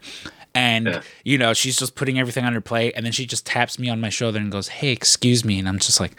And 0.54 0.86
yeah. 0.86 1.02
you 1.24 1.38
know, 1.38 1.54
she's 1.54 1.76
just 1.78 1.96
putting 1.96 2.18
everything 2.18 2.44
on 2.44 2.52
her 2.52 2.60
plate, 2.60 2.94
and 2.96 3.04
then 3.04 3.12
she 3.12 3.26
just 3.26 3.44
taps 3.44 3.78
me 3.78 3.88
on 3.88 4.00
my 4.00 4.08
shoulder 4.08 4.38
and 4.38 4.50
goes, 4.50 4.68
"Hey, 4.68 4.90
excuse 4.90 5.44
me," 5.44 5.58
and 5.58 5.68
I'm 5.68 5.78
just 5.80 6.00
like, 6.00 6.16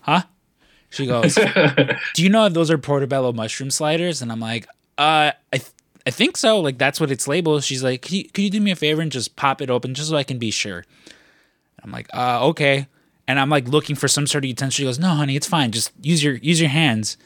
"Huh?" 0.00 0.22
She 0.90 1.06
goes, 1.06 1.34
"Do 2.14 2.22
you 2.22 2.30
know 2.30 2.48
those 2.48 2.70
are 2.70 2.78
portobello 2.78 3.32
mushroom 3.32 3.70
sliders?" 3.70 4.22
And 4.22 4.32
I'm 4.32 4.40
like, 4.40 4.66
"Uh, 4.96 5.32
I." 5.52 5.58
Th- 5.58 5.72
I 6.06 6.10
think 6.10 6.38
so. 6.38 6.58
Like 6.60 6.78
that's 6.78 7.00
what 7.00 7.10
it's 7.10 7.28
labeled. 7.28 7.64
She's 7.64 7.84
like, 7.84 8.00
can 8.00 8.16
you, 8.16 8.24
can 8.30 8.42
you 8.42 8.48
do 8.48 8.62
me 8.62 8.70
a 8.70 8.76
favor 8.76 9.02
and 9.02 9.12
just 9.12 9.36
pop 9.36 9.60
it 9.60 9.68
open 9.68 9.92
just 9.92 10.08
so 10.08 10.16
I 10.16 10.22
can 10.22 10.38
be 10.38 10.50
sure? 10.50 10.86
I'm 11.82 11.92
like, 11.92 12.08
uh, 12.14 12.46
okay. 12.48 12.86
And 13.26 13.38
I'm 13.38 13.50
like 13.50 13.68
looking 13.68 13.96
for 13.96 14.08
some 14.08 14.26
sort 14.26 14.44
of 14.44 14.48
utensil. 14.48 14.76
She 14.76 14.84
goes, 14.84 14.98
no, 14.98 15.08
honey, 15.08 15.36
it's 15.36 15.46
fine. 15.46 15.70
Just 15.70 15.92
use 16.02 16.22
your 16.22 16.34
use 16.34 16.60
your 16.60 16.70
hands. 16.70 17.16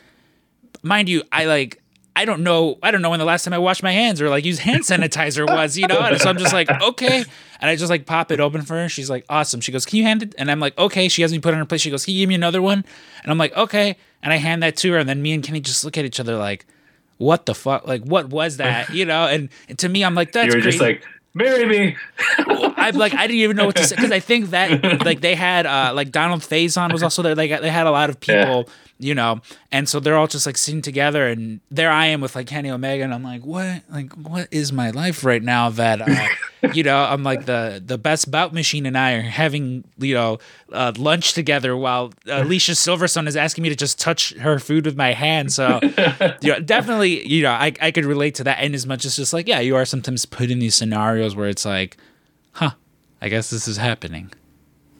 Mind 0.82 1.09
you, 1.09 1.23
I 1.30 1.44
like 1.44 1.82
I 2.14 2.25
don't 2.25 2.42
know. 2.42 2.78
I 2.82 2.90
don't 2.90 3.00
know 3.00 3.11
when 3.11 3.18
the 3.18 3.25
last 3.25 3.44
time 3.44 3.54
I 3.54 3.59
washed 3.59 3.82
my 3.82 3.92
hands 3.92 4.21
or 4.21 4.28
like 4.28 4.44
use 4.44 4.59
hand 4.59 4.82
sanitizer 4.82 5.47
was, 5.47 5.78
you 5.78 5.87
know. 5.87 5.99
And 5.99 6.21
so 6.21 6.28
I'm 6.28 6.37
just 6.37 6.52
like, 6.52 6.71
okay. 6.82 7.25
And 7.61 7.71
I 7.71 7.76
just 7.76 7.88
like 7.88 8.04
pop 8.04 8.30
it 8.30 8.40
open 8.40 8.62
for 8.62 8.75
her. 8.75 8.88
She's 8.88 9.09
like, 9.09 9.25
awesome. 9.28 9.61
She 9.61 9.73
goes, 9.73 9.87
can 9.87 9.97
you 9.99 10.04
hand 10.04 10.23
it? 10.23 10.35
And 10.37 10.50
I'm 10.50 10.61
like, 10.61 10.76
okay. 10.76 11.09
She 11.09 11.23
has 11.23 11.32
me 11.32 11.38
put 11.38 11.50
it 11.50 11.52
in 11.54 11.59
her 11.61 11.64
place. 11.64 11.80
She 11.80 11.90
goes, 11.90 12.04
can 12.04 12.14
you 12.14 12.23
give 12.23 12.28
me 12.28 12.35
another 12.35 12.61
one? 12.61 12.85
And 13.23 13.30
I'm 13.30 13.38
like, 13.38 13.56
okay. 13.56 13.97
And 14.23 14.32
I 14.32 14.37
hand 14.37 14.62
that 14.62 14.76
to 14.78 14.92
her. 14.92 14.99
And 14.99 15.09
then 15.09 15.23
me 15.23 15.32
and 15.32 15.42
Kenny 15.42 15.61
just 15.61 15.85
look 15.85 15.97
at 15.97 16.04
each 16.04 16.21
other 16.21 16.37
like, 16.37 16.66
what 17.16 17.47
the 17.47 17.54
fuck? 17.54 17.87
Like, 17.87 18.02
what 18.02 18.28
was 18.28 18.59
that? 18.59 18.90
You 18.94 19.06
know? 19.06 19.26
And, 19.26 19.49
and 19.68 19.78
to 19.78 19.88
me, 19.88 20.04
I'm 20.04 20.14
like, 20.14 20.32
that's. 20.32 20.52
You 20.52 20.59
were 20.59 20.62
just 20.62 20.80
like, 20.80 21.02
marry 21.35 21.67
me. 21.67 21.97
I'm 22.39 22.97
like, 22.97 23.15
I 23.15 23.27
didn't 23.27 23.41
even 23.41 23.57
know 23.57 23.67
what 23.67 23.77
to 23.77 23.85
say 23.85 23.97
because 23.97 24.12
I 24.12 24.21
think 24.21 24.51
that 24.51 25.01
like 25.05 25.21
they 25.21 25.35
had 25.35 25.67
uh 25.67 25.93
like 25.95 26.11
Donald 26.11 26.43
Faison 26.43 26.93
was 26.93 27.03
also 27.03 27.23
there. 27.23 27.35
Like 27.35 27.61
they 27.61 27.71
had 27.71 27.87
a 27.87 27.91
lot 27.91 28.11
of 28.11 28.21
people. 28.21 28.67
Yeah 28.69 28.75
you 29.02 29.14
know? 29.14 29.40
And 29.71 29.88
so 29.88 30.00
they're 30.00 30.16
all 30.16 30.26
just 30.26 30.47
like 30.47 30.56
sitting 30.56 30.82
together 30.82 31.26
and 31.26 31.61
there 31.71 31.90
i 31.90 32.06
am 32.06 32.21
with 32.21 32.35
like 32.37 32.47
kenny 32.47 32.71
omega 32.71 33.02
and 33.04 33.12
i'm 33.14 33.23
like 33.23 33.44
what? 33.44 33.82
Like 33.90 34.12
what 34.14 34.49
is 34.50 34.73
my 34.73 34.90
life 34.90 35.25
right 35.25 35.42
now 35.42 35.71
that 35.71 36.00
uh, 36.02 36.28
you 36.73 36.82
know 36.82 36.97
i'm 36.97 37.23
like 37.23 37.47
the 37.47 37.82
the 37.85 37.99
best 37.99 38.30
bout 38.30 38.52
machine 38.52 38.87
and 38.87 38.97
i 38.97 39.12
are 39.12 39.23
having 39.23 39.85
you 39.99 40.14
know 40.14 40.38
uh, 40.73 40.93
lunch 40.97 41.32
together 41.32 41.76
while 41.76 42.12
alicia 42.26 42.73
silverstone 42.73 43.26
is 43.26 43.36
asking 43.36 43.62
me 43.62 43.69
to 43.69 43.76
just 43.76 43.99
touch 43.99 44.34
her 44.34 44.58
food 44.58 44.86
with 44.86 44.97
my 44.97 45.12
hand. 45.12 45.52
So 45.52 45.80
you 46.41 46.52
know 46.52 46.60
definitely 46.60 47.26
you 47.26 47.43
know 47.43 47.50
i, 47.50 47.73
I 47.80 47.91
could 47.91 48.04
relate 48.04 48.34
to 48.36 48.45
that 48.45 48.58
and 48.60 48.75
as 48.75 48.86
much 48.86 49.04
as 49.04 49.17
just 49.17 49.32
like 49.32 49.49
yeah 49.49 49.60
you 49.60 49.76
are 49.76 49.84
sometimes 49.84 50.25
put 50.26 50.50
in 50.50 50.58
these 50.58 50.75
scenarios 50.75 51.34
where 51.36 51.49
it's 51.49 51.65
like 51.65 51.97
huh 52.52 52.71
i 53.21 53.28
guess 53.28 53.50
this 53.50 53.67
is 53.69 53.76
happening 53.76 54.30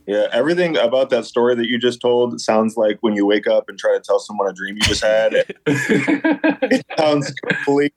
yeah, 0.07 0.27
everything 0.33 0.77
about 0.77 1.11
that 1.11 1.25
story 1.27 1.55
that 1.55 1.69
you 1.69 1.79
just 1.79 2.01
told 2.01 2.41
sounds 2.41 2.77
like 2.77 2.99
when 3.01 3.15
you 3.15 3.25
wake 3.25 3.47
up 3.47 3.69
and 3.69 3.79
try 3.79 3.93
to 3.97 4.01
tell 4.01 4.19
someone 4.19 4.49
a 4.49 4.53
dream 4.53 4.75
you 4.75 4.83
just 4.83 5.03
had. 5.03 5.33
it 5.67 6.87
sounds 6.99 7.33
completely 7.33 7.93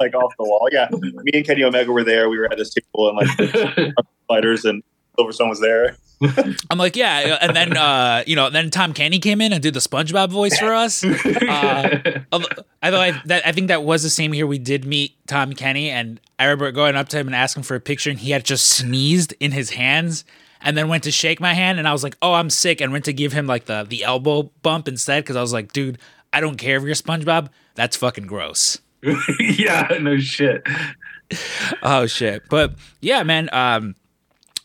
like 0.00 0.14
off 0.14 0.32
the 0.38 0.44
wall. 0.44 0.68
Yeah, 0.72 0.88
me 0.90 1.32
and 1.32 1.46
Kenny 1.46 1.62
Omega 1.62 1.92
were 1.92 2.04
there. 2.04 2.28
We 2.28 2.38
were 2.38 2.46
at 2.50 2.58
this 2.58 2.74
table 2.74 3.08
and 3.08 3.16
like 3.16 3.94
fighters 4.26 4.64
and 4.64 4.82
Silverstone 5.18 5.48
was 5.48 5.60
there. 5.60 5.96
I'm 6.70 6.78
like, 6.78 6.96
yeah, 6.96 7.38
and 7.40 7.54
then 7.54 7.76
uh, 7.76 8.24
you 8.26 8.34
know, 8.34 8.50
then 8.50 8.70
Tom 8.70 8.92
Kenny 8.92 9.18
came 9.20 9.40
in 9.40 9.52
and 9.52 9.62
did 9.62 9.74
the 9.74 9.80
SpongeBob 9.80 10.30
voice 10.30 10.58
for 10.58 10.72
us. 10.72 11.04
Uh, 11.04 12.20
although 12.32 13.00
I, 13.00 13.20
that, 13.26 13.46
I 13.46 13.52
think 13.52 13.68
that 13.68 13.84
was 13.84 14.02
the 14.02 14.10
same 14.10 14.34
year 14.34 14.46
we 14.46 14.58
did 14.58 14.84
meet 14.84 15.14
Tom 15.26 15.52
Kenny, 15.52 15.90
and 15.90 16.20
I 16.38 16.44
remember 16.44 16.72
going 16.72 16.96
up 16.96 17.08
to 17.10 17.18
him 17.18 17.28
and 17.28 17.36
asking 17.36 17.64
for 17.64 17.74
a 17.74 17.80
picture, 17.80 18.10
and 18.10 18.18
he 18.18 18.30
had 18.30 18.44
just 18.44 18.66
sneezed 18.66 19.34
in 19.38 19.52
his 19.52 19.70
hands 19.70 20.24
and 20.64 20.76
then 20.76 20.88
went 20.88 21.04
to 21.04 21.12
shake 21.12 21.40
my 21.40 21.54
hand 21.54 21.78
and 21.78 21.86
I 21.86 21.92
was 21.92 22.02
like, 22.02 22.16
"Oh, 22.20 22.32
I'm 22.32 22.50
sick," 22.50 22.80
and 22.80 22.90
went 22.90 23.04
to 23.04 23.12
give 23.12 23.32
him 23.32 23.46
like 23.46 23.66
the 23.66 23.84
the 23.88 24.02
elbow 24.02 24.50
bump 24.62 24.88
instead 24.88 25.22
because 25.22 25.36
I 25.36 25.42
was 25.42 25.52
like, 25.52 25.72
"Dude, 25.72 25.98
I 26.32 26.40
don't 26.40 26.56
care 26.56 26.76
if 26.76 26.82
you're 26.82 26.94
SpongeBob. 26.94 27.50
That's 27.76 27.96
fucking 27.96 28.26
gross." 28.26 28.80
yeah, 29.40 29.98
no 30.00 30.18
shit. 30.18 30.66
oh 31.82 32.06
shit, 32.06 32.42
but 32.48 32.74
yeah, 33.00 33.22
man. 33.22 33.48
Um, 33.52 33.94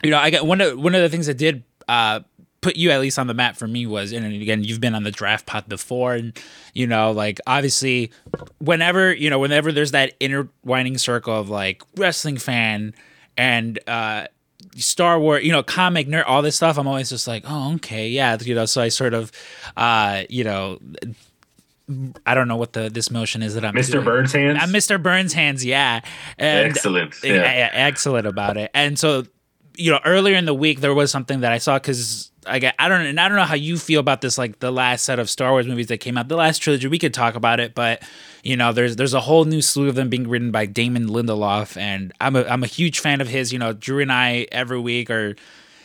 you 0.01 0.09
know, 0.09 0.17
I 0.17 0.31
got 0.31 0.47
one 0.47 0.61
of 0.61 0.79
one 0.79 0.95
of 0.95 1.01
the 1.01 1.09
things 1.09 1.27
that 1.27 1.37
did 1.37 1.63
uh 1.87 2.21
put 2.61 2.75
you 2.75 2.91
at 2.91 2.99
least 2.99 3.17
on 3.17 3.27
the 3.27 3.33
map 3.33 3.55
for 3.55 3.67
me 3.67 3.85
was 3.85 4.11
and 4.11 4.25
again 4.25 4.63
you've 4.63 4.81
been 4.81 4.93
on 4.93 5.03
the 5.03 5.11
draft 5.11 5.45
pot 5.45 5.69
before 5.69 6.13
and 6.13 6.37
you 6.73 6.85
know 6.85 7.11
like 7.11 7.39
obviously 7.47 8.11
whenever 8.57 9.13
you 9.13 9.29
know 9.29 9.39
whenever 9.39 9.71
there's 9.71 9.91
that 9.91 10.13
intertwining 10.19 10.97
circle 10.97 11.33
of 11.33 11.49
like 11.49 11.81
wrestling 11.95 12.37
fan 12.37 12.93
and 13.37 13.79
uh 13.87 14.25
Star 14.75 15.19
Wars, 15.19 15.43
you 15.43 15.51
know, 15.51 15.63
comic 15.63 16.07
nerd, 16.07 16.23
all 16.27 16.41
this 16.41 16.55
stuff, 16.55 16.77
I'm 16.77 16.87
always 16.87 17.09
just 17.09 17.27
like, 17.27 17.43
oh, 17.47 17.73
okay, 17.75 18.09
yeah, 18.09 18.37
you 18.39 18.55
know. 18.55 18.65
So 18.65 18.81
I 18.81 18.89
sort 18.89 19.13
of, 19.13 19.31
uh, 19.75 20.23
you 20.29 20.43
know, 20.43 20.79
I 22.25 22.35
don't 22.35 22.47
know 22.47 22.57
what 22.57 22.73
the 22.73 22.89
this 22.89 23.09
motion 23.09 23.41
is 23.41 23.55
that 23.55 23.65
I'm 23.65 23.73
Mr. 23.73 23.93
Doing. 23.93 24.05
Burns 24.05 24.33
hands. 24.33 24.59
I'm 24.61 24.69
Mr. 24.69 25.01
Burns 25.01 25.33
hands, 25.33 25.65
yeah. 25.65 26.01
And, 26.37 26.69
excellent, 26.69 27.15
yeah. 27.23 27.69
excellent 27.73 28.27
about 28.27 28.57
it. 28.57 28.69
And 28.73 28.97
so, 28.99 29.23
you 29.79 29.91
know, 29.91 29.99
earlier 30.05 30.35
in 30.35 30.45
the 30.45 30.53
week 30.53 30.81
there 30.81 30.93
was 30.93 31.11
something 31.11 31.39
that 31.39 31.51
I 31.51 31.57
saw 31.57 31.79
because 31.79 32.31
I 32.45 32.73
I 32.77 32.89
don't 32.89 33.05
and 33.05 33.19
I 33.19 33.27
don't 33.27 33.37
know 33.37 33.45
how 33.45 33.55
you 33.55 33.77
feel 33.77 33.99
about 33.99 34.21
this 34.21 34.37
like 34.37 34.59
the 34.59 34.71
last 34.71 35.05
set 35.05 35.19
of 35.19 35.29
Star 35.29 35.51
Wars 35.51 35.67
movies 35.67 35.87
that 35.87 35.99
came 35.99 36.17
out. 36.17 36.27
The 36.27 36.35
last 36.35 36.59
trilogy 36.59 36.87
we 36.87 36.99
could 36.99 37.13
talk 37.13 37.35
about 37.35 37.59
it 37.59 37.73
but 37.73 38.03
you 38.43 38.57
know 38.57 38.73
there's 38.73 38.97
there's 38.97 39.13
a 39.13 39.21
whole 39.21 39.45
new 39.45 39.61
slew 39.61 39.87
of 39.87 39.95
them 39.95 40.09
being 40.09 40.27
written 40.27 40.51
by 40.51 40.65
Damon 40.65 41.07
Lindelof 41.07 41.77
and 41.77 42.11
I'm 42.19 42.35
a 42.35 42.43
I'm 42.43 42.63
a 42.63 42.67
huge 42.67 42.99
fan 42.99 43.21
of 43.21 43.27
his 43.27 43.53
you 43.53 43.59
know 43.59 43.73
Drew 43.73 44.01
and 44.01 44.11
I 44.11 44.47
every 44.51 44.79
week 44.79 45.09
are 45.09 45.35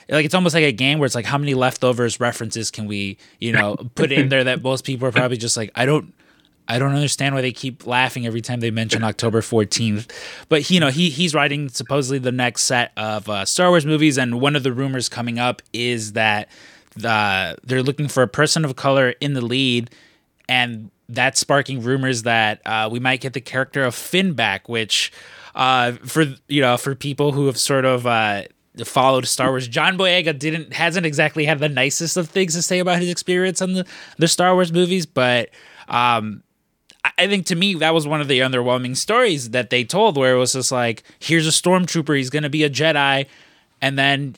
like 0.09 0.24
it's 0.24 0.35
almost 0.35 0.54
like 0.54 0.64
a 0.64 0.72
game 0.72 0.98
where 0.98 1.07
it's 1.07 1.14
like 1.14 1.26
how 1.26 1.38
many 1.38 1.54
leftovers 1.54 2.18
references 2.18 2.70
can 2.70 2.87
we 2.87 3.16
you 3.38 3.52
know 3.52 3.76
put 3.94 4.11
in 4.11 4.28
there 4.28 4.44
that 4.44 4.62
most 4.64 4.85
people 4.85 5.07
are 5.07 5.12
probably 5.12 5.37
just 5.37 5.57
like 5.57 5.70
I 5.76 5.87
don't 5.87 6.12
I 6.66 6.79
don't 6.79 6.94
understand 6.94 7.35
why 7.35 7.42
they 7.42 7.53
keep 7.53 7.87
laughing 7.87 8.27
every 8.27 8.40
time 8.40 8.61
they 8.61 8.70
mention 8.70 9.05
October 9.05 9.40
14th. 9.40 10.11
But 10.48 10.70
you 10.70 10.81
know, 10.81 10.88
he 10.88 11.11
he's 11.11 11.35
writing 11.35 11.68
supposedly 11.68 12.18
the 12.18 12.33
next 12.33 12.62
set 12.62 12.92
of 12.96 13.29
uh, 13.29 13.44
Star 13.44 13.70
Wars 13.70 13.85
movies, 13.85 14.16
and 14.16 14.40
one 14.40 14.57
of 14.57 14.62
the 14.62 14.72
rumors 14.72 15.09
coming 15.09 15.38
up 15.38 15.62
is 15.72 16.12
that 16.12 16.48
the, 16.96 17.57
they're 17.64 17.83
looking 17.83 18.09
for 18.09 18.22
a 18.22 18.29
person 18.29 18.64
of 18.64 18.77
color 18.77 19.11
in 19.20 19.35
the 19.35 19.40
lead, 19.44 19.90
and 20.48 20.90
that's 21.09 21.40
sparking 21.40 21.83
rumors 21.83 22.22
that 22.22 22.62
uh, 22.66 22.88
we 22.90 22.98
might 22.98 23.20
get 23.20 23.35
the 23.35 23.40
character 23.40 23.85
of 23.85 23.94
Finn 23.94 24.33
back, 24.33 24.68
which 24.68 25.12
uh, 25.55 25.92
for 26.05 26.24
you 26.48 26.61
know 26.61 26.77
for 26.77 26.94
people 26.94 27.33
who 27.33 27.46
have 27.46 27.59
sort 27.59 27.85
of 27.85 28.07
uh, 28.07 28.42
followed 28.85 29.27
Star 29.27 29.50
Wars. 29.50 29.68
John 29.68 29.98
Boyega 29.98 30.38
didn't 30.38 30.72
hasn't 30.72 31.05
exactly 31.05 31.44
had 31.44 31.59
the 31.59 31.68
nicest 31.68 32.16
of 32.16 32.29
things 32.29 32.55
to 32.55 32.62
say 32.62 32.79
about 32.79 33.00
his 33.00 33.11
experience 33.11 33.61
on 33.61 33.74
the 33.74 33.87
the 34.16 34.29
Star 34.29 34.55
Wars 34.55 34.72
movies, 34.72 35.05
but 35.05 35.50
um, 35.88 36.42
I 37.16 37.29
think 37.29 37.46
to 37.46 37.55
me 37.55 37.74
that 37.74 37.94
was 37.94 38.07
one 38.07 38.20
of 38.20 38.29
the 38.29 38.40
underwhelming 38.40 38.96
stories 38.96 39.50
that 39.50 39.70
they 39.70 39.85
told, 39.85 40.16
where 40.16 40.35
it 40.35 40.38
was 40.38 40.53
just 40.53 40.72
like, 40.72 41.03
here's 41.18 41.46
a 41.46 41.50
stormtrooper, 41.50 42.16
he's 42.16 42.31
gonna 42.31 42.50
be 42.50 42.64
a 42.64 42.70
Jedi, 42.70 43.27
and 43.81 43.98
then 43.98 44.37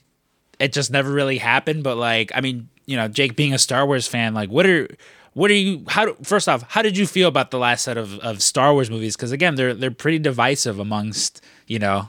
it 0.58 0.72
just 0.72 0.90
never 0.90 1.10
really 1.10 1.38
happened. 1.38 1.82
But 1.82 1.96
like, 1.96 2.32
I 2.34 2.40
mean, 2.40 2.68
you 2.86 2.96
know, 2.96 3.08
Jake 3.08 3.36
being 3.36 3.54
a 3.54 3.58
Star 3.58 3.86
Wars 3.86 4.06
fan, 4.06 4.34
like, 4.34 4.50
what 4.50 4.66
are 4.66 4.88
what 5.36 5.50
are 5.50 5.54
you? 5.54 5.84
How 5.88 6.06
do, 6.06 6.16
first 6.22 6.48
off, 6.48 6.62
how 6.62 6.80
did 6.80 6.96
you 6.96 7.06
feel 7.06 7.28
about 7.28 7.50
the 7.50 7.58
last 7.58 7.84
set 7.84 7.98
of, 7.98 8.18
of 8.20 8.40
Star 8.40 8.72
Wars 8.72 8.90
movies? 8.90 9.16
Because 9.16 9.32
again, 9.32 9.54
they're 9.54 9.74
they're 9.74 9.90
pretty 9.90 10.18
divisive 10.18 10.78
amongst 10.78 11.42
you 11.66 11.78
know. 11.78 12.08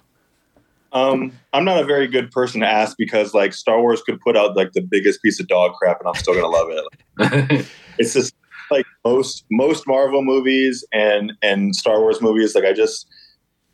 Um, 0.93 1.33
I'm 1.51 1.65
not 1.65 1.81
a 1.81 1.85
very 1.85 2.07
good 2.07 2.31
person 2.31 2.61
to 2.61 2.67
ask 2.67 2.95
because 2.97 3.33
like 3.33 3.53
Star 3.53 3.81
Wars 3.81 4.01
could 4.01 4.21
put 4.21 4.37
out 4.37 4.55
like 4.55 4.71
the 4.71 4.81
biggest 4.81 5.21
piece 5.21 5.41
of 5.41 5.47
dog 5.47 5.73
crap 5.73 5.99
and 5.99 6.07
I'm 6.07 6.15
still 6.15 6.33
gonna 6.35 6.47
love 6.47 6.69
it. 6.69 7.65
it's 7.97 8.13
just 8.13 8.33
like 8.71 8.85
most 9.05 9.45
most 9.51 9.87
Marvel 9.87 10.23
movies 10.23 10.85
and 10.93 11.33
and 11.41 11.75
Star 11.75 11.99
Wars 11.99 12.21
movies. 12.21 12.55
Like 12.55 12.65
I 12.65 12.73
just 12.73 13.07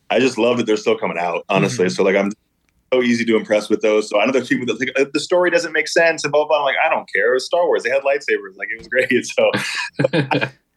I 0.10 0.20
just 0.20 0.38
love 0.38 0.58
that 0.58 0.66
they're 0.66 0.78
still 0.78 0.98
coming 0.98 1.18
out. 1.18 1.46
Honestly, 1.50 1.86
mm-hmm. 1.86 1.94
so 1.94 2.04
like 2.04 2.16
I'm 2.16 2.32
so 2.94 3.02
easy 3.02 3.26
to 3.26 3.36
impress 3.36 3.70
with 3.70 3.82
those. 3.82 4.10
So 4.10 4.20
I 4.20 4.26
know 4.26 4.32
there's 4.32 4.48
people 4.48 4.66
that 4.68 4.78
think 4.78 4.92
uh, 4.98 5.06
the 5.14 5.20
story 5.20 5.50
doesn't 5.50 5.72
make 5.72 5.88
sense 5.88 6.24
and 6.24 6.32
blah, 6.32 6.42
blah, 6.42 6.50
blah. 6.50 6.58
I'm 6.60 6.64
like, 6.64 6.76
I 6.84 6.90
don't 6.90 7.08
care. 7.14 7.32
It 7.32 7.36
was 7.36 7.46
Star 7.46 7.66
Wars. 7.66 7.84
They 7.84 7.90
had 7.90 8.04
lightsabers. 8.04 8.56
Like 8.56 8.68
it 8.72 8.78
was 8.78 8.88
great. 8.88 9.10
So 9.24 9.52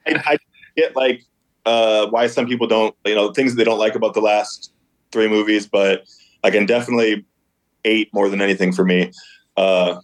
I, 0.07 0.33
I, 0.33 0.39
get 0.77 0.95
like 0.95 1.23
uh, 1.65 2.07
why 2.09 2.27
some 2.27 2.47
people 2.47 2.67
don't, 2.67 2.95
you 3.05 3.15
know, 3.15 3.33
things 3.33 3.55
they 3.55 3.65
don't 3.65 3.79
like 3.79 3.95
about 3.95 4.15
the 4.15 4.21
last 4.21 4.73
three 5.11 5.29
movies, 5.29 5.67
but 5.67 6.05
I 6.45 6.51
can 6.51 6.67
definitely 6.67 7.25
eight 7.85 8.13
more 8.13 8.29
than 8.29 8.41
anything 8.41 8.73
for 8.73 8.85
me. 8.85 9.11
Uh, 9.57 10.01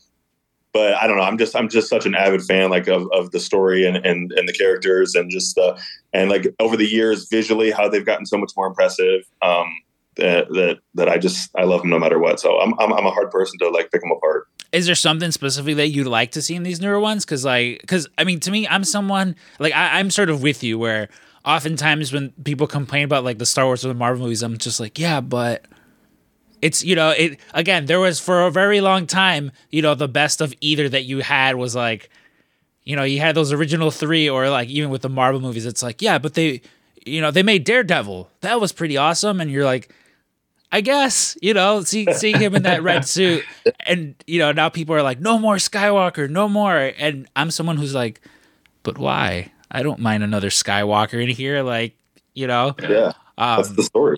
but 0.73 0.95
I 0.95 1.07
don't 1.07 1.17
know. 1.17 1.23
I'm 1.23 1.39
just 1.39 1.55
I'm 1.55 1.69
just 1.69 1.89
such 1.89 2.07
an 2.07 2.15
avid 2.15 2.43
fan 2.43 2.71
like 2.71 2.89
of, 2.89 3.09
of 3.13 3.31
the 3.31 3.41
story 3.41 3.87
and, 3.87 3.97
and 3.97 4.33
and 4.33 4.49
the 4.49 4.53
characters 4.53 5.15
and 5.15 5.31
just 5.31 5.57
uh 5.59 5.77
and 6.13 6.31
like 6.31 6.55
over 6.61 6.77
the 6.77 6.87
years 6.87 7.29
visually 7.31 7.71
how 7.71 7.89
they've 7.89 8.07
gotten 8.07 8.27
so 8.27 8.39
much 8.39 8.53
more 8.57 8.67
impressive. 8.67 9.23
Um, 9.43 9.75
that 10.17 10.49
that 10.51 10.79
that 10.95 11.09
I 11.09 11.19
just 11.19 11.51
I 11.57 11.65
love 11.65 11.83
them 11.83 11.91
no 11.91 11.99
matter 11.99 12.19
what. 12.19 12.41
So 12.41 12.59
I'm 12.61 12.75
I'm, 12.79 12.93
I'm 12.93 13.07
a 13.07 13.11
hard 13.11 13.31
person 13.31 13.59
to 13.61 13.69
like 13.71 13.91
pick 13.91 14.01
them 14.01 14.11
apart. 14.11 14.49
Is 14.73 14.87
there 14.87 14.95
something 14.95 15.31
specifically 15.31 15.75
that 15.75 15.89
you'd 15.89 16.07
like 16.07 16.33
to 16.33 16.43
see 16.43 16.55
in 16.55 16.63
these 16.63 16.81
newer 16.81 17.01
ones? 17.01 17.25
Because 17.25 17.45
like 17.45 17.81
because 17.81 18.09
I 18.19 18.25
mean 18.25 18.41
to 18.41 18.51
me 18.51 18.67
I'm 18.69 18.85
someone 18.85 19.37
like 19.59 19.75
I, 19.75 19.99
I'm 19.99 20.11
sort 20.11 20.31
of 20.31 20.43
with 20.43 20.63
you 20.63 20.79
where 20.79 21.09
oftentimes 21.45 22.13
when 22.13 22.31
people 22.45 22.67
complain 22.67 23.05
about 23.05 23.25
like 23.25 23.39
the 23.39 23.47
Star 23.47 23.65
Wars 23.67 23.85
or 23.85 23.89
the 23.89 23.95
Marvel 23.95 24.25
movies 24.25 24.43
I'm 24.43 24.59
just 24.59 24.81
like 24.81 24.99
yeah 24.99 25.21
but 25.21 25.67
it's 26.63 26.83
you 26.83 26.97
know 26.97 27.11
it 27.11 27.39
again 27.53 27.87
there 27.87 28.01
was 28.01 28.19
for 28.19 28.47
a 28.47 28.51
very 28.51 28.81
long 28.81 29.07
time 29.07 29.51
you 29.71 29.83
know 29.83 29.95
the 29.95 30.09
best 30.09 30.41
of 30.41 30.55
either 30.61 30.89
that 30.89 31.03
you 31.03 31.19
had 31.19 31.57
was 31.57 31.75
like 31.75 32.09
you 32.85 32.97
know 32.97 33.03
you 33.03 33.21
had 33.21 33.35
those 33.35 33.53
original 33.53 33.91
three 33.91 34.31
or 34.31 34.49
like 34.49 34.69
even 34.69 34.89
with 34.89 35.03
the 35.03 35.09
Marvel 35.09 35.41
movies 35.41 35.67
it's 35.67 35.83
like 35.83 36.01
yeah 36.01 36.19
but 36.19 36.35
they 36.35 36.63
you 37.05 37.21
know 37.21 37.31
they 37.31 37.43
made 37.43 37.65
Daredevil 37.65 38.31
that 38.41 38.61
was 38.61 38.73
pretty 38.73 38.97
awesome 38.97 39.41
and 39.41 39.51
you're 39.51 39.65
like 39.65 39.93
I 40.75 40.81
guess 40.81 41.37
you 41.43 41.53
know, 41.53 41.83
see, 41.83 42.11
seeing 42.15 42.41
him 42.41 42.55
in 42.55 42.63
that 42.63 42.83
red 42.83 43.07
suit, 43.07 43.45
and 43.81 44.15
you 44.27 44.39
know 44.39 44.53
now 44.53 44.71
people 44.71 44.95
are 44.95 45.03
like, 45.03 45.21
no 45.21 45.39
more 45.39 45.57
Skywalker, 45.57 46.31
no 46.31 46.49
more. 46.49 46.93
And 46.99 47.29
I'm 47.37 47.51
someone 47.51 47.77
who's 47.77 47.95
like, 47.95 48.23
but 48.83 48.97
why? 48.97 49.53
I 49.71 49.83
don't 49.83 50.01
mind 50.01 50.23
another 50.23 50.49
Skywalker 50.49 51.23
in 51.23 51.29
here, 51.29 51.63
like 51.63 51.95
you 52.33 52.47
know. 52.47 52.75
Yeah, 52.81 53.13
um, 53.37 53.59
that's 53.59 53.69
the 53.73 53.83
story. 53.83 54.17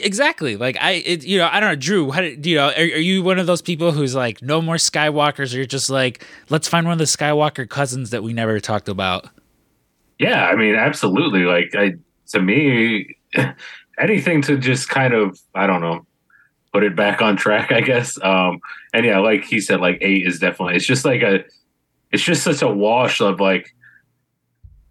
Exactly. 0.00 0.56
Like 0.56 0.76
I, 0.80 0.92
it, 0.92 1.24
you 1.24 1.38
know, 1.38 1.48
I 1.50 1.60
don't 1.60 1.70
know, 1.70 1.76
Drew. 1.76 2.10
How 2.10 2.20
do 2.22 2.50
you 2.50 2.56
know? 2.56 2.68
Are, 2.68 2.74
are 2.74 2.98
you 2.98 3.22
one 3.22 3.38
of 3.38 3.46
those 3.46 3.60
people 3.60 3.92
who's 3.92 4.14
like, 4.14 4.40
no 4.42 4.62
more 4.62 4.76
Skywalkers, 4.76 5.52
or 5.52 5.58
you're 5.58 5.66
just 5.66 5.90
like, 5.90 6.26
let's 6.48 6.66
find 6.66 6.86
one 6.86 6.94
of 6.94 6.98
the 6.98 7.04
Skywalker 7.04 7.68
cousins 7.68 8.10
that 8.10 8.22
we 8.22 8.32
never 8.32 8.58
talked 8.58 8.88
about? 8.88 9.28
Yeah, 10.18 10.46
I 10.46 10.56
mean, 10.56 10.74
absolutely. 10.74 11.42
Like, 11.42 11.74
I 11.74 11.94
to 12.28 12.40
me, 12.40 13.16
anything 13.98 14.40
to 14.42 14.56
just 14.56 14.88
kind 14.88 15.12
of 15.12 15.38
I 15.54 15.66
don't 15.66 15.80
know 15.80 16.06
put 16.72 16.82
it 16.82 16.96
back 16.96 17.20
on 17.20 17.36
track, 17.36 17.70
I 17.70 17.82
guess. 17.82 18.18
Um, 18.22 18.60
and 18.94 19.04
yeah, 19.04 19.18
like 19.18 19.44
he 19.44 19.60
said, 19.60 19.80
like 19.80 19.98
eight 20.00 20.26
is 20.26 20.38
definitely 20.38 20.76
it's 20.76 20.86
just 20.86 21.04
like 21.04 21.22
a 21.22 21.44
it's 22.10 22.22
just 22.22 22.42
such 22.42 22.62
a 22.62 22.68
wash 22.68 23.20
of 23.20 23.40
like 23.40 23.74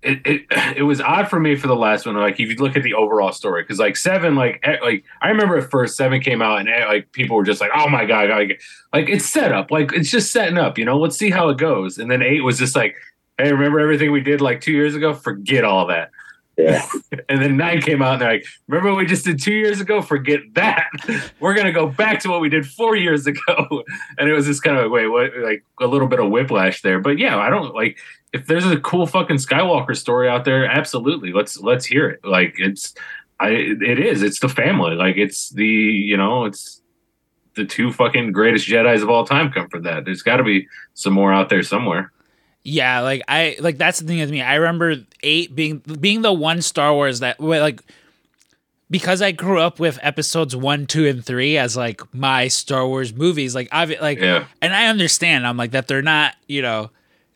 it, 0.01 0.25
it 0.25 0.45
it 0.77 0.83
was 0.83 1.01
odd 1.01 1.29
for 1.29 1.39
me 1.39 1.55
for 1.55 1.67
the 1.67 1.75
last 1.75 2.05
one. 2.05 2.15
Like 2.15 2.39
if 2.39 2.49
you 2.49 2.55
look 2.55 2.75
at 2.75 2.83
the 2.83 2.93
overall 2.93 3.31
story, 3.31 3.63
because 3.63 3.79
like 3.79 3.97
seven, 3.97 4.35
like 4.35 4.59
eh, 4.63 4.77
like 4.81 5.03
I 5.21 5.29
remember 5.29 5.57
at 5.57 5.69
first 5.69 5.95
seven 5.95 6.21
came 6.21 6.41
out 6.41 6.59
and 6.59 6.69
eh, 6.69 6.85
like 6.87 7.11
people 7.11 7.37
were 7.37 7.43
just 7.43 7.61
like, 7.61 7.71
oh 7.75 7.89
my 7.89 8.05
god, 8.05 8.29
like 8.29 8.61
like 8.93 9.09
it's 9.09 9.25
set 9.25 9.51
up, 9.51 9.71
like 9.71 9.93
it's 9.93 10.11
just 10.11 10.31
setting 10.31 10.57
up, 10.57 10.77
you 10.77 10.85
know. 10.85 10.99
Let's 10.99 11.17
see 11.17 11.29
how 11.29 11.49
it 11.49 11.57
goes. 11.57 11.97
And 11.97 12.09
then 12.09 12.21
eight 12.21 12.43
was 12.43 12.57
just 12.57 12.75
like, 12.75 12.95
hey, 13.37 13.51
remember 13.51 13.79
everything 13.79 14.11
we 14.11 14.21
did 14.21 14.41
like 14.41 14.61
two 14.61 14.71
years 14.71 14.95
ago? 14.95 15.13
Forget 15.13 15.63
all 15.63 15.87
that. 15.87 16.11
Yeah. 16.57 16.85
and 17.29 17.41
then 17.41 17.57
nine 17.57 17.81
came 17.81 18.01
out 18.01 18.13
and 18.13 18.21
they're 18.21 18.33
like, 18.33 18.45
remember 18.67 18.91
what 18.91 18.97
we 18.97 19.05
just 19.05 19.25
did 19.25 19.41
two 19.41 19.53
years 19.53 19.79
ago? 19.79 20.01
Forget 20.01 20.41
that. 20.53 20.89
We're 21.39 21.53
gonna 21.53 21.71
go 21.71 21.87
back 21.87 22.19
to 22.21 22.29
what 22.29 22.41
we 22.41 22.49
did 22.49 22.65
four 22.67 22.95
years 22.95 23.25
ago. 23.27 23.83
And 24.17 24.29
it 24.29 24.33
was 24.33 24.45
just 24.45 24.61
kind 24.61 24.77
of 24.77 24.91
wait, 24.91 25.07
what 25.07 25.31
like 25.37 25.63
a 25.79 25.87
little 25.87 26.07
bit 26.07 26.19
of 26.19 26.29
whiplash 26.29 26.81
there. 26.81 26.99
But 26.99 27.17
yeah, 27.17 27.37
I 27.37 27.49
don't 27.49 27.73
like 27.73 27.97
if 28.33 28.45
there's 28.45 28.65
a 28.65 28.79
cool 28.79 29.05
fucking 29.05 29.37
Skywalker 29.37 29.95
story 29.95 30.29
out 30.29 30.45
there, 30.45 30.65
absolutely. 30.65 31.31
Let's 31.31 31.57
let's 31.59 31.85
hear 31.85 32.09
it. 32.09 32.19
Like 32.23 32.55
it's 32.57 32.93
I 33.39 33.49
it 33.49 33.99
is. 33.99 34.21
It's 34.21 34.39
the 34.39 34.49
family. 34.49 34.95
Like 34.95 35.17
it's 35.17 35.49
the 35.49 35.65
you 35.65 36.17
know, 36.17 36.45
it's 36.45 36.81
the 37.55 37.65
two 37.65 37.91
fucking 37.91 38.31
greatest 38.31 38.67
Jedi's 38.67 39.01
of 39.01 39.09
all 39.09 39.25
time 39.25 39.51
come 39.51 39.69
from 39.69 39.83
that. 39.83 40.05
There's 40.05 40.21
gotta 40.21 40.43
be 40.43 40.67
some 40.93 41.13
more 41.13 41.33
out 41.33 41.49
there 41.49 41.63
somewhere. 41.63 42.11
Yeah, 42.63 43.01
like 43.01 43.23
I 43.27 43.57
like 43.59 43.77
that's 43.77 43.99
the 43.99 44.07
thing 44.07 44.19
with 44.19 44.29
me. 44.29 44.41
I 44.41 44.55
remember 44.55 44.97
eight 45.23 45.55
being 45.55 45.77
being 45.79 46.21
the 46.21 46.33
one 46.33 46.61
Star 46.61 46.93
Wars 46.93 47.19
that 47.21 47.39
like 47.39 47.81
because 48.91 49.21
I 49.21 49.31
grew 49.31 49.59
up 49.59 49.79
with 49.79 49.97
episodes 50.03 50.55
one, 50.55 50.85
two, 50.85 51.07
and 51.07 51.25
three 51.25 51.57
as 51.57 51.75
like 51.77 52.01
my 52.13 52.49
Star 52.49 52.85
Wars 52.85 53.13
movies. 53.13 53.55
Like 53.55 53.69
I've 53.71 53.89
like, 54.01 54.19
yeah. 54.19 54.45
and 54.61 54.75
I 54.75 54.87
understand. 54.87 55.47
I'm 55.47 55.57
like 55.57 55.71
that 55.71 55.87
they're 55.87 56.01
not, 56.01 56.35
you 56.47 56.61
know, 56.61 56.91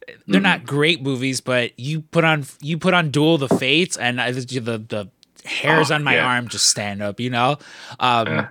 they're 0.06 0.16
mm-hmm. 0.36 0.44
not 0.44 0.66
great 0.66 1.02
movies, 1.02 1.42
but 1.42 1.72
you 1.80 2.02
put 2.02 2.24
on 2.24 2.46
you 2.62 2.78
put 2.78 2.94
on 2.94 3.10
Duel 3.10 3.38
the 3.38 3.50
Fates, 3.50 3.98
and 3.98 4.22
I, 4.22 4.32
the 4.32 4.42
the 4.42 5.10
hairs 5.46 5.92
oh, 5.92 5.96
on 5.96 6.04
my 6.04 6.16
yeah. 6.16 6.26
arm 6.26 6.50
just 6.50 6.68
stand 6.68 7.02
up. 7.02 7.20
You 7.20 7.30
know, 7.30 7.58
um, 8.00 8.28
yeah. 8.28 8.48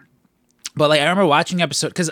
But 0.76 0.88
like 0.88 1.00
I 1.00 1.04
remember 1.04 1.26
watching 1.26 1.62
episode 1.62 1.88
because 1.88 2.10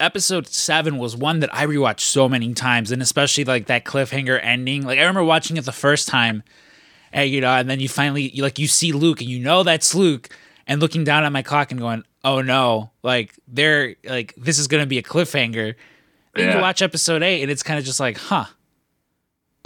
episode 0.00 0.46
seven 0.46 0.96
was 0.96 1.14
one 1.14 1.40
that 1.40 1.54
I 1.54 1.66
rewatched 1.66 2.00
so 2.00 2.28
many 2.28 2.54
times, 2.54 2.90
and 2.90 3.02
especially 3.02 3.44
like 3.44 3.66
that 3.66 3.84
cliffhanger 3.84 4.40
ending. 4.42 4.84
Like 4.84 4.98
I 4.98 5.02
remember 5.02 5.24
watching 5.24 5.58
it 5.58 5.66
the 5.66 5.72
first 5.72 6.08
time, 6.08 6.42
and 7.12 7.30
you 7.30 7.42
know, 7.42 7.50
and 7.50 7.68
then 7.68 7.80
you 7.80 7.88
finally 7.88 8.30
you, 8.30 8.42
like 8.42 8.58
you 8.58 8.66
see 8.66 8.92
Luke, 8.92 9.20
and 9.20 9.28
you 9.28 9.38
know 9.38 9.62
that's 9.62 9.94
Luke, 9.94 10.30
and 10.66 10.80
looking 10.80 11.04
down 11.04 11.24
at 11.24 11.32
my 11.32 11.42
clock 11.42 11.70
and 11.70 11.78
going, 11.78 12.02
"Oh 12.24 12.40
no!" 12.40 12.92
Like 13.02 13.34
they're 13.46 13.96
like 14.04 14.34
this 14.36 14.58
is 14.58 14.68
gonna 14.68 14.86
be 14.86 14.96
a 14.96 15.02
cliffhanger. 15.02 15.74
Then 16.34 16.46
yeah. 16.48 16.56
you 16.56 16.62
watch 16.62 16.80
episode 16.80 17.22
eight, 17.22 17.42
and 17.42 17.50
it's 17.50 17.62
kind 17.62 17.78
of 17.78 17.84
just 17.84 18.00
like, 18.00 18.16
huh, 18.16 18.46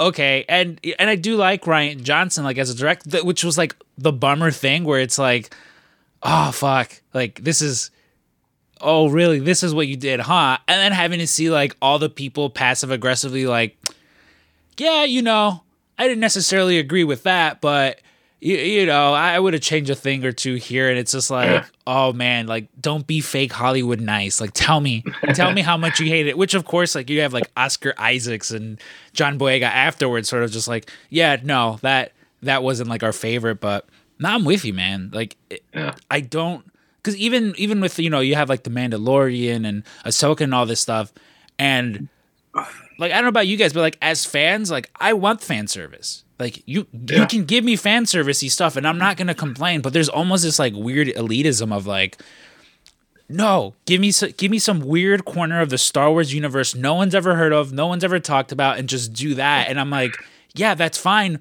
okay. 0.01 0.45
And 0.49 0.81
and 0.99 1.09
I 1.09 1.15
do 1.15 1.37
like 1.37 1.63
Rian 1.63 2.03
Johnson 2.03 2.43
like 2.43 2.59
as 2.59 2.71
a 2.71 2.75
director, 2.75 3.25
which 3.25 3.45
was 3.45 3.57
like 3.57 3.77
the 3.99 4.13
bummer 4.13 4.51
thing 4.51 4.83
where 4.83 4.99
it's 4.99 5.19
like, 5.19 5.55
oh 6.25 6.51
fuck, 6.51 7.03
like 7.15 7.45
this 7.45 7.63
is 7.63 7.93
oh, 8.83 9.09
really? 9.09 9.39
This 9.39 9.63
is 9.63 9.75
what 9.75 9.89
you 9.89 9.97
did, 9.97 10.21
huh? 10.21 10.59
And 10.69 10.81
then 10.81 10.93
having 10.93 11.21
to 11.21 11.27
see 11.27 11.51
like 11.51 11.77
all 11.81 11.99
the 11.99 12.11
people 12.11 12.51
passive 12.51 12.91
aggressively, 12.91 13.47
like, 13.47 13.77
yeah, 14.77 15.05
you 15.05 15.23
know, 15.23 15.63
I 15.99 16.09
didn't 16.09 16.21
necessarily 16.21 16.79
agree 16.79 17.05
with 17.05 17.23
that, 17.23 17.61
but 17.61 18.01
you, 18.41 18.57
you 18.57 18.87
know, 18.87 19.15
I 19.15 19.39
would 19.39 19.55
have 19.55 19.63
changed 19.63 19.91
a 19.91 19.95
thing 19.95 20.25
or 20.25 20.33
two 20.33 20.57
here. 20.57 20.91
And 20.91 20.99
it's 20.99 21.13
just 21.13 21.31
like, 21.31 21.49
yeah. 21.49 21.67
oh 21.87 22.13
man, 22.13 22.47
like, 22.47 22.69
don't 22.81 23.07
be 23.07 23.21
fake 23.21 23.53
Hollywood 23.53 24.01
nice. 24.01 24.41
Like, 24.41 24.53
tell 24.53 24.81
me, 24.81 25.05
tell 25.35 25.53
me 25.53 25.63
how 25.63 25.77
much 25.77 26.01
you 26.01 26.09
hate 26.09 26.27
it. 26.27 26.37
Which, 26.37 26.55
of 26.55 26.65
course, 26.65 26.95
like, 26.95 27.09
you 27.09 27.21
have 27.21 27.33
like 27.33 27.51
Oscar 27.57 27.95
Isaacs 27.99 28.51
and 28.51 28.81
John 29.13 29.39
Boyega 29.39 29.63
afterwards, 29.63 30.29
sort 30.29 30.43
of 30.43 30.51
just 30.51 30.69
like, 30.69 30.91
yeah, 31.09 31.37
no, 31.43 31.79
that 31.83 32.13
that 32.43 32.63
wasn't 32.63 32.91
like 32.91 33.03
our 33.03 33.13
favorite, 33.13 33.61
but. 33.61 33.87
now 34.19 34.35
I'm 34.35 34.45
with 34.45 34.65
you, 34.65 34.73
man. 34.73 35.11
Like, 35.13 35.37
yeah. 35.75 35.95
I 36.11 36.21
don't 36.21 36.65
because 37.03 37.17
even 37.17 37.55
even 37.57 37.81
with 37.81 37.99
you 37.99 38.11
know 38.11 38.21
you 38.21 38.35
have 38.35 38.49
like 38.49 38.63
the 38.63 38.71
Mandalorian 38.71 39.67
and 39.67 39.83
Ahsoka 40.05 40.43
and 40.43 40.55
all 40.55 40.67
this 40.67 40.81
stuff, 40.81 41.13
and 41.59 42.09
like 42.99 43.11
I 43.11 43.15
don't 43.17 43.25
know 43.25 43.29
about 43.29 43.47
you 43.47 43.57
guys, 43.57 43.73
but 43.73 43.81
like 43.81 43.99
as 44.01 44.25
fans, 44.25 44.71
like 44.71 44.91
I 45.01 45.13
want 45.13 45.43
fan 45.43 45.67
service. 45.67 46.25
Like 46.39 46.63
you 46.67 46.87
yeah. 46.93 47.21
you 47.21 47.27
can 47.27 47.45
give 47.45 47.65
me 47.65 47.77
fan 47.77 48.05
servicey 48.05 48.51
stuff, 48.51 48.77
and 48.77 48.87
I'm 48.87 48.99
not 48.99 49.17
gonna 49.17 49.35
complain. 49.35 49.81
But 49.81 49.93
there's 49.93 50.09
almost 50.09 50.45
this 50.45 50.59
like 50.59 50.75
weird 50.75 51.09
elitism 51.09 51.75
of 51.75 51.87
like. 51.87 52.21
No, 53.29 53.73
give 53.87 53.99
me 53.99 54.11
some, 54.11 54.31
give 54.37 54.51
me 54.51 54.59
some 54.59 54.81
weird 54.81 55.25
corner 55.25 55.63
of 55.63 55.71
the 55.71 55.79
Star 55.79 56.11
Wars 56.11 56.35
universe 56.35 56.75
no 56.75 56.95
one's 56.95 57.15
ever 57.15 57.35
heard 57.35 57.55
of, 57.55 57.73
no 57.73 57.87
one's 57.87 58.05
ever 58.05 58.21
talked 58.21 58.53
about, 58.53 58.79
and 58.79 58.91
just 58.91 59.15
do 59.15 59.35
that. 59.37 59.69
And 59.69 59.81
I'm 59.81 59.89
like, 59.89 60.13
yeah, 60.55 60.75
that's 60.75 60.99
fine 60.99 61.39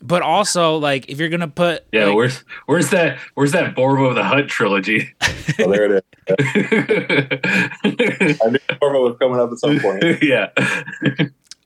but 0.00 0.22
also 0.22 0.76
like 0.76 1.08
if 1.08 1.18
you're 1.18 1.28
gonna 1.28 1.48
put 1.48 1.84
yeah 1.92 2.06
like, 2.06 2.16
where's 2.16 2.44
where's 2.66 2.90
that 2.90 3.18
where's 3.34 3.52
that 3.52 3.74
Borvo 3.74 4.14
the 4.14 4.24
Hutt 4.24 4.48
trilogy? 4.48 5.14
oh, 5.58 5.70
there 5.70 5.84
it 5.84 5.90
is. 5.92 6.02
I 8.42 8.50
knew 8.50 8.58
Borvo 8.80 9.02
was 9.02 9.16
coming 9.18 9.40
up 9.40 9.50
at 9.50 9.58
some 9.58 9.80
point. 9.80 10.04
yeah. 10.22 10.50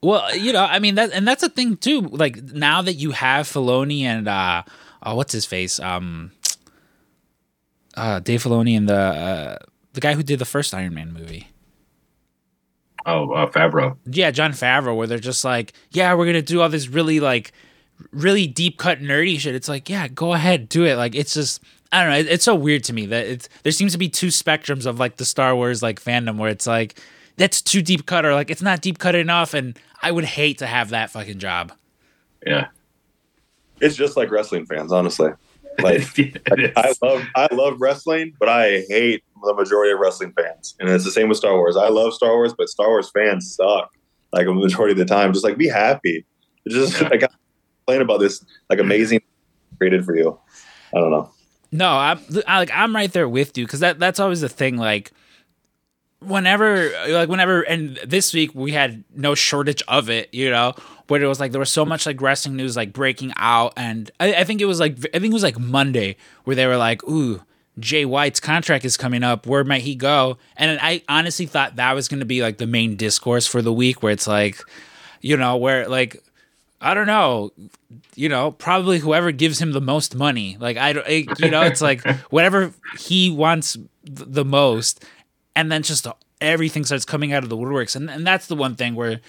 well, 0.01 0.35
you 0.35 0.53
know, 0.53 0.63
I 0.63 0.79
mean 0.79 0.95
that, 0.95 1.11
and 1.11 1.27
that's 1.27 1.43
a 1.43 1.49
thing 1.49 1.77
too. 1.77 2.01
Like 2.01 2.41
now 2.41 2.81
that 2.81 2.93
you 2.93 3.11
have 3.11 3.47
Filoni 3.47 4.01
and 4.01 4.27
uh, 4.27 4.63
oh, 5.03 5.15
what's 5.15 5.33
his 5.33 5.45
face, 5.45 5.79
um, 5.79 6.31
uh, 7.95 8.19
Dave 8.19 8.43
Filoni 8.43 8.75
and 8.75 8.89
the 8.89 8.95
uh, 8.95 9.57
the 9.93 10.01
guy 10.01 10.13
who 10.13 10.23
did 10.23 10.39
the 10.39 10.45
first 10.45 10.73
Iron 10.73 10.93
Man 10.93 11.13
movie. 11.13 11.47
Oh, 13.05 13.31
uh, 13.31 13.49
Favreau. 13.49 13.97
Yeah, 14.05 14.31
Jon 14.31 14.51
Favreau, 14.51 14.95
where 14.95 15.07
they're 15.07 15.19
just 15.19 15.43
like, 15.43 15.73
yeah, 15.91 16.13
we're 16.13 16.25
gonna 16.25 16.41
do 16.41 16.61
all 16.61 16.69
this 16.69 16.87
really 16.87 17.19
like, 17.19 17.51
really 18.11 18.47
deep 18.47 18.77
cut 18.77 18.99
nerdy 18.99 19.39
shit. 19.39 19.55
It's 19.55 19.69
like, 19.69 19.89
yeah, 19.89 20.07
go 20.07 20.33
ahead, 20.33 20.69
do 20.69 20.85
it. 20.85 20.95
Like, 20.95 21.15
it's 21.15 21.33
just, 21.33 21.61
I 21.91 22.01
don't 22.01 22.11
know. 22.11 22.17
It, 22.17 22.27
it's 22.27 22.45
so 22.45 22.55
weird 22.55 22.83
to 22.85 22.93
me 22.93 23.05
that 23.05 23.27
it's 23.27 23.49
there 23.61 23.71
seems 23.71 23.91
to 23.91 23.97
be 23.97 24.09
two 24.09 24.27
spectrums 24.27 24.85
of 24.85 24.99
like 24.99 25.17
the 25.17 25.25
Star 25.25 25.55
Wars 25.55 25.83
like 25.83 26.01
fandom 26.01 26.37
where 26.37 26.49
it's 26.49 26.65
like 26.65 26.99
that's 27.37 27.61
too 27.61 27.81
deep 27.81 28.05
cut 28.05 28.25
or 28.25 28.33
like 28.33 28.49
it's 28.49 28.61
not 28.63 28.81
deep 28.81 28.97
cut 28.97 29.15
enough, 29.15 29.53
and 29.53 29.77
I 30.01 30.11
would 30.11 30.25
hate 30.25 30.57
to 30.57 30.65
have 30.65 30.89
that 30.89 31.11
fucking 31.11 31.39
job. 31.39 31.71
Yeah. 32.45 32.67
It's 33.79 33.95
just 33.95 34.17
like 34.17 34.31
wrestling 34.31 34.65
fans, 34.65 34.91
honestly. 34.91 35.31
Like 35.79 36.01
It 36.17 36.41
is. 36.57 36.71
I 36.75 36.93
love 37.01 37.23
I 37.35 37.47
love 37.53 37.79
wrestling, 37.79 38.33
but 38.39 38.49
I 38.49 38.85
hate 38.89 39.23
the 39.43 39.53
majority 39.53 39.91
of 39.91 39.99
wrestling 39.99 40.33
fans. 40.33 40.75
And 40.79 40.89
it's 40.89 41.03
the 41.03 41.11
same 41.11 41.29
with 41.29 41.37
Star 41.37 41.53
Wars. 41.55 41.75
I 41.75 41.89
love 41.89 42.13
Star 42.13 42.33
Wars, 42.33 42.53
but 42.57 42.69
Star 42.69 42.87
Wars 42.87 43.11
fans 43.11 43.55
suck. 43.55 43.91
Like 44.31 44.47
a 44.47 44.53
majority 44.53 44.93
of 44.93 44.97
the 44.97 45.05
time. 45.05 45.31
Just 45.31 45.45
like 45.45 45.57
be 45.57 45.67
happy. 45.67 46.25
It's 46.65 46.75
just 46.75 47.01
like 47.11 47.23
complain 47.85 48.01
about 48.01 48.19
this 48.19 48.43
like 48.69 48.79
mm-hmm. 48.79 48.85
amazing 48.85 49.21
created 49.77 50.05
for 50.05 50.15
you. 50.15 50.39
I 50.95 50.99
don't 50.99 51.11
know. 51.11 51.31
No, 51.71 51.89
I'm 51.89 52.19
I, 52.47 52.59
like 52.59 52.71
I'm 52.73 52.95
right 52.95 53.11
there 53.11 53.27
with 53.27 53.57
you 53.57 53.65
because 53.65 53.79
that 53.79 53.99
that's 53.99 54.19
always 54.19 54.41
the 54.41 54.49
thing. 54.49 54.77
Like 54.77 55.11
whenever, 56.19 56.91
like 57.09 57.29
whenever, 57.29 57.61
and 57.63 57.97
this 58.05 58.33
week 58.33 58.53
we 58.53 58.71
had 58.71 59.03
no 59.15 59.35
shortage 59.35 59.81
of 59.87 60.09
it. 60.09 60.31
You 60.33 60.51
know, 60.51 60.75
but 61.07 61.21
it 61.21 61.27
was 61.27 61.39
like 61.39 61.51
there 61.51 61.59
was 61.59 61.71
so 61.71 61.85
much 61.85 62.05
like 62.05 62.21
wrestling 62.21 62.55
news 62.55 62.77
like 62.77 62.93
breaking 62.93 63.33
out, 63.37 63.73
and 63.75 64.11
I, 64.19 64.35
I 64.35 64.43
think 64.43 64.61
it 64.61 64.65
was 64.65 64.79
like 64.79 64.97
I 65.13 65.19
think 65.19 65.31
it 65.31 65.33
was 65.33 65.43
like 65.43 65.59
Monday 65.59 66.15
where 66.43 66.55
they 66.55 66.67
were 66.67 66.77
like, 66.77 67.03
"Ooh, 67.05 67.41
Jay 67.79 68.05
White's 68.05 68.39
contract 68.39 68.85
is 68.85 68.95
coming 68.95 69.23
up. 69.23 69.47
Where 69.47 69.63
might 69.63 69.81
he 69.81 69.95
go?" 69.95 70.37
And 70.55 70.79
I 70.81 71.01
honestly 71.09 71.47
thought 71.47 71.77
that 71.77 71.93
was 71.93 72.07
going 72.07 72.19
to 72.19 72.25
be 72.25 72.43
like 72.43 72.59
the 72.59 72.67
main 72.67 72.95
discourse 72.95 73.47
for 73.47 73.63
the 73.63 73.73
week, 73.73 74.03
where 74.03 74.13
it's 74.13 74.27
like, 74.27 74.61
you 75.21 75.35
know, 75.37 75.57
where 75.57 75.87
like. 75.89 76.23
I 76.83 76.93
don't 76.93 77.07
know, 77.07 77.51
you 78.15 78.27
know, 78.29 78.51
probably 78.51 78.99
whoever 78.99 79.31
gives 79.31 79.59
him 79.61 79.71
the 79.71 79.81
most 79.81 80.15
money. 80.15 80.57
Like 80.59 80.77
I 80.77 80.93
don't, 80.93 81.07
it- 81.07 81.39
you 81.39 81.49
know, 81.49 81.61
it's 81.61 81.81
like 81.81 82.05
whatever 82.29 82.73
he 82.99 83.31
wants 83.31 83.77
the 84.03 84.43
most, 84.45 85.03
and 85.55 85.71
then 85.71 85.81
just 85.83 86.05
everything 86.41 86.83
starts 86.83 87.05
coming 87.05 87.31
out 87.33 87.43
of 87.43 87.49
the 87.49 87.57
woodworks, 87.57 87.95
and 87.95 88.09
and 88.09 88.27
that's 88.27 88.47
the 88.47 88.55
one 88.55 88.75
thing 88.75 88.95
where, 88.95 89.21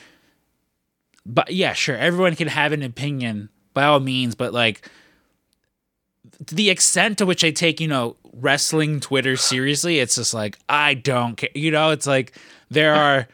but 1.25 1.53
yeah, 1.53 1.73
sure, 1.73 1.97
everyone 1.97 2.35
can 2.35 2.49
have 2.49 2.73
an 2.73 2.83
opinion 2.83 3.49
by 3.73 3.85
all 3.85 4.01
means, 4.01 4.35
but 4.35 4.53
like 4.53 4.91
the 6.51 6.71
extent 6.71 7.19
to 7.19 7.27
which 7.27 7.45
I 7.45 7.51
take, 7.51 7.81
you 7.81 7.89
know, 7.89 8.17
wrestling 8.33 8.99
Twitter 9.01 9.37
seriously, 9.37 10.01
it's 10.01 10.17
just 10.17 10.35
like 10.35 10.59
I 10.69 10.95
don't 10.95 11.37
care. 11.37 11.51
You 11.55 11.71
know, 11.71 11.91
it's 11.91 12.07
like 12.07 12.37
there 12.71 12.95
are 13.07 13.29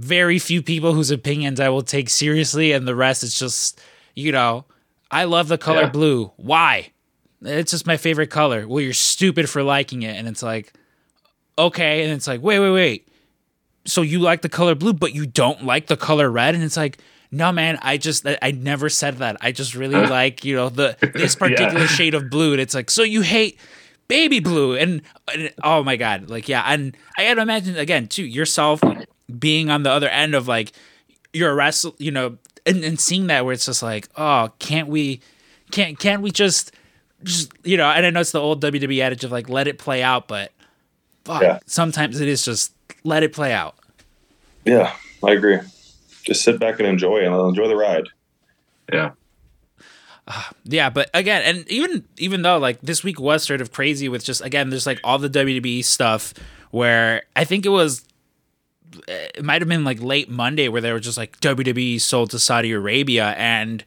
very 0.00 0.38
few 0.38 0.62
people 0.62 0.94
whose 0.94 1.10
opinions 1.10 1.60
I 1.60 1.68
will 1.68 1.82
take 1.82 2.08
seriously, 2.08 2.72
and 2.72 2.88
the 2.88 2.94
rest 2.94 3.22
it's 3.22 3.38
just, 3.38 3.80
you 4.14 4.32
know, 4.32 4.64
I 5.10 5.24
love 5.24 5.48
the 5.48 5.58
color 5.58 5.82
Yeah. 5.82 5.90
blue. 5.90 6.32
Why? 6.36 6.90
It's 7.42 7.70
just 7.70 7.86
my 7.86 7.96
favorite 7.96 8.28
color. 8.30 8.66
Well, 8.66 8.80
you're 8.80 8.92
stupid 8.94 9.48
for 9.48 9.62
liking 9.62 10.02
it, 10.02 10.16
and 10.16 10.26
it's 10.26 10.42
like, 10.42 10.72
okay, 11.58 12.02
and 12.02 12.12
it's 12.12 12.26
like, 12.26 12.42
wait, 12.42 12.58
wait, 12.60 12.70
wait. 12.70 13.08
So 13.86 14.02
you 14.02 14.18
like 14.20 14.42
the 14.42 14.48
color 14.48 14.74
blue, 14.74 14.92
but 14.92 15.14
you 15.14 15.26
don't 15.26 15.64
like 15.64 15.86
the 15.86 15.96
color 15.96 16.30
red, 16.30 16.54
and 16.54 16.64
it's 16.64 16.76
like. 16.76 16.98
No 17.32 17.52
man, 17.52 17.78
I 17.80 17.96
just 17.96 18.26
I, 18.42 18.50
never 18.50 18.88
said 18.88 19.18
that. 19.18 19.36
I 19.40 19.52
just 19.52 19.76
really 19.76 20.04
like, 20.04 20.44
you 20.44 20.56
know, 20.56 20.68
the 20.68 20.96
this 21.14 21.36
particular 21.36 21.86
shade 21.86 22.12
of 22.14 22.28
blue 22.28 22.50
and 22.50 22.60
it's 22.60 22.74
like 22.74 22.90
so 22.90 23.04
you 23.04 23.20
hate 23.20 23.56
baby 24.08 24.40
blue 24.40 24.74
and, 24.74 25.00
and 25.32 25.52
oh 25.62 25.84
my 25.84 25.94
god 25.94 26.28
like 26.28 26.48
yeah 26.48 26.64
and 26.66 26.96
i 27.16 27.22
gotta 27.22 27.40
imagine 27.40 27.76
again 27.76 28.08
too 28.08 28.24
yourself 28.24 28.80
being 29.38 29.70
on 29.70 29.82
the 29.82 29.90
other 29.90 30.08
end 30.08 30.34
of 30.34 30.48
like 30.48 30.72
you're 31.32 31.50
a 31.50 31.54
wrestle 31.54 31.94
you 31.98 32.10
know 32.10 32.36
and, 32.66 32.82
and 32.84 32.98
seeing 32.98 33.28
that 33.28 33.44
where 33.44 33.52
it's 33.52 33.66
just 33.66 33.82
like 33.82 34.08
oh 34.16 34.50
can't 34.58 34.88
we 34.88 35.20
can't 35.70 35.98
can't 35.98 36.22
we 36.22 36.30
just 36.30 36.72
just 37.22 37.52
you 37.64 37.76
know 37.76 37.86
and 37.88 38.04
i 38.04 38.10
know 38.10 38.20
it's 38.20 38.32
the 38.32 38.40
old 38.40 38.60
wwe 38.62 39.00
adage 39.00 39.24
of 39.24 39.30
like 39.32 39.48
let 39.48 39.68
it 39.68 39.78
play 39.78 40.02
out 40.02 40.26
but 40.26 40.52
fuck, 41.24 41.42
Yeah. 41.42 41.58
sometimes 41.66 42.20
it 42.20 42.28
is 42.28 42.44
just 42.44 42.72
let 43.04 43.22
it 43.22 43.32
play 43.32 43.52
out 43.52 43.76
Yeah, 44.64 44.92
I 45.24 45.32
agree. 45.32 45.58
Just 46.24 46.42
sit 46.42 46.58
back 46.60 46.78
and 46.80 46.86
enjoy 46.88 47.24
and 47.24 47.34
enjoy 47.34 47.66
the 47.68 47.76
ride. 47.76 48.08
Yeah. 48.92 49.12
Yeah, 50.64 50.90
but 50.90 51.10
again, 51.14 51.42
and 51.44 51.68
even 51.68 52.04
even 52.18 52.42
though 52.42 52.58
like 52.58 52.80
this 52.82 53.02
week 53.02 53.18
was 53.18 53.42
sort 53.42 53.60
of 53.60 53.72
crazy 53.72 54.08
with 54.08 54.24
just 54.24 54.42
again, 54.44 54.70
there's 54.70 54.86
like 54.86 55.00
all 55.02 55.18
the 55.18 55.30
WWE 55.30 55.84
stuff 55.84 56.34
where 56.70 57.22
I 57.34 57.44
think 57.44 57.66
it 57.66 57.70
was 57.70 58.04
it 59.08 59.44
might 59.44 59.60
have 59.62 59.68
been 59.68 59.84
like 59.84 60.00
late 60.00 60.28
Monday 60.28 60.68
where 60.68 60.80
they 60.80 60.92
were 60.92 61.00
just 61.00 61.16
like 61.16 61.38
WWE 61.40 62.00
sold 62.00 62.30
to 62.30 62.38
Saudi 62.38 62.72
Arabia 62.72 63.34
and 63.36 63.84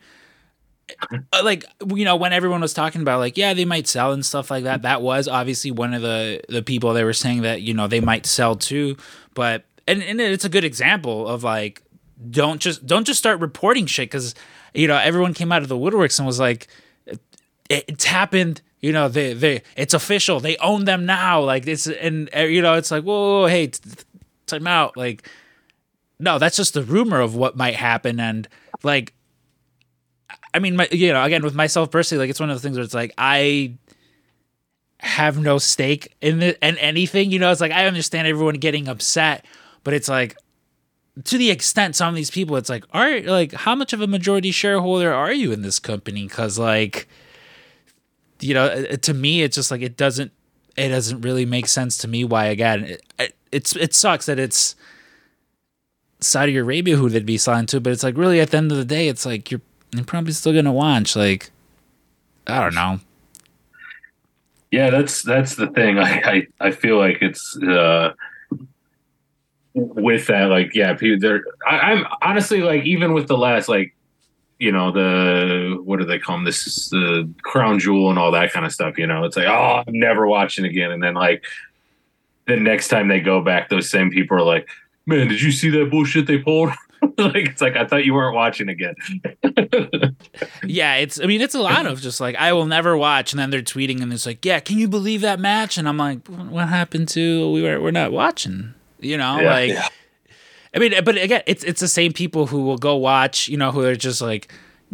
uh, 1.12 1.42
like 1.44 1.66
you 1.88 2.06
know 2.06 2.16
when 2.16 2.34
everyone 2.34 2.62
was 2.62 2.74
talking 2.74 3.02
about 3.02 3.20
like 3.20 3.38
yeah 3.38 3.54
they 3.54 3.66
might 3.66 3.88
sell 3.88 4.12
and 4.12 4.26
stuff 4.26 4.52
like 4.52 4.64
that 4.64 4.82
that 4.82 5.02
was 5.02 5.28
obviously 5.28 5.72
one 5.72 5.94
of 5.94 6.02
the 6.02 6.42
the 6.50 6.62
people 6.62 6.94
they 6.94 7.04
were 7.04 7.14
saying 7.14 7.42
that 7.42 7.62
you 7.62 7.74
know 7.74 7.88
they 7.88 8.02
might 8.02 8.26
sell 8.26 8.56
too 8.56 8.96
but 9.34 9.64
and, 9.88 10.04
and 10.04 10.20
it's 10.22 10.46
a 10.46 10.50
good 10.50 10.64
example 10.64 11.28
of 11.28 11.44
like 11.44 11.82
don't 12.30 12.62
just 12.62 12.86
don't 12.86 13.06
just 13.06 13.20
start 13.20 13.40
reporting 13.40 13.86
shit 13.86 14.10
because 14.10 14.36
you 14.74 14.88
know 14.88 14.98
everyone 14.98 15.34
came 15.34 15.52
out 15.52 15.62
of 15.62 15.70
the 15.70 15.78
woodworks 15.78 16.20
and 16.20 16.26
was 16.26 16.40
like 16.40 16.68
it, 17.06 17.22
it's 17.88 18.06
happened 18.06 18.62
you 18.82 18.92
know 18.92 19.08
they 19.08 19.34
they 19.34 19.62
it's 19.76 19.94
official 19.94 20.40
they 20.40 20.58
own 20.58 20.86
them 20.86 21.06
now 21.06 21.42
like 21.42 21.66
it's 21.66 21.88
and 21.88 22.30
uh, 22.36 22.42
you 22.42 22.62
know 22.62 22.74
it's 22.76 22.92
like 22.92 23.04
whoa, 23.04 23.14
whoa, 23.14 23.42
whoa 23.42 23.48
hey 23.48 23.68
t- 23.68 23.80
time 24.46 24.68
out 24.68 24.98
like 24.98 25.30
no 26.20 26.40
that's 26.40 26.58
just 26.58 26.74
the 26.74 26.84
rumor 26.84 27.20
of 27.20 27.36
what 27.36 27.56
might 27.56 27.76
happen. 27.76 28.20
And 28.20 28.48
like 28.84 29.14
i 30.54 30.60
mean 30.60 30.76
my, 30.76 30.88
you 30.92 31.12
know 31.12 31.24
again 31.24 31.44
with 31.44 31.56
myself 31.56 31.90
personally 31.90 32.24
like 32.24 32.30
it's 32.30 32.40
one 32.40 32.50
of 32.50 32.56
the 32.56 32.62
things 32.62 32.76
where 32.76 32.84
it's 32.84 32.94
like 32.94 33.14
i 33.18 33.74
have 35.00 35.40
no 35.40 35.58
stake 35.58 36.16
in 36.22 36.40
the 36.40 36.68
in 36.68 36.78
anything 36.78 37.32
you 37.32 37.40
know? 37.40 37.52
It's 37.52 37.62
like 37.62 37.72
i 37.72 37.86
understand 37.86 38.28
everyone 38.28 38.56
getting 38.56 38.88
upset 38.88 39.46
but 39.84 39.94
it's 39.94 40.08
like 40.08 40.38
to 41.26 41.38
the 41.38 41.52
extent 41.52 41.96
some 41.96 42.10
of 42.10 42.16
these 42.16 42.32
people 42.32 42.56
it's 42.56 42.70
like 42.70 42.84
are 42.92 43.22
like 43.22 43.54
how 43.54 43.76
much 43.76 43.94
of 43.94 44.02
a 44.02 44.08
majority 44.08 44.52
shareholder 44.52 45.14
are 45.14 45.32
you 45.32 45.52
in 45.52 45.62
this 45.62 45.80
company? 45.80 46.24
Because 46.24 46.58
like 46.58 47.08
you 48.40 48.54
know 48.54 48.66
uh, 48.66 48.98
to 48.98 49.14
me 49.14 49.42
it's 49.44 49.56
just 49.56 49.72
like 49.72 49.82
it 49.82 49.96
doesn't 49.96 50.32
it 50.76 50.90
doesn't 50.90 51.22
really 51.22 51.46
make 51.46 51.68
sense 51.68 51.98
to 52.00 52.08
me 52.08 52.24
why 52.24 52.46
again 52.46 52.84
it, 52.84 53.02
it, 53.20 53.36
it's 53.54 53.76
it 53.76 53.94
sucks 53.94 54.26
that 54.26 54.40
it's 54.40 54.76
saudi 56.20 56.58
arabia 56.58 56.96
who 56.98 57.10
they'd 57.10 57.26
be 57.26 57.38
selling 57.38 57.66
to 57.66 57.80
but 57.80 57.94
it's 57.94 58.04
like 58.04 58.18
really 58.18 58.40
at 58.40 58.52
the 58.52 58.58
end 58.58 58.72
of 58.72 58.78
the 58.78 58.86
day 58.86 59.08
it's 59.08 59.26
like 59.26 59.52
you're, 59.52 59.62
you're 59.92 60.06
probably 60.06 60.32
still 60.34 60.54
gonna 60.54 60.72
watch 60.74 61.16
like 61.16 61.52
i 62.48 62.60
don't 62.60 62.76
know 62.76 63.00
Yeah, 64.72 64.90
that's 64.90 65.22
that's 65.22 65.56
the 65.56 65.68
thing. 65.68 66.00
I 66.10 66.48
I, 66.60 66.68
I 66.68 66.72
feel 66.72 66.98
like 66.98 67.22
it's 67.22 67.56
uh 67.62 68.14
with 69.76 70.28
that, 70.28 70.50
like, 70.50 70.74
yeah, 70.74 70.94
people 70.96 71.20
they're 71.20 71.44
I, 71.68 71.78
I'm 71.92 72.06
honestly 72.24 72.62
like 72.62 72.84
even 72.84 73.14
with 73.14 73.28
the 73.28 73.38
last 73.38 73.70
like 73.70 73.94
you 74.60 74.72
know, 74.72 74.92
the 74.92 75.78
what 75.84 76.00
do 76.00 76.06
they 76.06 76.18
call 76.20 76.38
them? 76.38 76.46
This 76.46 76.66
is 76.66 76.90
the 76.90 77.30
crown 77.44 77.78
jewel 77.80 78.10
and 78.10 78.18
all 78.18 78.32
that 78.32 78.52
kind 78.52 78.66
of 78.66 78.72
stuff, 78.72 78.98
you 78.98 79.06
know. 79.06 79.24
It's 79.26 79.36
like, 79.38 79.48
oh 79.48 79.84
I'm 79.86 80.00
never 80.00 80.26
watching 80.28 80.66
again. 80.66 80.92
And 80.92 81.04
then 81.04 81.14
like 81.16 81.44
the 82.48 82.58
next 82.58 82.88
time 82.90 83.08
they 83.08 83.20
go 83.20 83.42
back, 83.42 83.70
those 83.70 83.90
same 83.90 84.10
people 84.12 84.38
are 84.38 84.44
like, 84.44 84.68
Man, 85.06 85.28
did 85.28 85.42
you 85.42 85.52
see 85.52 85.70
that 85.72 85.90
bullshit 85.92 86.28
they 86.28 86.38
pulled? 86.38 86.70
like 87.18 87.36
it's 87.48 87.62
like 87.62 87.76
I 87.76 87.86
thought 87.86 88.06
you 88.06 88.14
weren't 88.14 88.34
watching 88.36 88.70
again. 88.70 88.96
yeah 90.66 90.96
it's 90.96 91.20
i 91.20 91.26
mean 91.26 91.42
it's 91.42 91.54
a 91.56 91.60
lot 91.62 91.86
of 91.86 92.00
just 92.02 92.22
like 92.22 92.36
i 92.38 92.54
will 92.54 92.66
never 92.66 92.96
watch 92.98 93.34
and 93.34 93.40
then 93.40 93.50
they're 93.50 93.62
tweeting 93.62 94.02
and 94.02 94.14
it's 94.14 94.26
like 94.26 94.44
yeah 94.46 94.60
can 94.60 94.78
you 94.80 94.88
believe 94.88 95.20
that 95.22 95.40
match 95.40 95.78
and 95.78 95.88
i'm 95.88 95.98
like 95.98 96.26
what 96.28 96.70
happened 96.70 97.08
to 97.10 97.52
we 97.52 97.62
were 97.62 97.82
we're 97.82 97.92
not 97.92 98.12
watching 98.14 98.74
you 99.00 99.18
know 99.18 99.40
Yeah. 99.40 99.52
like 99.54 99.70
Yeah. 99.72 99.88
i 100.76 100.80
mean 100.80 100.94
but 101.04 101.18
again 101.18 101.42
it's 101.46 101.64
it's 101.66 101.82
the 101.82 101.88
same 101.90 102.14
people 102.14 102.48
who 102.48 102.64
will 102.64 102.78
go 102.78 102.96
watch 102.96 103.50
you 103.50 103.58
know 103.58 103.72
who 103.72 103.82
are 103.82 103.96
just 103.96 104.22
like 104.22 104.52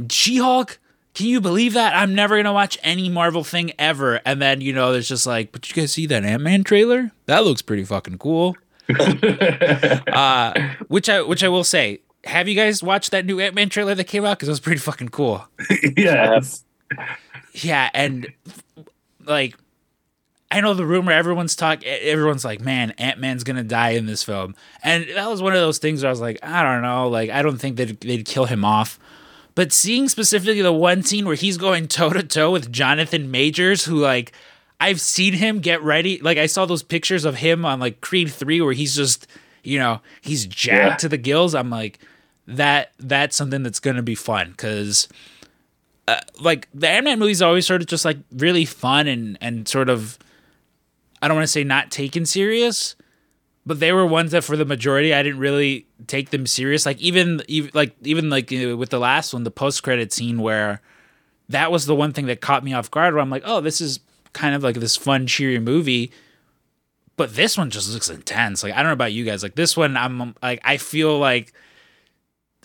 she-hulk 0.10 0.80
can 1.14 1.26
you 1.26 1.42
believe 1.42 1.74
that 1.74 1.96
i'm 1.96 2.14
never 2.16 2.38
gonna 2.38 2.54
watch 2.54 2.78
any 2.84 3.10
marvel 3.10 3.44
thing 3.44 3.72
ever 3.80 4.22
and 4.26 4.42
then 4.42 4.62
you 4.62 4.72
know 4.74 4.92
there's 4.92 5.08
just 5.08 5.26
like 5.28 5.52
but 5.52 5.68
you 5.70 5.76
guys 5.76 5.92
see 5.92 6.06
that 6.06 6.24
ant-man 6.24 6.64
trailer 6.64 7.12
that 7.26 7.44
looks 7.44 7.62
pretty 7.62 7.84
fucking 7.84 8.18
cool 8.18 8.56
uh 10.14 10.54
which 10.88 11.10
i 11.10 11.22
which 11.22 11.44
i 11.44 11.48
will 11.48 11.64
say 11.64 12.00
have 12.26 12.48
you 12.48 12.56
guys 12.56 12.82
watched 12.84 13.12
that 13.12 13.26
new 13.26 13.40
ant-man 13.40 13.70
trailer 13.70 13.96
that 13.96 14.06
came 14.06 14.26
out 14.26 14.38
because 14.38 14.48
it 14.48 14.52
was 14.52 14.60
pretty 14.60 14.80
fucking 14.80 15.10
cool 15.10 15.48
yeah. 15.98 16.38
it's- 16.38 16.64
yeah, 17.54 17.90
and 17.94 18.32
like 19.26 19.56
I 20.52 20.62
know 20.62 20.74
the 20.74 20.86
rumor 20.86 21.12
everyone's 21.12 21.56
talk 21.56 21.84
everyone's 21.84 22.44
like, 22.46 22.62
man, 22.62 22.92
Ant-Man's 22.92 23.44
going 23.44 23.58
to 23.58 23.64
die 23.64 23.92
in 23.92 24.06
this 24.08 24.24
film. 24.24 24.56
And 24.84 25.06
that 25.16 25.30
was 25.30 25.42
one 25.42 25.54
of 25.54 25.60
those 25.60 25.78
things 25.78 26.02
where 26.02 26.10
I 26.10 26.12
was 26.12 26.22
like, 26.22 26.40
I 26.42 26.64
don't 26.64 26.82
know, 26.82 27.10
like 27.10 27.30
I 27.30 27.42
don't 27.42 27.58
think 27.58 27.76
they'd 27.76 28.00
they'd 28.02 28.26
kill 28.26 28.46
him 28.46 28.66
off. 28.66 29.00
But 29.56 29.74
seeing 29.74 30.08
specifically 30.08 30.62
the 30.62 30.72
one 30.72 31.04
scene 31.04 31.26
where 31.26 31.36
he's 31.36 31.58
going 31.58 31.88
toe 31.88 32.12
to 32.12 32.24
toe 32.24 32.52
with 32.52 32.72
Jonathan 32.72 33.30
Majors 33.32 33.86
who 33.86 34.00
like 34.00 34.32
I've 34.80 35.02
seen 35.02 35.34
him 35.34 35.60
get 35.60 35.82
ready. 35.84 36.20
Like 36.20 36.38
I 36.38 36.46
saw 36.46 36.66
those 36.66 36.84
pictures 36.84 37.26
of 37.26 37.36
him 37.38 37.66
on 37.66 37.80
like 37.80 38.00
Creed 38.02 38.32
3 38.32 38.62
where 38.62 38.74
he's 38.74 38.96
just 38.96 39.28
you 39.64 39.78
know, 39.78 40.02
he's 40.22 40.46
jacked 40.46 40.92
Yeah. 40.92 40.96
to 40.98 41.10
the 41.10 41.18
gills. 41.18 41.54
I'm 41.54 41.70
like, 41.70 42.00
that 42.48 42.92
that's 43.00 43.36
something 43.36 43.62
that's 43.64 43.80
gonna 43.80 44.04
be 44.04 44.16
fun 44.16 44.52
because. 44.52 45.08
Uh, 46.08 46.20
like 46.40 46.68
the 46.74 46.90
Ant 46.90 47.06
Man 47.06 47.20
movies 47.20 47.40
are 47.40 47.50
always 47.50 47.68
sort 47.68 47.82
of 47.82 47.88
just 47.88 48.04
like 48.04 48.18
really 48.36 48.66
fun 48.66 49.08
and 49.08 49.38
and 49.42 49.68
sort 49.68 49.90
of 49.90 50.18
I 51.22 51.28
don't 51.28 51.38
want 51.38 51.44
to 51.44 51.52
say 51.52 51.64
not 51.64 51.92
taken 51.92 52.26
serious, 52.26 52.96
but 53.66 53.80
they 53.80 53.92
were 53.92 54.06
ones 54.06 54.32
that 54.32 54.44
for 54.44 54.58
the 54.58 54.66
majority 54.66 55.14
I 55.14 55.24
didn't 55.24 55.40
really 55.40 55.86
take 56.08 56.30
them 56.30 56.48
serious. 56.48 56.86
Like 56.86 57.00
even 57.00 57.42
even 57.48 57.72
like 57.74 57.96
even 58.04 58.30
like 58.30 58.52
you 58.52 58.70
know, 58.70 58.76
with 58.76 58.90
the 58.90 59.00
last 59.00 59.34
one, 59.34 59.44
the 59.44 59.52
post 59.52 59.84
credit 59.84 60.12
scene 60.12 60.42
where 60.42 60.82
that 61.50 61.72
was 61.72 61.86
the 61.86 61.96
one 61.96 62.14
thing 62.14 62.28
that 62.28 62.42
caught 62.42 62.64
me 62.64 62.74
off 62.74 62.90
guard. 62.92 63.14
Where 63.14 63.22
I'm 63.22 63.30
like, 63.30 63.44
oh, 63.46 63.62
this 63.62 63.82
is 63.82 64.00
kind 64.34 64.56
of 64.56 64.64
like 64.64 64.76
this 64.76 64.96
fun, 64.96 65.28
cheery 65.28 65.60
movie. 65.60 66.12
But 67.18 67.36
this 67.36 67.58
one 67.58 67.70
just 67.70 67.92
looks 67.92 68.10
intense. 68.10 68.64
Like 68.64 68.74
I 68.74 68.78
don't 68.78 68.88
know 68.88 68.94
about 68.94 69.14
you 69.14 69.26
guys. 69.26 69.44
Like 69.44 69.56
this 69.56 69.76
one, 69.76 69.98
I'm 69.98 70.36
like 70.42 70.62
I 70.64 70.78
feel 70.78 71.20
like 71.20 71.54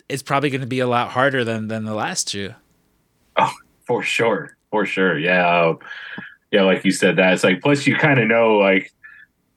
it's 0.07 0.23
probably 0.23 0.49
going 0.49 0.61
to 0.61 0.67
be 0.67 0.79
a 0.79 0.87
lot 0.87 1.09
harder 1.09 1.43
than 1.43 1.67
than 1.67 1.83
the 1.83 1.95
last 1.95 2.27
two. 2.27 2.53
Oh, 3.37 3.51
For 3.85 4.01
sure, 4.01 4.55
for 4.71 4.85
sure. 4.85 5.19
Yeah, 5.19 5.45
uh, 5.45 5.75
yeah. 6.51 6.61
Like 6.63 6.85
you 6.85 6.91
said, 6.91 7.17
that 7.17 7.33
it's 7.33 7.43
like. 7.43 7.61
Plus, 7.61 7.85
you 7.85 7.95
kind 7.97 8.19
of 8.19 8.27
know 8.27 8.55
like 8.55 8.93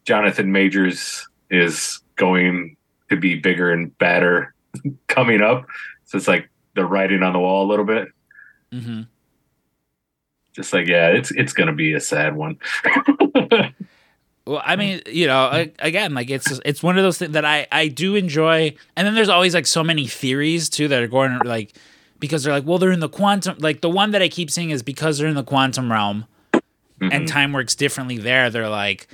Jonathan 0.05 0.51
Majors 0.51 1.28
is 1.51 2.01
going 2.17 2.77
to 3.11 3.17
be 3.17 3.37
bigger 3.37 3.73
and 3.73 3.97
badder 3.99 4.55
coming 5.09 5.41
up. 5.43 5.67
So 6.07 6.19
it's 6.19 6.29
like 6.29 6.49
the 6.75 6.85
writing 6.85 7.23
on 7.23 7.33
the 7.33 7.39
wall 7.39 7.65
a 7.67 7.69
little 7.69 7.85
bit. 7.85 8.09
Mm-hmm. 8.73 9.03
Just 10.55 10.73
like 10.73 10.87
yeah, 10.87 11.09
it's 11.09 11.31
it's 11.31 11.53
gonna 11.53 11.73
be 11.73 11.93
a 11.95 12.01
sad 12.01 12.37
one. 12.37 12.59
Well, 14.47 14.63
I 14.65 14.77
mean, 14.77 15.03
you 15.07 15.27
know, 15.27 15.67
again, 15.79 16.15
like 16.15 16.31
it's 16.31 16.59
it's 16.65 16.83
one 16.83 16.97
of 16.97 17.05
those 17.05 17.19
things 17.19 17.33
that 17.33 17.45
I 17.45 17.67
I 17.71 17.89
do 17.89 18.15
enjoy, 18.15 18.75
and 18.97 19.07
then 19.07 19.15
there's 19.15 19.29
always 19.29 19.53
like 19.53 19.67
so 19.67 19.85
many 19.85 20.07
theories 20.07 20.71
too 20.71 20.89
that 20.89 21.03
are 21.03 21.07
going 21.07 21.39
like 21.41 21.75
because 22.19 22.45
they're 22.45 22.55
like, 22.55 22.65
well, 22.65 22.79
they're 22.79 22.91
in 22.91 23.01
the 23.01 23.11
quantum. 23.11 23.59
Like 23.59 23.83
the 23.83 23.91
one 23.91 24.13
that 24.13 24.23
I 24.23 24.29
keep 24.31 24.51
seeing 24.51 24.71
is 24.71 24.83
because 24.83 25.19
they're 25.19 25.29
in 25.29 25.35
the 25.35 25.45
quantum 25.45 25.93
realm, 25.93 26.25
Mhm. 26.55 27.13
and 27.13 27.29
time 27.29 27.53
works 27.53 27.75
differently 27.75 28.17
there. 28.17 28.49
They're 28.49 28.71
like, 28.71 29.09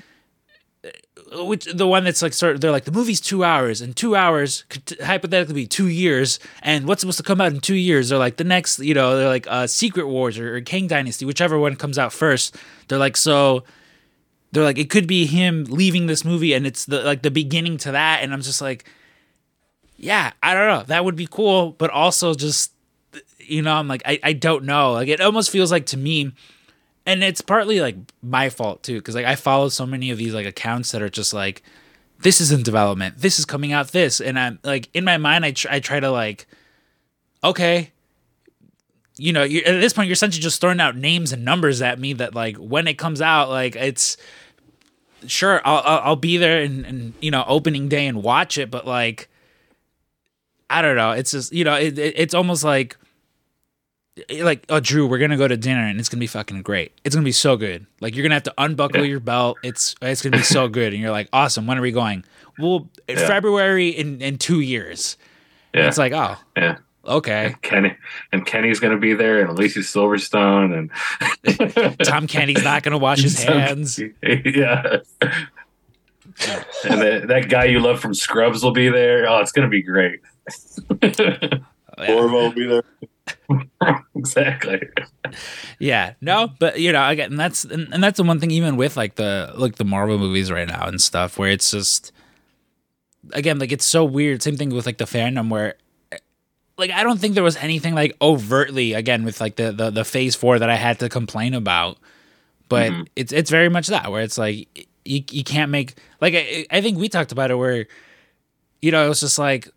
which 1.35 1.65
the 1.65 1.87
one 1.87 2.05
that's 2.05 2.23
like 2.23 2.33
sort 2.33 2.55
of 2.55 2.61
they're 2.61 2.71
like 2.71 2.85
the 2.85 2.93
movie's 2.93 3.21
two 3.21 3.45
hours, 3.45 3.81
and 3.81 3.97
two 3.97 4.15
hours 4.17 4.65
could 4.69 4.87
t- 4.87 5.03
hypothetically 5.03 5.55
be 5.55 5.67
two 5.67 5.89
years, 5.89 6.39
and 6.63 6.87
what's 6.87 7.01
supposed 7.01 7.19
to 7.19 7.25
come 7.25 7.41
out 7.41 7.53
in 7.53 7.61
two 7.61 7.75
years? 7.75 8.09
They're 8.09 8.19
like 8.19 8.37
the 8.37 8.45
next, 8.45 8.79
you 8.79 8.95
know, 8.95 9.17
they're 9.17 9.29
like 9.29 9.47
uh, 9.49 9.67
Secret 9.67 10.07
Wars 10.07 10.39
or, 10.39 10.57
or 10.57 10.61
Kang 10.61 10.87
Dynasty, 10.87 11.25
whichever 11.25 11.59
one 11.59 11.77
comes 11.77 11.99
out 11.99 12.13
first. 12.13 12.57
They're 12.89 12.99
like 12.99 13.17
so 13.17 13.65
they're 14.55 14.65
like 14.65 14.79
it 14.79 14.89
could 14.89 15.07
be 15.07 15.27
him 15.27 15.65
leaving 15.65 16.07
this 16.07 16.25
movie 16.25 16.55
and 16.55 16.67
it's 16.67 16.87
the 16.87 17.03
like 17.03 17.23
the 17.23 17.31
beginning 17.31 17.77
to 17.77 17.91
that 17.91 18.23
and 18.23 18.33
i'm 18.33 18.41
just 18.41 18.63
like 18.63 18.89
yeah 19.97 20.33
i 20.43 20.55
don't 20.55 20.69
know 20.69 20.85
that 20.85 21.05
would 21.05 21.17
be 21.17 21.27
cool 21.27 21.73
but 21.73 21.91
also 21.91 22.35
just 22.35 22.73
you 23.39 23.61
know 23.61 23.75
i'm 23.75 23.89
like 23.89 24.03
i, 24.07 24.19
I 24.23 24.33
don't 24.33 24.65
know 24.65 24.93
like 24.93 25.09
it 25.09 25.21
almost 25.21 25.51
feels 25.51 25.73
like 25.73 25.87
to 25.87 25.97
me 25.97 26.33
and 27.07 27.23
it's 27.23 27.41
partly 27.41 27.81
like 27.81 27.97
my 28.23 28.49
fault 28.49 28.83
too 28.83 28.99
because 28.99 29.15
like 29.15 29.27
i 29.27 29.35
follow 29.35 29.69
so 29.69 29.87
many 29.87 30.11
of 30.11 30.19
these 30.19 30.35
like 30.35 30.47
accounts 30.47 30.93
that 30.93 31.03
are 31.03 31.09
just 31.09 31.33
like 31.33 31.63
this 32.21 32.41
is 32.41 32.53
in 32.53 32.63
development 32.63 33.19
this 33.19 33.39
is 33.39 33.45
coming 33.45 33.73
out 33.73 33.89
this 33.89 34.21
and 34.21 34.39
i'm 34.39 34.59
like 34.65 34.89
in 34.95 35.05
my 35.05 35.17
mind 35.17 35.45
i, 35.45 35.51
tr- 35.51 35.69
I 35.71 35.81
try 35.81 36.01
to 36.01 36.11
like 36.11 36.47
okay 37.43 37.91
you 39.17 39.33
know 39.33 39.43
at 39.43 39.51
this 39.65 39.93
point 39.93 40.09
you're 40.09 40.15
essentially 40.15 40.43
just 40.43 40.61
throwing 40.61 40.81
out 40.81 40.97
names 40.97 41.33
and 41.33 41.45
numbers 41.45 41.83
at 41.83 41.99
me 41.99 42.13
that 42.15 42.35
like 42.35 42.57
when 42.57 42.89
it 42.89 42.99
comes 42.99 43.21
out 43.21 43.49
like 43.49 43.77
it's 43.77 44.17
sure 45.27 45.61
I'll 45.65 45.83
I'll, 45.85 46.01
I'll 46.05 46.17
be 46.17 46.37
there 46.37 46.63
and, 46.63 46.85
and 46.85 47.15
you 47.21 47.31
know 47.31 47.45
opening 47.47 47.89
day 47.89 48.07
and 48.07 48.23
watch 48.23 48.59
it, 48.59 48.71
but 48.71 48.87
like 48.87 49.29
I 50.71 50.83
don't 50.83 50.97
know. 50.97 51.13
It's 51.13 51.33
just 51.33 51.53
you 51.53 51.65
know 51.65 51.75
it, 51.75 51.99
it 51.99 52.15
it's 52.17 52.35
almost 52.35 52.65
like 52.65 52.97
Eh, 54.29 54.45
like 54.45 54.65
oh 54.69 54.79
Drew, 54.81 55.07
we're 55.09 55.19
gonna 55.19 55.37
go 55.37 55.49
to 55.49 55.57
dinner 55.57 55.81
and 55.87 55.99
it's 55.99 56.09
gonna 56.09 56.21
be 56.21 56.27
fucking 56.29 56.63
great. 56.63 56.93
It's 57.05 57.15
gonna 57.17 57.25
be 57.25 57.33
so 57.33 57.57
good. 57.57 57.87
Like 58.01 58.15
you're 58.15 58.23
gonna 58.23 58.35
have 58.37 58.45
to 58.45 58.55
unbuckle 58.59 59.01
Yeah. 59.01 59.07
your 59.07 59.21
belt. 59.21 59.59
It's 59.65 59.97
it's 60.01 60.23
gonna 60.23 60.37
be 60.37 60.43
so 60.45 60.69
good, 60.79 60.93
and 60.93 61.03
you're 61.03 61.11
like 61.11 61.29
awesome. 61.33 61.67
When 61.67 61.77
are 61.79 61.83
we 61.83 61.91
going? 61.93 62.25
Well, 62.59 62.89
Yeah. 63.09 63.27
February 63.27 63.89
in 63.89 64.21
in 64.23 64.39
two 64.39 64.61
years. 64.61 65.17
Yeah, 65.75 65.89
It's 65.89 65.99
like 65.99 66.13
oh 66.13 66.37
yeah. 66.57 66.77
okay. 67.05 67.57
Kenny 67.63 67.97
and 68.31 68.47
Kenny's 68.47 68.79
gonna 68.79 68.99
be 68.99 69.15
there, 69.15 69.41
and 69.41 69.51
Alicia 69.51 69.81
Silverstone, 69.81 70.89
and 71.45 71.99
Tom 72.05 72.29
Kenny's 72.29 72.63
not 72.63 72.85
gonna 72.85 72.99
wash 72.99 73.21
his 73.23 73.43
hands. 73.43 73.99
yeah. 74.23 74.99
and 76.85 77.01
that, 77.01 77.25
that 77.29 77.49
guy 77.49 77.65
you 77.65 77.81
love 77.81 77.99
from 77.99 78.15
Scrubs 78.15 78.63
will 78.63 78.73
be 78.73 78.89
there. 78.89 79.29
Oh, 79.29 79.39
it's 79.41 79.51
gonna 79.51 79.69
be 79.69 79.83
great. 79.83 80.21
Orvo 81.99 82.33
will 82.33 82.53
be 82.53 82.67
there. 82.67 82.85
exactly. 84.15 84.81
Yeah, 85.79 86.15
no, 86.21 86.51
but 86.59 86.79
you 86.81 86.93
know, 86.93 87.09
again, 87.09 87.37
that's 87.37 87.65
and, 87.65 87.93
and 87.93 88.03
that's 88.03 88.17
the 88.17 88.23
one 88.25 88.41
thing 88.41 88.51
even 88.51 88.77
with 88.77 88.97
like 88.97 89.15
the 89.17 89.53
like 89.57 89.77
the 89.77 89.85
Marvel 89.85 90.19
movies 90.19 90.51
right 90.51 90.69
now 90.69 90.87
and 90.87 91.01
stuff 91.01 91.39
where 91.39 91.51
it's 91.51 91.71
just 91.71 92.13
again 93.33 93.59
like 93.59 93.73
it's 93.73 93.85
so 93.87 94.05
weird. 94.05 94.43
Same 94.43 94.57
thing 94.57 94.71
with 94.71 94.87
like 94.87 94.99
the 94.99 95.05
fandom 95.05 95.49
where 95.49 95.75
like 96.77 96.91
I 96.91 97.03
don't 97.03 97.19
think 97.19 97.35
there 97.35 97.45
was 97.45 97.57
anything 97.57 97.95
like 97.95 98.17
overtly 98.21 98.93
again 98.95 99.25
with 99.25 99.41
like 99.41 99.57
the 99.57 99.73
the, 99.73 99.91
the 99.91 100.05
Phase 100.05 100.35
Four 100.35 100.59
that 100.59 100.69
I 100.71 100.77
had 100.77 100.99
to 101.01 101.09
complain 101.09 101.55
about, 101.55 101.99
but 102.69 102.93
Mhm. 102.93 103.07
it's 103.17 103.33
it's 103.33 103.51
very 103.51 103.69
much 103.69 103.87
that 103.89 104.11
where 104.11 104.23
it's 104.23 104.39
like 104.39 104.89
you 105.05 105.23
you 105.31 105.45
can't 105.45 105.71
make 105.71 105.95
like 106.21 106.35
I 106.35 106.67
I 106.71 106.81
think 106.81 106.99
we 106.99 107.09
talked 107.09 107.33
about 107.33 107.51
it 107.51 107.55
where 107.57 107.87
you 108.83 108.91
know 108.91 109.05
it 109.05 109.09
was 109.09 109.21
just 109.21 109.39
like 109.39 109.69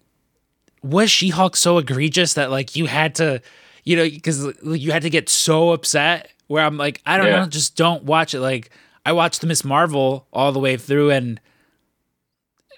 was 0.84 1.10
She 1.12 1.30
Hulk 1.30 1.56
so 1.56 1.78
egregious 1.78 2.34
that 2.36 2.52
like 2.52 2.76
you 2.76 2.86
had 2.86 3.16
to, 3.16 3.42
you 3.84 3.96
know, 3.96 4.04
because 4.04 4.46
you 4.64 4.92
had 4.92 5.02
to 5.04 5.10
get 5.10 5.30
so 5.30 5.72
upset? 5.72 6.30
Where 6.48 6.64
I'm 6.64 6.78
like, 6.78 7.02
I 7.06 7.18
don't 7.18 7.26
Yeah. 7.28 7.40
know, 7.42 7.48
just 7.48 7.76
don't 7.76 8.04
watch 8.04 8.34
it. 8.34 8.40
Like 8.40 8.70
I 9.06 9.12
watched 9.12 9.42
the 9.42 9.48
Miss 9.48 9.64
Marvel 9.66 10.28
all 10.32 10.52
the 10.54 10.60
way 10.60 10.78
through, 10.78 11.12
and 11.12 11.42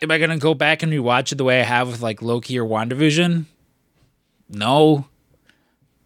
am 0.01 0.09
I 0.11 0.17
gonna 0.17 0.37
go 0.39 0.53
back 0.55 0.81
and 0.81 0.91
rewatch 0.91 1.31
it 1.31 1.35
the 1.37 1.43
way 1.43 1.59
I 1.59 1.63
have 1.63 1.87
with 1.87 2.01
like 2.01 2.21
Loki 2.21 2.57
or 2.57 2.65
WandaVision? 2.65 3.45
No. 4.49 5.05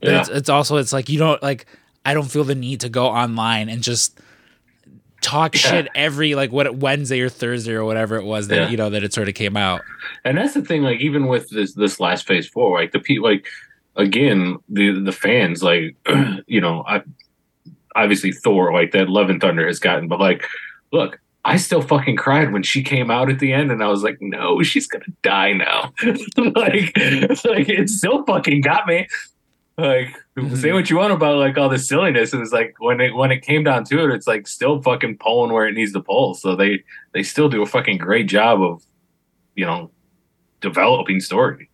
But 0.01 0.09
Yeah. 0.11 0.19
it's 0.21 0.29
it's 0.29 0.49
also 0.49 0.77
it's 0.77 0.91
like 0.91 1.07
you 1.09 1.17
don't 1.19 1.41
like 1.41 1.65
I 2.05 2.13
don't 2.13 2.29
feel 2.29 2.43
the 2.43 2.55
need 2.55 2.81
to 2.81 2.89
go 2.89 3.05
online 3.07 3.69
and 3.69 3.81
just 3.81 4.19
talk 5.23 5.55
Yeah. 5.55 5.61
shit 5.71 5.87
every 5.95 6.35
like 6.35 6.51
what 6.51 6.75
Wednesday 6.75 7.19
or 7.21 7.29
Thursday 7.29 7.73
or 7.73 7.83
whatever 7.85 8.17
it 8.17 8.25
was 8.25 8.49
that 8.49 8.55
Yeah. 8.55 8.69
you 8.69 8.77
know 8.77 8.89
that 8.91 9.03
it 9.03 9.13
sort 9.13 9.27
of 9.29 9.33
came 9.35 9.57
out. 9.57 9.81
and 10.25 10.37
that's 10.37 10.53
the 10.53 10.61
thing 10.61 10.83
like 10.83 10.99
even 11.01 11.27
with 11.27 11.49
this 11.49 11.73
this 11.73 11.99
last 11.99 12.27
phase 12.27 12.47
four 12.47 12.79
like 12.79 12.91
the 12.91 12.99
people 12.99 13.27
like 13.29 13.47
again 13.95 14.57
the 14.69 14.99
the 14.99 15.11
fans 15.11 15.63
like 15.63 15.95
you 16.47 16.59
know 16.61 16.83
i 16.87 17.01
obviously 17.95 18.31
thor 18.31 18.73
like 18.73 18.91
that 18.91 19.07
love 19.09 19.29
and 19.29 19.39
thunder 19.41 19.65
has 19.67 19.79
gotten 19.79 20.07
but 20.07 20.19
like 20.19 20.43
look 20.91 21.19
i 21.45 21.57
still 21.57 21.81
fucking 21.81 22.15
cried 22.15 22.51
when 22.51 22.63
she 22.63 22.81
came 22.81 23.11
out 23.11 23.29
at 23.29 23.37
the 23.39 23.53
end 23.53 23.71
and 23.71 23.83
i 23.83 23.87
was 23.87 24.01
like 24.03 24.17
no 24.19 24.61
she's 24.63 24.87
gonna 24.87 25.05
die 25.21 25.53
now 25.53 25.93
like 26.37 26.91
like 27.45 27.69
it 27.69 27.89
still 27.89 28.23
fucking 28.25 28.61
got 28.61 28.87
me 28.87 29.07
like 29.77 30.09
say 30.55 30.71
what 30.71 30.89
you 30.89 30.97
want 30.97 31.11
about 31.11 31.37
like 31.37 31.57
all 31.57 31.69
the 31.69 31.79
silliness 31.79 32.31
and 32.31 32.41
it's 32.41 32.51
like 32.51 32.75
when 32.79 33.01
it 33.01 33.15
when 33.15 33.31
it 33.31 33.41
came 33.41 33.63
down 33.63 33.83
to 33.83 34.03
it 34.03 34.13
it's 34.13 34.27
like 34.27 34.47
still 34.47 34.81
fucking 34.81 35.17
pulling 35.17 35.51
where 35.51 35.67
it 35.67 35.73
needs 35.73 35.91
to 35.93 35.99
pull 35.99 36.35
so 36.35 36.55
they 36.55 36.83
they 37.13 37.23
still 37.23 37.49
do 37.49 37.63
a 37.63 37.65
fucking 37.65 37.97
great 37.97 38.27
job 38.27 38.61
of 38.61 38.83
you 39.55 39.65
know 39.65 39.89
developing 40.63 41.19
story. 41.19 41.69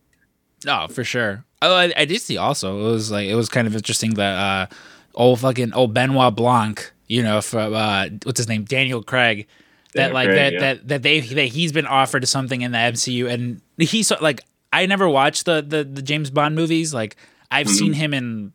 No, 0.66 0.88
for 0.90 1.04
sure. 1.04 1.44
Oh, 1.62 1.74
I, 1.74 1.92
I 1.96 2.04
did 2.04 2.20
see 2.20 2.36
also. 2.36 2.78
It 2.80 2.92
was 2.92 3.10
like 3.10 3.26
it 3.26 3.34
was 3.34 3.48
kind 3.48 3.66
of 3.66 3.74
interesting 3.74 4.14
that 4.14 4.36
uh, 4.36 4.74
old 5.14 5.40
fucking 5.40 5.72
old 5.72 5.94
Benoit 5.94 6.34
Blanc, 6.36 6.92
you 7.06 7.22
know, 7.22 7.40
from 7.40 7.72
uh, 7.72 8.08
what's 8.24 8.38
his 8.38 8.48
name, 8.48 8.64
Daniel 8.64 9.02
Craig. 9.02 9.46
That 9.94 10.12
Daniel 10.12 10.14
like 10.14 10.26
Craig, 10.26 10.36
that 10.36 10.52
yeah. 10.52 10.60
that 10.60 10.88
that 10.88 11.02
they 11.02 11.20
that 11.20 11.46
he's 11.46 11.72
been 11.72 11.86
offered 11.86 12.28
something 12.28 12.60
in 12.60 12.72
the 12.72 12.78
MCU, 12.78 13.30
and 13.30 13.62
he's 13.78 14.12
like 14.20 14.42
I 14.70 14.84
never 14.84 15.08
watched 15.08 15.46
the 15.46 15.62
the, 15.66 15.84
the 15.84 16.02
James 16.02 16.28
Bond 16.28 16.54
movies. 16.54 16.92
Like 16.92 17.16
I've 17.50 17.66
Mhm. 17.66 17.70
seen 17.78 17.92
him 17.94 18.14
in 18.14 18.52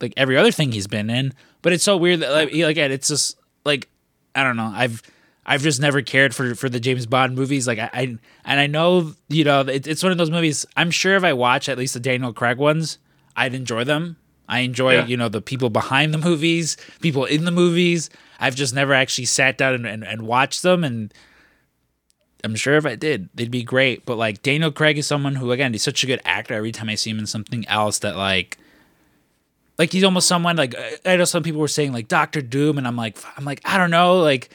like 0.00 0.12
every 0.16 0.36
other 0.36 0.50
thing 0.50 0.72
he's 0.72 0.86
been 0.86 1.08
in, 1.10 1.32
but 1.62 1.72
it's 1.72 1.84
so 1.84 1.96
weird 1.96 2.20
that 2.20 2.32
like 2.32 2.48
he- 2.50 2.62
again, 2.62 2.92
it's 2.92 3.08
just 3.08 3.36
like 3.64 3.88
I 4.34 4.42
don't 4.42 4.56
know. 4.56 4.72
I've 4.74 5.02
I've 5.46 5.62
just 5.62 5.80
never 5.80 6.02
cared 6.02 6.34
for 6.34 6.54
for 6.54 6.68
the 6.68 6.80
James 6.80 7.06
Bond 7.06 7.34
movies. 7.36 7.66
Like 7.66 7.78
I, 7.78 7.90
I 7.92 8.00
and 8.44 8.60
I 8.60 8.66
know 8.66 9.14
you 9.28 9.44
know 9.44 9.60
it, 9.60 9.86
it's 9.86 10.02
one 10.02 10.12
of 10.12 10.18
those 10.18 10.30
movies. 10.30 10.66
I'm 10.76 10.90
sure 10.90 11.16
if 11.16 11.24
I 11.24 11.32
watch 11.32 11.68
at 11.68 11.78
least 11.78 11.94
the 11.94 12.00
Daniel 12.00 12.32
Craig 12.32 12.58
ones, 12.58 12.98
I'd 13.36 13.54
enjoy 13.54 13.84
them. 13.84 14.16
I 14.48 14.60
enjoy 14.60 14.94
Yeah. 14.94 15.06
you 15.06 15.16
know 15.16 15.28
the 15.30 15.40
people 15.40 15.70
behind 15.70 16.12
the 16.12 16.18
movies, 16.18 16.76
people 17.00 17.24
in 17.24 17.44
the 17.44 17.50
movies. 17.50 18.10
I've 18.40 18.54
just 18.56 18.74
never 18.74 18.92
actually 18.92 19.24
sat 19.26 19.56
down 19.56 19.74
and, 19.74 19.86
and, 19.86 20.04
and 20.04 20.22
watched 20.22 20.62
them 20.62 20.84
and. 20.84 21.12
I'm 22.44 22.54
sure 22.56 22.74
if 22.74 22.84
I 22.84 22.94
did, 22.94 23.30
they'd 23.34 23.50
be 23.50 23.62
great. 23.62 24.04
But 24.04 24.18
like 24.18 24.42
Daniel 24.42 24.70
Craig 24.70 24.98
is 24.98 25.06
someone 25.06 25.36
who, 25.36 25.50
again, 25.50 25.72
he's 25.72 25.82
such 25.82 26.04
a 26.04 26.06
good 26.06 26.20
actor. 26.24 26.54
Every 26.54 26.72
time 26.72 26.88
I 26.88 26.94
see 26.94 27.10
him 27.10 27.18
in 27.18 27.26
something 27.26 27.66
else, 27.68 28.00
that 28.00 28.16
like, 28.16 28.58
like 29.78 29.92
he's 29.92 30.04
almost 30.04 30.28
someone 30.28 30.56
like 30.56 30.74
I 31.04 31.16
know 31.16 31.24
some 31.24 31.42
people 31.42 31.60
were 31.60 31.68
saying 31.68 31.92
like 31.92 32.06
Doctor 32.06 32.42
Doom, 32.42 32.78
and 32.78 32.86
I'm 32.86 32.96
like, 32.96 33.16
I'm 33.36 33.44
like 33.44 33.60
I 33.64 33.78
don't 33.78 33.90
know, 33.90 34.18
like 34.20 34.50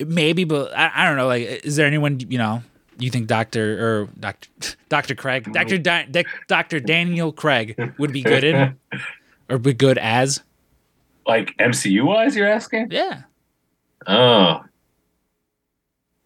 maybe, 0.00 0.44
but 0.44 0.76
I, 0.76 0.90
I 0.94 1.06
don't 1.06 1.16
know. 1.16 1.26
Like, 1.26 1.64
is 1.64 1.76
there 1.76 1.86
anyone 1.86 2.20
you 2.20 2.38
know 2.38 2.62
you 2.98 3.10
think 3.10 3.26
Doctor 3.26 3.84
or 3.84 4.08
Doctor 4.18 4.48
Doctor 4.88 5.14
Craig, 5.14 5.52
Doctor 5.52 5.78
Di- 5.78 6.24
Doctor 6.48 6.80
Daniel 6.80 7.32
Craig 7.32 7.94
would 7.98 8.12
be 8.12 8.22
good 8.22 8.44
in, 8.44 8.76
or 9.50 9.58
be 9.58 9.74
good 9.74 9.98
as? 9.98 10.42
Like 11.26 11.54
MCU 11.58 12.04
wise, 12.04 12.34
you're 12.34 12.48
asking? 12.48 12.88
Yeah. 12.90 13.22
Oh, 14.06 14.64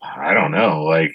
I 0.02 0.34
don't 0.34 0.50
know. 0.50 0.82
Like, 0.82 1.12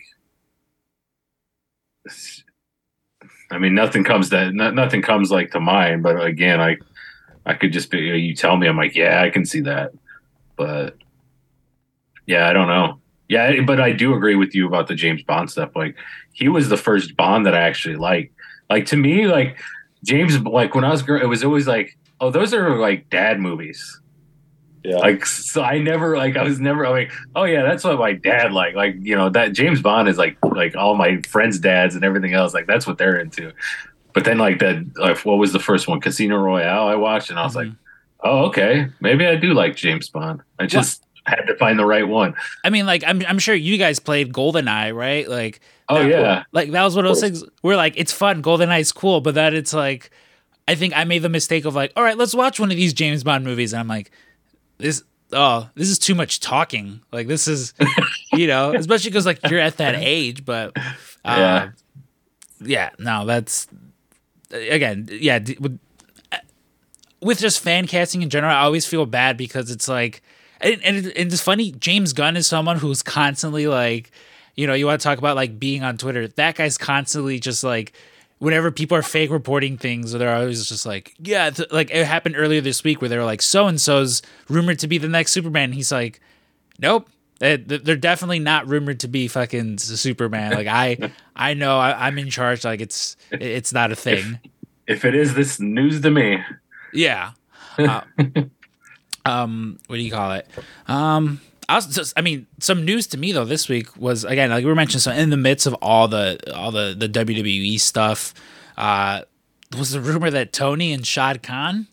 I 3.51 3.57
mean, 3.57 3.75
nothing 3.75 4.03
comes 4.03 4.29
that 4.29 4.53
no, 4.53 4.71
nothing 4.71 5.01
comes 5.01 5.31
like 5.31 5.51
to 5.51 5.59
mind. 5.59 6.03
But 6.03 6.23
again, 6.23 6.61
I 6.61 6.77
I 7.45 7.53
could 7.53 7.73
just 7.73 7.91
be 7.91 7.99
you 7.99 8.35
tell 8.35 8.57
me, 8.57 8.67
I'm 8.67 8.77
like, 8.77 8.95
yeah, 8.95 9.21
I 9.21 9.29
can 9.29 9.45
see 9.45 9.61
that. 9.61 9.91
But 10.55 10.97
yeah, 12.25 12.49
I 12.49 12.53
don't 12.53 12.67
know. 12.67 12.99
Yeah, 13.29 13.61
but 13.61 13.81
I 13.81 13.91
do 13.91 14.15
agree 14.15 14.35
with 14.35 14.55
you 14.55 14.67
about 14.67 14.87
the 14.87 14.95
James 14.95 15.21
Bond 15.23 15.51
stuff. 15.51 15.71
Like, 15.75 15.97
he 16.31 16.47
was 16.47 16.69
the 16.69 16.77
first 16.77 17.17
Bond 17.17 17.45
that 17.45 17.53
I 17.53 17.61
actually 17.61 17.97
liked. 17.97 18.33
Like 18.69 18.85
to 18.87 18.97
me, 18.97 19.27
like 19.27 19.57
James, 20.03 20.39
like 20.39 20.75
when 20.75 20.83
I 20.83 20.91
was 20.91 21.01
growing, 21.01 21.23
it 21.23 21.27
was 21.27 21.43
always 21.43 21.67
like, 21.67 21.97
oh, 22.21 22.31
those 22.31 22.53
are 22.53 22.77
like 22.77 23.09
dad 23.09 23.39
movies. 23.39 23.99
Yeah. 24.87 24.97
Like 24.97 25.25
so 25.25 25.61
I 25.61 25.79
never 25.79 26.15
like 26.15 26.37
I 26.37 26.43
was 26.43 26.61
never 26.61 26.87
like 26.89 27.11
oh 27.35 27.43
yeah 27.43 27.63
that's 27.63 27.83
what 27.83 27.99
my 27.99 28.13
dad 28.13 28.53
like 28.53 28.73
like 28.73 28.95
you 29.01 29.15
know 29.17 29.27
that 29.29 29.51
James 29.51 29.81
Bond 29.81 30.07
is 30.07 30.17
like 30.17 30.37
like 30.43 30.77
all 30.77 30.95
my 30.95 31.19
friends' 31.23 31.59
dads 31.59 31.93
and 31.95 32.05
everything 32.05 32.33
else 32.33 32.53
like 32.53 32.67
that's 32.67 32.87
what 32.87 32.97
they're 32.97 33.19
into. 33.19 33.51
But 34.13 34.23
then 34.23 34.37
like 34.37 34.59
that 34.59 34.85
like 34.95 35.17
what 35.25 35.39
was 35.39 35.51
the 35.51 35.59
first 35.59 35.89
one 35.89 35.99
Casino 35.99 36.37
Royale 36.37 36.87
I 36.87 36.95
watched 36.95 37.29
and 37.29 37.37
I 37.37 37.43
was 37.43 37.53
Mhm. 37.53 37.55
like 37.57 37.71
oh 38.23 38.45
okay 38.45 38.87
maybe 39.01 39.25
I 39.27 39.35
do 39.35 39.53
like 39.53 39.75
James 39.75 40.07
Bond. 40.09 40.41
I 40.57 40.67
just 40.67 41.03
had 41.25 41.41
to 41.47 41.55
find 41.57 41.77
the 41.77 41.85
right 41.85 42.07
one. 42.07 42.33
I 42.63 42.69
mean, 42.69 42.85
like 42.85 43.03
I'm 43.05 43.21
I'm 43.27 43.39
sure 43.39 43.53
you 43.55 43.77
guys 43.77 43.99
played 43.99 44.31
GoldenEye, 44.31 44.95
right? 44.95 45.27
Like 45.29 45.59
Oh 45.89 45.95
that- 46.01 46.09
yeah. 46.09 46.43
like 46.53 46.71
that 46.71 46.83
was 46.83 46.95
one 46.95 47.03
of 47.03 47.09
those 47.09 47.19
things 47.19 47.43
where 47.61 47.75
like 47.75 47.93
it's 47.97 48.13
fun, 48.13 48.41
GoldenEye's 48.41 48.93
cool, 48.93 49.19
but 49.19 49.35
that 49.35 49.53
it's 49.53 49.73
like 49.73 50.11
I 50.69 50.75
think 50.75 50.95
I 50.95 51.03
made 51.03 51.23
the 51.23 51.29
mistake 51.29 51.65
of 51.65 51.75
like, 51.75 51.91
all 51.97 52.03
right, 52.03 52.17
let's 52.17 52.33
watch 52.35 52.57
one 52.59 52.71
of 52.71 52.77
these 52.77 52.93
James 52.93 53.23
Bond 53.23 53.43
movies, 53.45 53.71
and 53.73 53.79
I'm 53.81 53.87
like, 53.87 54.11
this 54.77 55.03
oh, 55.33 55.69
this 55.75 55.89
is 55.89 55.99
too 55.99 56.15
much 56.15 56.39
talking. 56.39 57.01
Like 57.11 57.27
this 57.27 57.47
is, 57.47 57.73
you 58.33 58.47
know, 58.47 58.73
especially 58.75 59.09
because 59.11 59.25
like 59.25 59.39
you're 59.49 59.59
at 59.59 59.77
that 59.77 59.95
age, 59.95 60.45
but 60.45 60.71
uh, 60.77 60.81
Yeah. 61.25 61.69
yeah, 62.61 62.89
no, 62.99 63.25
that's 63.25 63.67
again, 64.51 65.09
yeah, 65.11 65.39
with, 65.59 65.79
with 67.21 67.39
just 67.39 67.59
fan 67.59 67.87
casting 67.87 68.21
in 68.21 68.29
general, 68.29 68.53
I 68.55 68.61
always 68.61 68.85
feel 68.85 69.05
bad 69.05 69.35
because 69.37 69.69
it's 69.71 69.87
like, 69.87 70.21
and, 70.61 70.81
and, 70.83 70.97
and 71.07 71.31
it's 71.33 71.41
funny. 71.41 71.71
James 71.73 72.13
Gunn 72.13 72.37
is 72.37 72.47
someone 72.47 72.77
who's 72.77 73.03
constantly 73.03 73.67
like, 73.67 74.11
you 74.55 74.65
know, 74.65 74.73
you 74.73 74.85
want 74.85 74.99
to 75.01 75.03
talk 75.03 75.17
about 75.17 75.35
like 75.35 75.59
being 75.59 75.83
on 75.83 75.97
Twitter. 75.97 76.27
That 76.27 76.55
guy's 76.55 76.77
constantly 76.77 77.39
just 77.39 77.63
like, 77.63 77.93
whenever 78.39 78.69
people 78.71 78.97
are 78.97 79.01
fake 79.01 79.29
reporting 79.31 79.77
things, 79.77 80.11
they're 80.11 80.35
always 80.35 80.67
just 80.67 80.85
like, 80.85 81.13
yeah, 81.19 81.49
th- 81.49 81.71
like 81.71 81.89
it 81.91 82.05
happened 82.05 82.35
earlier 82.37 82.61
this 82.61 82.83
week 82.83 83.01
where 83.01 83.09
they 83.09 83.17
were 83.17 83.23
like, 83.25 83.41
so 83.41 83.67
and 83.67 83.79
so's 83.81 84.21
rumored 84.49 84.79
to 84.79 84.87
be 84.87 84.97
the 84.97 85.07
next 85.07 85.31
Superman. 85.31 85.65
And 85.65 85.73
he's 85.73 85.91
like, 85.91 86.19
nope. 86.79 87.07
They- 87.39 87.57
They're 87.57 87.95
definitely 87.95 88.39
not 88.39 88.67
rumored 88.67 88.99
to 89.01 89.07
be 89.07 89.27
fucking 89.27 89.77
Superman. 89.79 90.53
Like 90.53 90.67
I, 90.67 91.11
I 91.35 91.53
know 91.53 91.77
I, 91.77 92.07
I'm 92.07 92.17
in 92.17 92.29
charge. 92.29 92.63
Like 92.65 92.81
it's, 92.81 93.15
it's 93.31 93.73
not 93.73 93.91
a 93.91 93.95
thing. 93.95 94.39
If 94.87 95.03
it 95.05 95.13
is 95.15 95.33
this 95.33 95.59
news 95.59 96.01
to 96.01 96.11
me. 96.11 96.39
Yeah. 96.93 97.31
Uh, 97.79 98.01
um, 99.25 99.77
what 99.87 99.97
do 99.97 100.01
you 100.01 100.11
call 100.11 100.31
it? 100.31 100.47
Um, 100.87 101.41
I 101.69 101.75
was 101.75 102.13
I 102.15 102.21
mean, 102.21 102.47
some 102.59 102.85
news 102.85 103.07
to 103.07 103.17
me 103.17 103.31
though 103.31 103.45
this 103.45 103.67
week 103.67 103.95
was 103.97 104.23
again 104.23 104.49
like 104.49 104.63
we 104.63 104.69
were 104.69 104.75
mentioning. 104.75 105.01
So 105.01 105.11
in 105.11 105.29
the 105.29 105.37
midst 105.37 105.67
of 105.67 105.73
all 105.75 106.07
the 106.07 106.39
all 106.55 106.71
the 106.71 106.95
the 106.97 107.09
WWE 107.09 107.79
stuff, 107.79 108.33
uh, 108.77 109.21
was 109.77 109.91
the 109.91 110.01
rumor 110.01 110.29
that 110.31 110.53
Tony 110.53 110.93
and 110.93 111.05
Shad 111.05 111.43
Khan, 111.43 111.87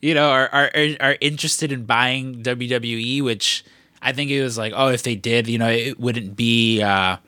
you 0.00 0.14
know, 0.14 0.30
are 0.30 0.48
are 0.52 0.70
are 1.00 1.16
interested 1.20 1.70
in 1.72 1.84
buying 1.84 2.42
WWE, 2.42 3.22
which 3.22 3.64
I 4.00 4.12
think 4.12 4.30
it 4.30 4.42
was 4.42 4.56
like, 4.56 4.72
oh, 4.74 4.88
if 4.88 5.02
they 5.02 5.16
did, 5.16 5.48
you 5.48 5.58
know, 5.58 5.68
it 5.70 6.00
wouldn't 6.00 6.36
be. 6.36 6.82
uh 6.82 7.18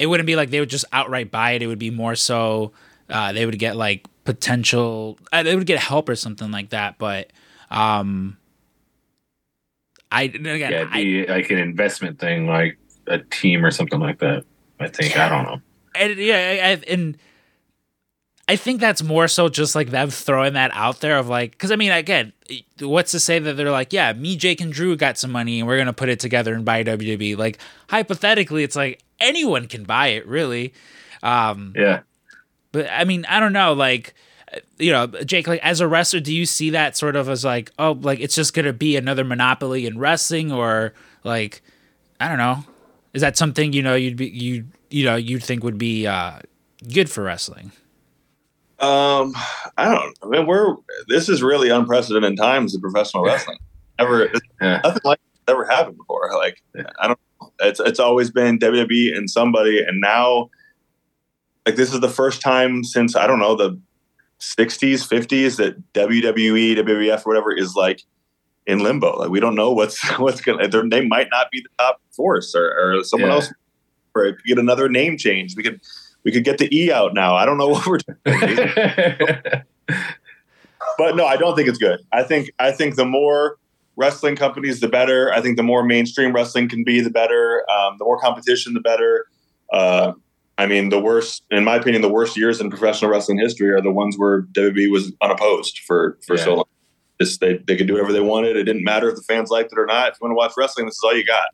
it 0.00 0.06
wouldn't 0.06 0.26
be 0.26 0.34
like 0.34 0.48
they 0.48 0.60
would 0.60 0.70
just 0.70 0.86
outright 0.92 1.30
buy 1.30 1.50
it. 1.52 1.62
It 1.62 1.66
would 1.66 1.78
be 1.78 1.90
more 1.90 2.14
so 2.14 2.72
uh, 3.10 3.32
they 3.32 3.44
would 3.44 3.58
get 3.58 3.76
like 3.76 4.06
potential. 4.24 5.18
Uh, 5.30 5.42
they 5.42 5.54
would 5.54 5.66
get 5.66 5.78
help 5.78 6.08
or 6.08 6.16
something 6.16 6.50
like 6.50 6.70
that. 6.70 6.96
But 6.96 7.30
um, 7.70 8.38
I 10.12 10.22
again, 10.24 10.44
Yeah, 10.44 10.80
it'd 10.82 10.88
I, 10.92 11.02
be 11.04 11.26
like 11.26 11.50
an 11.50 11.58
investment 11.58 12.18
thing, 12.18 12.46
like 12.46 12.78
a 13.06 13.18
team 13.18 13.64
or 13.64 13.70
something 13.70 14.00
like 14.00 14.18
that. 14.20 14.44
I 14.78 14.88
think. 14.88 15.16
I 15.18 15.28
don't 15.28 15.44
know. 15.44 15.60
and 15.94 16.16
yeah, 16.18 16.60
I, 16.62 16.70
I- 16.72 16.92
and 16.92 17.16
I 18.48 18.56
think 18.56 18.80
that's 18.80 19.00
more 19.02 19.28
so 19.28 19.48
just 19.48 19.76
like 19.76 19.90
them 19.90 20.10
throwing 20.10 20.54
that 20.54 20.72
out 20.74 21.00
there 21.00 21.18
of 21.18 21.28
like, 21.28 21.52
because 21.52 21.70
I 21.70 21.76
mean, 21.76 21.92
again, 21.92 22.32
what's 22.80 23.12
to 23.12 23.20
say 23.20 23.38
that 23.38 23.56
they're 23.56 23.70
like, 23.70 23.92
yeah, 23.92 24.12
me, 24.12 24.36
Jake, 24.36 24.60
and 24.60 24.72
Drew 24.72 24.96
got 24.96 25.16
some 25.18 25.30
money 25.30 25.60
and 25.60 25.68
we're 25.68 25.78
gonna 25.78 25.92
put 25.92 26.08
it 26.08 26.18
together 26.18 26.52
and 26.54 26.64
buy 26.64 26.82
WWE. 26.82 27.36
Like 27.38 27.58
hypothetically, 27.88 28.64
it's 28.64 28.74
like 28.74 29.02
anyone 29.20 29.68
can 29.68 29.84
buy 29.84 30.08
it, 30.08 30.26
really. 30.26 30.74
Um, 31.22 31.74
Yeah. 31.76 32.00
But 32.72 32.88
I 32.90 33.04
mean, 33.04 33.24
I 33.28 33.38
don't 33.38 33.52
know. 33.52 33.72
Like, 33.72 34.14
you 34.78 34.92
know, 34.92 35.06
Jake, 35.06 35.46
like 35.46 35.60
as 35.62 35.80
a 35.80 35.88
wrestler, 35.88 36.20
do 36.20 36.34
you 36.34 36.46
see 36.46 36.70
that 36.70 36.96
sort 36.96 37.16
of 37.16 37.28
as 37.28 37.44
like, 37.44 37.70
oh, 37.78 37.92
like 37.92 38.20
it's 38.20 38.34
just 38.34 38.54
gonna 38.54 38.72
be 38.72 38.96
another 38.96 39.24
monopoly 39.24 39.86
in 39.86 39.98
wrestling, 39.98 40.50
or 40.52 40.92
like, 41.24 41.62
I 42.18 42.28
don't 42.28 42.38
know, 42.38 42.64
is 43.14 43.22
that 43.22 43.36
something 43.36 43.72
you 43.72 43.82
know 43.82 43.94
you'd 43.94 44.16
be 44.16 44.28
you 44.28 44.66
you 44.90 45.04
know 45.04 45.16
you'd 45.16 45.42
think 45.42 45.62
would 45.64 45.78
be 45.78 46.06
uh, 46.06 46.40
good 46.92 47.10
for 47.10 47.22
wrestling? 47.22 47.72
Um, 48.78 49.34
I 49.76 49.94
don't. 49.94 50.18
I 50.22 50.26
mean, 50.26 50.46
we're 50.46 50.74
this 51.08 51.28
is 51.28 51.42
really 51.42 51.68
unprecedented 51.68 52.36
times 52.38 52.74
in 52.74 52.80
professional 52.80 53.24
wrestling. 53.24 53.58
Ever 53.98 54.30
Yeah. 54.60 54.80
nothing 54.82 55.02
like 55.04 55.20
this 55.32 55.54
ever 55.54 55.66
happened 55.66 55.96
before. 55.98 56.30
Like 56.34 56.62
I 56.98 57.08
don't. 57.08 57.18
It's 57.60 57.78
it's 57.80 58.00
always 58.00 58.30
been 58.30 58.58
WWE 58.58 59.14
and 59.16 59.30
somebody, 59.30 59.80
and 59.80 60.00
now 60.00 60.48
like 61.66 61.76
this 61.76 61.92
is 61.92 62.00
the 62.00 62.08
first 62.08 62.40
time 62.40 62.82
since 62.84 63.14
I 63.16 63.26
don't 63.26 63.38
know 63.38 63.54
the 63.54 63.78
60s, 64.40 65.06
50s 65.06 65.56
that 65.56 65.92
WWE, 65.92 66.76
WWF, 66.76 67.26
whatever 67.26 67.52
is 67.56 67.74
like 67.74 68.02
in 68.66 68.80
limbo. 68.80 69.16
Like 69.18 69.30
we 69.30 69.40
don't 69.40 69.54
know 69.54 69.70
what's 69.72 70.00
what's 70.18 70.40
gonna. 70.40 70.66
they're- 70.68 70.84
might 71.06 71.28
not 71.30 71.50
be 71.50 71.60
the 71.60 71.68
top 71.78 72.00
force, 72.10 72.54
or, 72.54 72.72
or 72.98 73.04
someone 73.04 73.30
Yeah. 73.30 73.36
else, 73.36 73.52
or 74.14 74.32
get 74.46 74.58
another 74.58 74.88
name 74.88 75.16
change. 75.18 75.56
We 75.56 75.62
could 75.62 75.80
we 76.24 76.32
could 76.32 76.44
get 76.44 76.58
the 76.58 76.68
E 76.76 76.90
out 76.92 77.14
now. 77.14 77.34
I 77.36 77.44
don't 77.46 77.58
know 77.58 77.68
what 77.74 77.86
we're 77.86 77.98
doing. 77.98 78.16
but 80.98 81.16
no, 81.16 81.26
I 81.26 81.36
don't 81.36 81.56
think 81.56 81.68
it's 81.68 81.78
good. 81.78 82.00
I 82.12 82.22
think 82.22 82.50
I 82.58 82.72
think 82.72 82.96
the 82.96 83.04
more 83.06 83.56
wrestling 83.96 84.36
companies, 84.36 84.80
the 84.80 84.88
better. 84.88 85.32
I 85.32 85.40
think 85.40 85.56
the 85.56 85.62
more 85.62 85.82
mainstream 85.84 86.32
wrestling 86.34 86.68
can 86.68 86.84
be, 86.84 87.00
the 87.00 87.10
better. 87.10 87.64
Um, 87.70 87.96
the 87.98 88.04
more 88.04 88.18
competition, 88.18 88.74
the 88.74 88.80
better. 88.80 89.26
Uh, 89.72 90.12
I 90.60 90.66
mean, 90.66 90.90
the 90.90 91.00
worst, 91.00 91.42
in 91.50 91.64
my 91.64 91.76
opinion, 91.76 92.02
the 92.02 92.08
worst 92.10 92.36
years 92.36 92.60
in 92.60 92.68
professional 92.70 93.10
wrestling 93.10 93.38
history 93.38 93.70
are 93.70 93.80
the 93.80 93.90
ones 93.90 94.16
where 94.18 94.42
WWE 94.42 94.90
was 94.90 95.12
unopposed 95.22 95.78
for 95.86 96.18
for 96.26 96.36
Yeah. 96.36 96.44
so 96.44 96.54
long. 96.56 96.64
Just 97.20 97.40
they 97.40 97.58
they 97.66 97.76
could 97.76 97.86
do 97.86 97.94
whatever 97.94 98.12
they 98.12 98.20
wanted. 98.20 98.56
It 98.56 98.64
didn't 98.64 98.84
matter 98.84 99.08
if 99.08 99.16
the 99.16 99.22
fans 99.22 99.50
liked 99.50 99.72
it 99.72 99.78
or 99.78 99.86
not. 99.86 100.08
If 100.08 100.14
you 100.20 100.26
want 100.26 100.32
to 100.32 100.36
watch 100.36 100.52
wrestling, 100.58 100.86
this 100.86 100.96
is 100.96 101.02
all 101.04 101.14
you 101.16 101.24
got. 101.24 101.48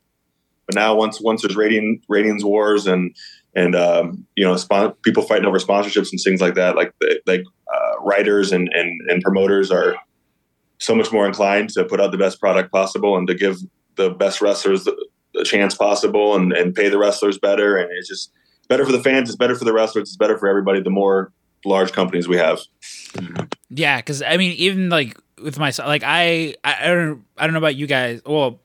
But 0.65 0.75
now, 0.75 0.93
once 0.95 1.21
once 1.21 1.41
there's 1.41 1.55
rating 1.55 2.01
ratings 2.09 2.43
wars 2.43 2.85
and 2.87 3.15
and 3.55 3.75
um, 3.75 4.25
you 4.35 4.43
know 4.45 4.55
spon- 4.57 4.93
people 5.03 5.23
fighting 5.23 5.45
over 5.45 5.59
sponsorships 5.59 6.11
and 6.11 6.19
things 6.21 6.41
like 6.41 6.55
that, 6.55 6.75
like 6.75 6.93
the- 6.99 7.21
like 7.25 7.43
uh, 7.73 7.99
writers 8.01 8.51
and, 8.51 8.69
and 8.73 8.89
and 9.09 9.21
promoters 9.21 9.71
are 9.71 9.95
so 10.79 10.93
much 10.93 11.11
more 11.11 11.25
inclined 11.25 11.69
to 11.71 11.83
put 11.85 11.99
out 12.01 12.11
the 12.11 12.17
best 12.17 12.39
product 12.41 12.71
possible 12.71 13.17
and 13.17 13.27
to 13.27 13.33
give 13.33 13.57
the 13.95 14.09
best 14.11 14.41
wrestlers 14.41 14.83
the, 14.83 14.95
the 15.33 15.43
chance 15.43 15.73
possible 15.75 16.35
and, 16.35 16.51
and 16.53 16.75
pay 16.75 16.87
the 16.89 16.97
wrestlers 16.99 17.37
better. 17.39 17.77
And 17.77 17.89
it's 17.97 18.07
just 18.07 18.31
better 18.67 18.85
for 18.85 18.91
the 18.91 19.01
fans. 19.01 19.29
It's 19.29 19.35
better 19.35 19.55
for 19.55 19.65
the 19.65 19.73
wrestlers. 19.73 20.09
It's 20.09 20.17
better 20.17 20.37
for 20.37 20.47
everybody. 20.47 20.81
The 20.81 20.89
more 20.89 21.31
large 21.65 21.91
companies 21.91 22.27
we 22.27 22.37
have. 22.37 22.59
Yeah, 23.69 23.97
because 23.97 24.21
I 24.21 24.37
mean, 24.37 24.53
even 24.53 24.89
like 24.89 25.17
with 25.41 25.59
myself, 25.59 25.87
like 25.87 26.03
I, 26.05 26.55
I, 26.63 26.87
don't, 26.87 27.23
I 27.37 27.45
don't 27.45 27.53
know 27.53 27.59
about 27.59 27.75
you 27.75 27.87
guys. 27.87 28.21
Well, 28.25 28.59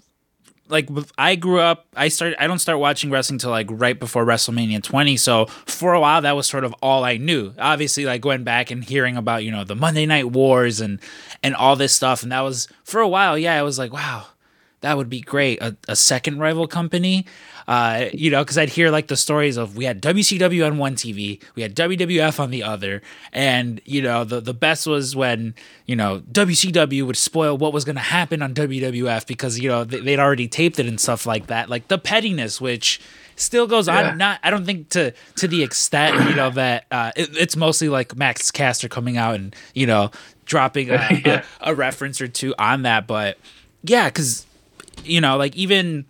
like 0.68 0.88
I 1.18 1.36
grew 1.36 1.60
up, 1.60 1.86
I 1.94 2.08
started, 2.08 2.42
I 2.42 2.46
don't 2.46 2.58
start 2.58 2.78
watching 2.78 3.10
wrestling 3.10 3.38
till 3.38 3.50
like 3.50 3.66
right 3.70 3.98
before 3.98 4.24
WrestleMania 4.24 4.82
20. 4.82 5.16
So 5.18 5.46
for 5.66 5.92
a 5.92 6.00
while, 6.00 6.22
that 6.22 6.34
was 6.34 6.46
sort 6.46 6.64
of 6.64 6.74
all 6.82 7.04
I 7.04 7.18
knew. 7.18 7.52
Obviously, 7.58 8.06
like 8.06 8.22
going 8.22 8.42
back 8.42 8.70
and 8.70 8.82
hearing 8.82 9.16
about 9.16 9.44
you 9.44 9.50
know 9.50 9.64
the 9.64 9.76
Monday 9.76 10.06
Night 10.06 10.30
Wars 10.30 10.80
and 10.80 10.98
and 11.42 11.54
all 11.54 11.76
this 11.76 11.92
stuff, 11.92 12.22
and 12.22 12.32
that 12.32 12.40
was 12.40 12.68
for 12.84 13.00
a 13.00 13.08
while. 13.08 13.36
Yeah, 13.36 13.58
I 13.58 13.62
was 13.62 13.78
like, 13.78 13.92
wow, 13.92 14.26
that 14.80 14.96
would 14.96 15.10
be 15.10 15.20
great. 15.20 15.60
A, 15.60 15.76
a 15.88 15.96
second 15.96 16.38
rival 16.38 16.66
company, 16.66 17.26
uh, 17.68 18.06
you 18.12 18.30
know, 18.30 18.42
because 18.42 18.58
I'd 18.58 18.68
hear 18.70 18.90
like 18.90 19.08
the 19.08 19.16
stories 19.16 19.56
of 19.56 19.76
we 19.76 19.84
had 19.84 20.02
WCW 20.02 20.66
on 20.66 20.78
one 20.78 20.94
TV, 20.94 21.42
we 21.54 21.62
had 21.62 21.74
WWF 21.76 22.40
on 22.40 22.50
the 22.50 22.62
other, 22.62 23.02
and 23.32 23.80
you 23.84 24.02
know 24.02 24.24
the 24.24 24.40
the 24.40 24.54
best 24.54 24.86
was 24.86 25.14
when 25.16 25.54
you 25.86 25.96
know 25.96 26.20
WCW 26.32 27.06
would 27.06 27.16
spoil 27.16 27.56
what 27.56 27.72
was 27.72 27.84
going 27.84 27.96
to 27.96 28.02
happen 28.02 28.42
on 28.42 28.54
WWF 28.54 29.26
because 29.26 29.58
you 29.58 29.68
know 29.68 29.84
they, 29.84 30.00
they'd 30.00 30.18
already 30.18 30.48
taped 30.48 30.78
it 30.78 30.86
and 30.86 31.00
stuff 31.00 31.26
like 31.26 31.46
that. 31.46 31.68
Like 31.70 31.88
the 31.88 31.98
pettiness, 31.98 32.60
which 32.60 33.00
still 33.36 33.66
goes 33.66 33.86
Yeah. 33.88 34.10
on. 34.10 34.18
Not 34.18 34.40
I 34.42 34.50
don't 34.50 34.64
think 34.66 34.88
to 34.90 35.12
to 35.36 35.48
the 35.48 35.62
extent 35.62 36.28
you 36.28 36.34
know 36.36 36.50
that 36.50 36.86
uh, 36.90 37.12
it, 37.16 37.30
it's 37.36 37.56
mostly 37.56 37.88
like 37.88 38.16
Max 38.16 38.50
Caster 38.50 38.88
coming 38.88 39.16
out 39.16 39.34
and 39.36 39.54
you 39.74 39.86
know 39.86 40.10
dropping 40.44 40.90
a, 40.90 40.94
Yeah. 41.24 41.44
a, 41.60 41.70
a 41.70 41.74
reference 41.74 42.20
or 42.20 42.28
two 42.28 42.54
on 42.58 42.82
that, 42.82 43.06
but 43.06 43.38
yeah, 43.84 44.08
because 44.08 44.46
you 45.04 45.20
know 45.20 45.36
like 45.36 45.56
even 45.56 46.04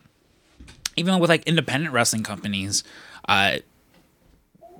even 0.96 1.18
with 1.18 1.30
like 1.30 1.44
independent 1.44 1.92
wrestling 1.92 2.22
companies, 2.22 2.84
uh, 3.28 3.58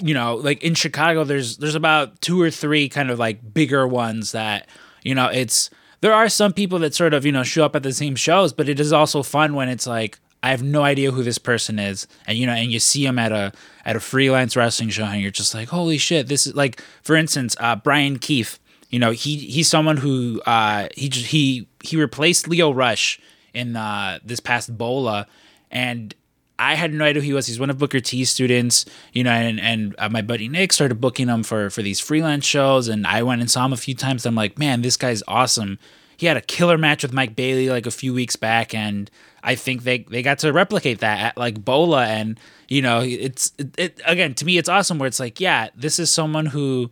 you 0.03 0.15
know, 0.15 0.37
like 0.37 0.63
in 0.63 0.75
Chicago, 0.75 1.25
there's 1.25 1.59
there's 1.59 1.75
about 1.75 2.21
two 2.21 2.41
or 2.41 2.51
three 2.51 2.89
kind 2.89 3.11
of 3.11 3.19
like 3.19 3.55
bigger 3.55 3.87
ones 3.87 4.33
that 4.33 4.69
you 5.03 5.15
know 5.15 5.29
it's 5.29 5.71
there 6.01 6.13
are 6.13 6.29
some 6.29 6.53
people 6.53 6.79
that 6.81 6.95
sort 6.95 7.15
of 7.15 7.25
you 7.25 7.33
know 7.33 7.43
show 7.43 7.65
up 7.65 7.77
at 7.77 7.83
the 7.83 7.93
same 7.93 8.17
shows, 8.17 8.53
but 8.53 8.69
it 8.69 8.81
is 8.81 8.93
also 8.93 9.23
fun 9.23 9.55
when 9.55 9.69
it's 9.69 9.87
like 9.87 10.19
I 10.43 10.51
have 10.51 10.63
no 10.63 10.83
idea 10.83 11.13
who 11.13 11.23
this 11.23 11.39
person 11.39 11.79
is, 11.79 12.09
and 12.27 12.37
you 12.37 12.47
know, 12.47 12.53
and 12.53 12.73
you 12.73 12.81
see 12.81 13.05
them 13.05 13.19
at 13.19 13.31
a 13.31 13.53
at 13.85 13.95
a 13.95 14.01
freelance 14.01 14.57
wrestling 14.57 14.91
show, 14.91 15.05
and 15.05 15.23
you're 15.23 15.31
just 15.31 15.55
like, 15.55 15.69
holy 15.69 15.99
shit, 15.99 16.27
this 16.27 16.47
is 16.47 16.55
like, 16.55 16.81
for 17.03 17.15
instance, 17.15 17.57
uh, 17.61 17.77
Bryan 17.77 18.19
Keith. 18.19 18.59
You 18.91 18.99
know, 18.99 19.13
he 19.13 19.37
he's 19.37 19.69
someone 19.69 19.99
who 19.99 20.43
uh, 20.45 20.89
he 20.97 21.09
he 21.09 21.69
he 21.83 21.97
replaced 21.97 22.49
Lio 22.49 22.73
Rush 22.73 23.21
in 23.55 23.77
uh, 23.77 24.19
this 24.25 24.41
past 24.41 24.77
Bola, 24.77 25.29
and 25.73 26.15
I 26.59 26.75
had 26.75 26.93
no 26.93 27.05
idea 27.05 27.21
who 27.21 27.27
he 27.27 27.33
was. 27.33 27.49
He's 27.49 27.59
one 27.59 27.71
of 27.71 27.79
Booker 27.79 27.99
T's 27.99 28.31
students, 28.31 28.85
you 29.13 29.25
know, 29.25 29.33
and 29.33 29.59
and 29.59 29.97
uh, 29.99 30.09
my 30.09 30.23
buddy 30.23 30.49
Nick 30.49 30.73
started 30.73 31.01
booking 31.01 31.29
him 31.29 31.43
for 31.43 31.71
for 31.71 31.83
these 31.83 31.99
freelance 31.99 32.45
shows, 32.45 32.87
and 32.87 33.07
I 33.07 33.23
went 33.25 33.41
and 33.41 33.51
saw 33.51 33.65
him 33.65 33.73
a 33.73 33.77
few 33.77 33.95
times. 33.95 34.25
I'm 34.25 34.37
like, 34.37 34.59
man, 34.59 34.83
this 34.83 34.97
guy's 34.97 35.23
awesome. 35.27 35.79
He 36.17 36.27
had 36.27 36.37
a 36.37 36.41
killer 36.41 36.79
match 36.79 37.03
with 37.03 37.13
Mike 37.13 37.35
Bailey 37.35 37.69
like 37.69 37.87
a 37.87 37.91
few 37.91 38.15
weeks 38.15 38.37
back, 38.37 38.75
and 38.75 39.11
I 39.43 39.57
think 39.57 39.83
they 39.83 39.99
they 39.99 40.23
got 40.23 40.39
to 40.41 40.53
replicate 40.53 41.01
that 41.01 41.21
at 41.21 41.37
like 41.37 41.65
Bola, 41.65 42.07
and 42.07 42.39
you 42.69 42.81
know, 42.81 43.01
it's 43.01 43.53
it, 43.59 43.75
it 43.77 44.01
again 44.07 44.35
to 44.35 44.45
me, 44.45 44.57
it's 44.59 44.69
awesome. 44.69 44.99
Where 44.99 45.09
it's 45.09 45.21
like, 45.21 45.41
yeah, 45.41 45.71
this 45.75 45.99
is 45.99 46.13
someone 46.13 46.47
who. 46.47 46.91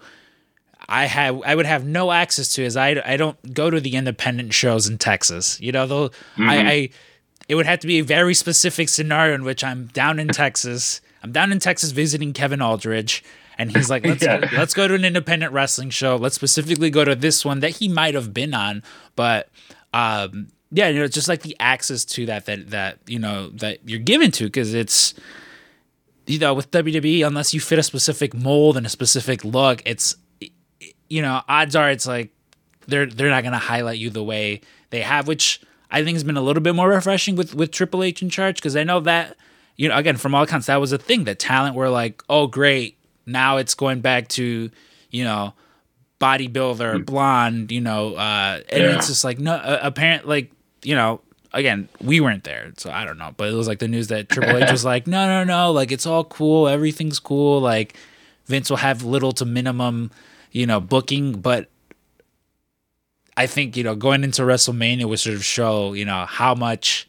I 0.88 1.04
have 1.04 1.40
I 1.44 1.54
would 1.54 1.66
have 1.66 1.84
no 1.84 2.10
access 2.10 2.48
to 2.54 2.64
as 2.64 2.76
I, 2.76 3.00
I 3.04 3.16
don't 3.16 3.54
go 3.54 3.70
to 3.70 3.80
the 3.80 3.94
independent 3.94 4.54
shows 4.54 4.88
in 4.88 4.98
Texas. 4.98 5.60
You 5.60 5.70
know, 5.70 5.86
though 5.86 6.10
I, 6.36 6.56
I 6.58 6.90
it 7.50 7.56
would 7.56 7.66
have 7.66 7.80
to 7.80 7.88
be 7.88 7.98
a 7.98 8.04
very 8.04 8.32
specific 8.32 8.88
scenario 8.88 9.34
in 9.34 9.42
which 9.42 9.64
I'm 9.64 9.86
down 9.86 10.20
in 10.20 10.28
Texas. 10.28 11.00
I'm 11.24 11.32
down 11.32 11.50
in 11.50 11.58
Texas 11.58 11.90
visiting 11.90 12.32
Kevin 12.32 12.62
Aldridge, 12.62 13.24
and 13.58 13.76
he's 13.76 13.90
like, 13.90 14.06
"Let's 14.06 14.22
Yeah. 14.22 14.48
let's 14.52 14.72
go 14.72 14.86
to 14.86 14.94
an 14.94 15.04
independent 15.04 15.52
wrestling 15.52 15.90
show. 15.90 16.14
Let's 16.14 16.36
specifically 16.36 16.90
go 16.90 17.04
to 17.04 17.16
this 17.16 17.44
one 17.44 17.58
that 17.60 17.70
he 17.78 17.88
might 17.88 18.14
have 18.14 18.32
been 18.32 18.54
on, 18.54 18.84
but 19.16 19.48
um, 19.92 20.46
yeah, 20.70 20.86
you 20.88 21.00
know, 21.00 21.04
it's 21.04 21.14
just 21.14 21.26
like 21.26 21.42
the 21.42 21.56
access 21.58 22.04
to 22.04 22.24
that 22.26 22.46
that 22.46 22.70
that 22.70 22.98
you 23.08 23.18
know 23.18 23.48
that 23.50 23.78
you're 23.84 23.98
given 23.98 24.30
to 24.30 24.44
because 24.44 24.72
it's 24.72 25.14
you 26.28 26.38
know 26.38 26.54
with 26.54 26.70
WWE 26.70 27.26
unless 27.26 27.52
you 27.52 27.58
fit 27.58 27.80
a 27.80 27.82
specific 27.82 28.32
mold 28.32 28.76
and 28.76 28.86
a 28.86 28.88
specific 28.88 29.44
look, 29.44 29.82
it's 29.84 30.14
you 31.08 31.20
know 31.20 31.42
odds 31.48 31.74
are 31.74 31.90
it's 31.90 32.06
like 32.06 32.30
they're 32.86 33.06
they're 33.06 33.28
not 33.30 33.42
gonna 33.42 33.58
highlight 33.58 33.98
you 33.98 34.08
the 34.08 34.22
way 34.22 34.60
they 34.90 35.00
have, 35.00 35.26
which 35.26 35.60
I 35.90 36.04
think 36.04 36.14
has 36.16 36.24
been 36.24 36.36
a 36.36 36.42
little 36.42 36.62
bit 36.62 36.74
more 36.74 36.88
refreshing 36.88 37.36
with 37.36 37.54
with 37.54 37.70
Triple 37.72 38.02
H 38.02 38.22
in 38.22 38.30
charge 38.30 38.56
because 38.56 38.76
I 38.76 38.84
know 38.84 39.00
that 39.00 39.36
you 39.76 39.88
know 39.88 39.96
again 39.96 40.16
from 40.16 40.34
all 40.34 40.42
accounts 40.44 40.66
that 40.66 40.76
was 40.80 40.92
a 40.92 40.98
thing 40.98 41.24
that 41.24 41.38
talent 41.38 41.74
were 41.74 41.88
like 41.88 42.22
oh 42.28 42.46
great 42.46 42.96
now 43.26 43.56
it's 43.56 43.74
going 43.74 44.00
back 44.00 44.28
to 44.28 44.70
you 45.10 45.24
know 45.24 45.54
bodybuilder 46.20 47.04
blonde 47.06 47.72
you 47.72 47.80
know 47.80 48.14
uh 48.14 48.60
and 48.68 48.82
Yeah. 48.82 48.96
it's 48.96 49.06
just 49.08 49.24
like 49.24 49.38
no 49.38 49.52
uh, 49.54 49.78
apparent 49.82 50.28
like 50.28 50.52
you 50.82 50.94
know 50.94 51.20
again 51.52 51.88
we 52.02 52.20
weren't 52.20 52.44
there 52.44 52.72
so 52.76 52.90
I 52.90 53.04
don't 53.04 53.18
know 53.18 53.32
but 53.36 53.48
it 53.48 53.54
was 53.54 53.66
like 53.66 53.78
the 53.78 53.88
news 53.88 54.08
that 54.08 54.28
Triple 54.28 54.56
H 54.58 54.70
was 54.70 54.84
like 54.92 55.06
no 55.06 55.26
no 55.26 55.44
no 55.44 55.72
like 55.72 55.90
it's 55.92 56.06
all 56.06 56.24
cool 56.24 56.68
everything's 56.68 57.18
cool 57.18 57.60
like 57.60 57.96
Vince 58.46 58.68
will 58.68 58.76
have 58.78 59.02
little 59.02 59.32
to 59.32 59.44
minimum 59.46 60.10
you 60.52 60.66
know 60.66 60.78
booking 60.80 61.40
but 61.40 61.68
I 63.40 63.46
think 63.46 63.76
you 63.76 63.84
know 63.84 63.94
going 63.94 64.22
into 64.24 64.42
WrestleMania 64.42 65.06
would 65.06 65.18
sort 65.18 65.36
of 65.36 65.44
show 65.44 65.94
you 65.94 66.04
know 66.04 66.26
how 66.26 66.54
much 66.54 67.08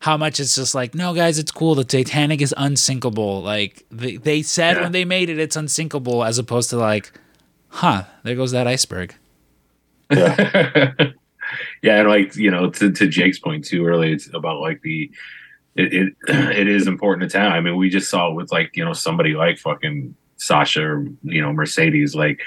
how 0.00 0.16
much 0.16 0.40
it's 0.40 0.54
just 0.54 0.74
like 0.74 0.94
no 0.94 1.12
guys 1.14 1.38
it's 1.38 1.50
cool 1.50 1.74
the 1.74 1.84
Titanic 1.84 2.40
is 2.40 2.54
unsinkable 2.56 3.42
like 3.42 3.84
they, 3.90 4.16
they 4.16 4.42
said 4.42 4.76
Yeah. 4.76 4.82
when 4.84 4.92
they 4.92 5.04
made 5.04 5.28
it 5.28 5.38
it's 5.38 5.56
unsinkable 5.56 6.24
as 6.24 6.38
opposed 6.38 6.70
to 6.70 6.76
like 6.76 7.12
huh 7.68 8.04
there 8.22 8.34
goes 8.36 8.52
that 8.52 8.66
iceberg 8.66 9.14
yeah, 10.10 10.94
and 12.00 12.08
like 12.08 12.34
you 12.36 12.50
know, 12.50 12.70
to, 12.70 12.90
to 12.92 13.06
Jake's 13.08 13.38
point 13.38 13.64
too 13.64 13.84
earlier, 13.86 14.12
it's 14.12 14.28
about 14.34 14.60
like 14.60 14.80
the 14.82 15.10
it, 15.76 15.92
it 15.92 16.12
it 16.28 16.68
is 16.68 16.86
important 16.86 17.30
to 17.30 17.38
town. 17.38 17.52
I 17.52 17.60
mean, 17.60 17.76
we 17.76 17.90
just 17.90 18.10
saw 18.10 18.32
with 18.32 18.50
like 18.50 18.76
you 18.76 18.84
know 18.84 18.92
somebody 18.94 19.34
like 19.34 19.58
fucking 19.58 20.14
Sasha 20.36 20.82
or 20.82 21.06
you 21.22 21.42
know 21.42 21.52
Mercedes. 21.52 22.14
Like 22.14 22.40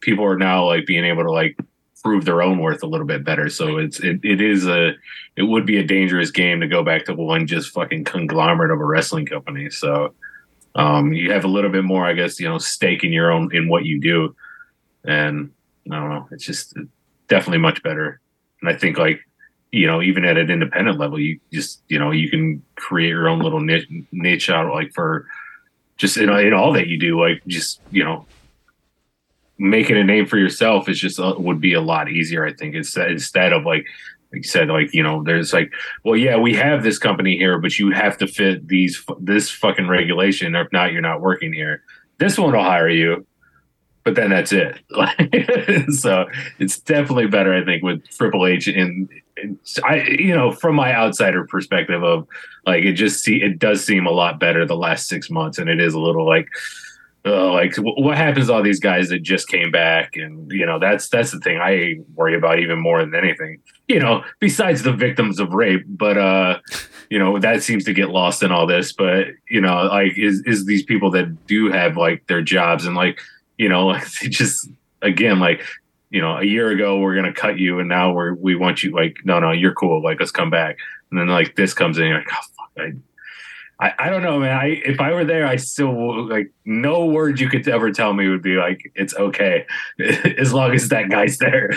people 0.00 0.24
are 0.24 0.38
now 0.38 0.66
like 0.66 0.86
being 0.86 1.04
able 1.04 1.24
to 1.24 1.32
like 1.32 1.56
prove 2.02 2.24
their 2.24 2.42
own 2.42 2.58
worth 2.58 2.82
a 2.82 2.86
little 2.86 3.06
bit 3.06 3.24
better. 3.24 3.48
So 3.48 3.78
it's 3.78 4.00
it, 4.00 4.20
it 4.22 4.40
is 4.40 4.66
a 4.66 4.92
it 5.36 5.42
would 5.42 5.66
be 5.66 5.78
a 5.78 5.84
dangerous 5.84 6.30
game 6.30 6.60
to 6.60 6.68
go 6.68 6.82
back 6.82 7.04
to 7.06 7.14
one 7.14 7.46
just 7.46 7.70
fucking 7.70 8.04
conglomerate 8.04 8.70
of 8.70 8.80
a 8.80 8.84
wrestling 8.84 9.26
company. 9.26 9.70
So 9.70 10.14
um 10.74 11.12
you 11.12 11.32
have 11.32 11.44
a 11.44 11.48
little 11.48 11.70
bit 11.70 11.84
more, 11.84 12.06
I 12.06 12.12
guess, 12.12 12.40
you 12.40 12.48
know, 12.48 12.58
stake 12.58 13.04
in 13.04 13.12
your 13.12 13.30
own 13.30 13.54
in 13.54 13.68
what 13.68 13.84
you 13.84 14.00
do. 14.00 14.34
And 15.04 15.50
I 15.90 15.96
don't 15.96 16.10
know, 16.10 16.28
it's 16.30 16.44
just 16.44 16.74
definitely 17.28 17.58
much 17.58 17.82
better. 17.82 18.20
And 18.60 18.70
I 18.70 18.74
think 18.74 18.98
like 18.98 19.20
you 19.72 19.86
know, 19.86 20.02
even 20.02 20.24
at 20.24 20.36
an 20.36 20.50
independent 20.50 20.98
level, 20.98 21.20
you 21.20 21.38
just 21.52 21.82
you 21.88 21.98
know 21.98 22.10
you 22.10 22.28
can 22.28 22.62
create 22.76 23.10
your 23.10 23.28
own 23.28 23.40
little 23.40 23.60
niche, 23.60 23.88
niche 24.10 24.50
out 24.50 24.72
like 24.72 24.92
for 24.92 25.26
just 25.96 26.16
in, 26.16 26.28
in 26.30 26.52
all 26.52 26.72
that 26.72 26.88
you 26.88 26.98
do, 26.98 27.20
like 27.20 27.42
just 27.46 27.80
you 27.90 28.02
know 28.02 28.26
making 29.60 29.98
a 29.98 30.02
name 30.02 30.26
for 30.26 30.38
yourself 30.38 30.88
is 30.88 30.98
just 30.98 31.20
uh, 31.20 31.34
would 31.36 31.60
be 31.60 31.74
a 31.74 31.80
lot 31.80 32.10
easier. 32.10 32.44
I 32.44 32.52
think 32.52 32.74
instead 32.74 33.10
instead 33.10 33.52
of 33.52 33.64
like 33.64 33.86
like 34.32 34.44
you 34.44 34.48
said, 34.48 34.68
like 34.68 34.94
you 34.94 35.02
know, 35.02 35.22
there's 35.22 35.52
like, 35.52 35.72
well, 36.04 36.16
yeah, 36.16 36.36
we 36.36 36.54
have 36.54 36.82
this 36.82 36.98
company 36.98 37.36
here, 37.36 37.58
but 37.58 37.78
you 37.78 37.90
have 37.90 38.16
to 38.18 38.26
fit 38.26 38.66
these 38.66 39.04
this 39.18 39.50
fucking 39.50 39.88
regulation, 39.88 40.56
or 40.56 40.62
if 40.62 40.72
not, 40.72 40.92
you're 40.92 41.02
not 41.02 41.20
working 41.20 41.52
here. 41.52 41.82
This 42.18 42.38
one 42.38 42.52
will 42.52 42.62
hire 42.62 42.88
you, 42.88 43.26
but 44.04 44.14
then 44.14 44.30
that's 44.30 44.52
it. 44.52 44.80
So 45.94 46.26
it's 46.58 46.78
definitely 46.80 47.26
better, 47.26 47.54
I 47.54 47.64
think, 47.64 47.82
with 47.82 48.08
Triple 48.08 48.46
H. 48.46 48.68
In 48.68 49.08
I, 49.84 50.02
you 50.02 50.34
know, 50.34 50.52
from 50.52 50.74
my 50.74 50.94
outsider 50.94 51.46
perspective 51.46 52.02
of 52.02 52.26
like, 52.66 52.84
it 52.84 52.92
just 52.92 53.22
see 53.24 53.42
it 53.42 53.58
does 53.58 53.84
seem 53.84 54.06
a 54.06 54.10
lot 54.10 54.38
better 54.40 54.64
the 54.64 54.76
last 54.76 55.08
six 55.08 55.28
months, 55.28 55.58
and 55.58 55.68
it 55.68 55.80
is 55.80 55.92
a 55.92 56.00
little 56.00 56.26
like. 56.26 56.48
Uh, 57.24 57.52
like 57.52 57.74
what 57.76 58.16
happens 58.16 58.46
to 58.46 58.54
all 58.54 58.62
these 58.62 58.80
guys 58.80 59.10
that 59.10 59.20
just 59.20 59.48
came 59.48 59.70
back? 59.70 60.16
And 60.16 60.50
you 60.50 60.64
know 60.64 60.78
that's 60.78 61.08
that's 61.08 61.32
the 61.32 61.38
thing 61.38 61.58
i 61.58 61.96
worry 62.14 62.34
about 62.34 62.60
even 62.60 62.78
more 62.78 63.04
than 63.04 63.14
anything 63.14 63.60
you 63.90 63.98
know 63.98 64.22
besides 64.38 64.82
the 64.82 64.92
victims 64.92 65.40
of 65.40 65.52
rape. 65.52 65.84
But 65.86 66.16
uh 66.16 66.60
you 67.10 67.18
know 67.18 67.38
that 67.40 67.62
seems 67.62 67.84
to 67.84 67.92
get 67.92 68.10
lost 68.10 68.42
in 68.42 68.52
all 68.52 68.66
this. 68.66 68.92
But 68.92 69.26
you 69.48 69.60
know 69.60 69.82
like 69.84 70.16
is 70.16 70.42
is 70.46 70.64
these 70.64 70.84
people 70.84 71.10
that 71.10 71.46
do 71.46 71.70
have 71.70 71.96
like 71.96 72.26
their 72.28 72.40
jobs 72.40 72.86
and 72.86 72.94
like 72.96 73.20
you 73.58 73.68
know 73.68 73.86
like 73.94 74.06
just 74.06 74.68
again 75.02 75.40
like 75.40 75.62
you 76.10 76.20
know 76.20 76.36
a 76.36 76.44
year 76.44 76.70
ago 76.70 76.98
we're 76.98 77.16
gonna 77.16 77.34
cut 77.34 77.58
you 77.58 77.80
and 77.80 77.88
now 77.88 78.12
we're 78.12 78.34
we 78.34 78.54
want 78.54 78.82
you 78.82 78.92
like 78.92 79.16
no 79.24 79.40
no 79.40 79.50
you're 79.50 79.74
cool. 79.74 80.02
Like 80.02 80.20
let's 80.20 80.32
come 80.32 80.50
back. 80.50 80.78
And 81.10 81.18
then 81.18 81.28
like 81.28 81.56
this 81.56 81.74
comes 81.74 81.98
in 81.98 82.06
you're 82.06 82.18
like 82.18 82.32
oh 82.32 82.46
fuck 82.56 82.70
I, 82.78 82.92
I, 83.80 83.92
I 83.98 84.10
don't 84.10 84.22
know, 84.22 84.38
man. 84.38 84.56
I 84.56 84.66
if 84.84 85.00
I 85.00 85.12
were 85.12 85.24
there, 85.24 85.46
I 85.46 85.56
still 85.56 86.26
like 86.28 86.52
no 86.64 87.06
word 87.06 87.40
you 87.40 87.48
could 87.48 87.66
ever 87.66 87.90
tell 87.90 88.12
me 88.12 88.28
would 88.28 88.42
be 88.42 88.56
like 88.56 88.92
it's 88.94 89.14
okay, 89.14 89.66
as 89.98 90.52
long 90.52 90.72
as 90.74 90.88
that 90.90 91.08
guy's 91.08 91.38
there. 91.38 91.70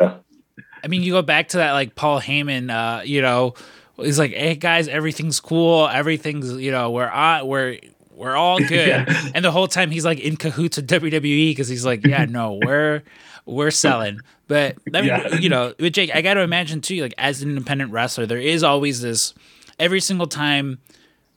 I 0.00 0.88
mean, 0.88 1.02
you 1.02 1.12
go 1.12 1.22
back 1.22 1.48
to 1.48 1.58
that 1.58 1.72
like 1.72 1.94
Paul 1.94 2.20
Heyman, 2.20 2.70
uh, 2.70 3.02
you 3.02 3.22
know, 3.22 3.54
he's 3.96 4.18
like, 4.18 4.32
"Hey 4.32 4.54
guys, 4.56 4.88
everything's 4.88 5.38
cool, 5.40 5.88
everything's 5.88 6.52
you 6.56 6.70
know, 6.70 6.90
we're 6.90 7.08
on, 7.08 7.46
we're 7.46 7.78
we're 8.10 8.36
all 8.36 8.58
good," 8.68 8.88
Yeah. 8.88 9.30
and 9.34 9.44
the 9.44 9.50
whole 9.52 9.68
time 9.68 9.90
he's 9.90 10.04
like 10.04 10.18
in 10.20 10.36
cahoots 10.36 10.76
with 10.76 10.88
WWE 10.88 11.50
because 11.50 11.68
he's 11.68 11.84
like, 11.86 12.04
"Yeah, 12.06 12.24
no, 12.24 12.58
we're 12.64 13.02
we're 13.46 13.70
selling." 13.70 14.20
But 14.48 14.76
I 14.94 15.00
mean, 15.00 15.04
Yeah. 15.06 15.34
you 15.36 15.48
know, 15.48 15.72
with 15.78 15.92
Jake, 15.92 16.14
I 16.14 16.20
got 16.20 16.34
to 16.34 16.40
imagine 16.40 16.80
too, 16.80 17.00
like 17.02 17.14
as 17.16 17.42
an 17.42 17.50
independent 17.50 17.92
wrestler, 17.92 18.26
there 18.26 18.38
is 18.40 18.62
always 18.64 19.00
this 19.00 19.34
every 19.78 20.00
single 20.00 20.26
time 20.26 20.78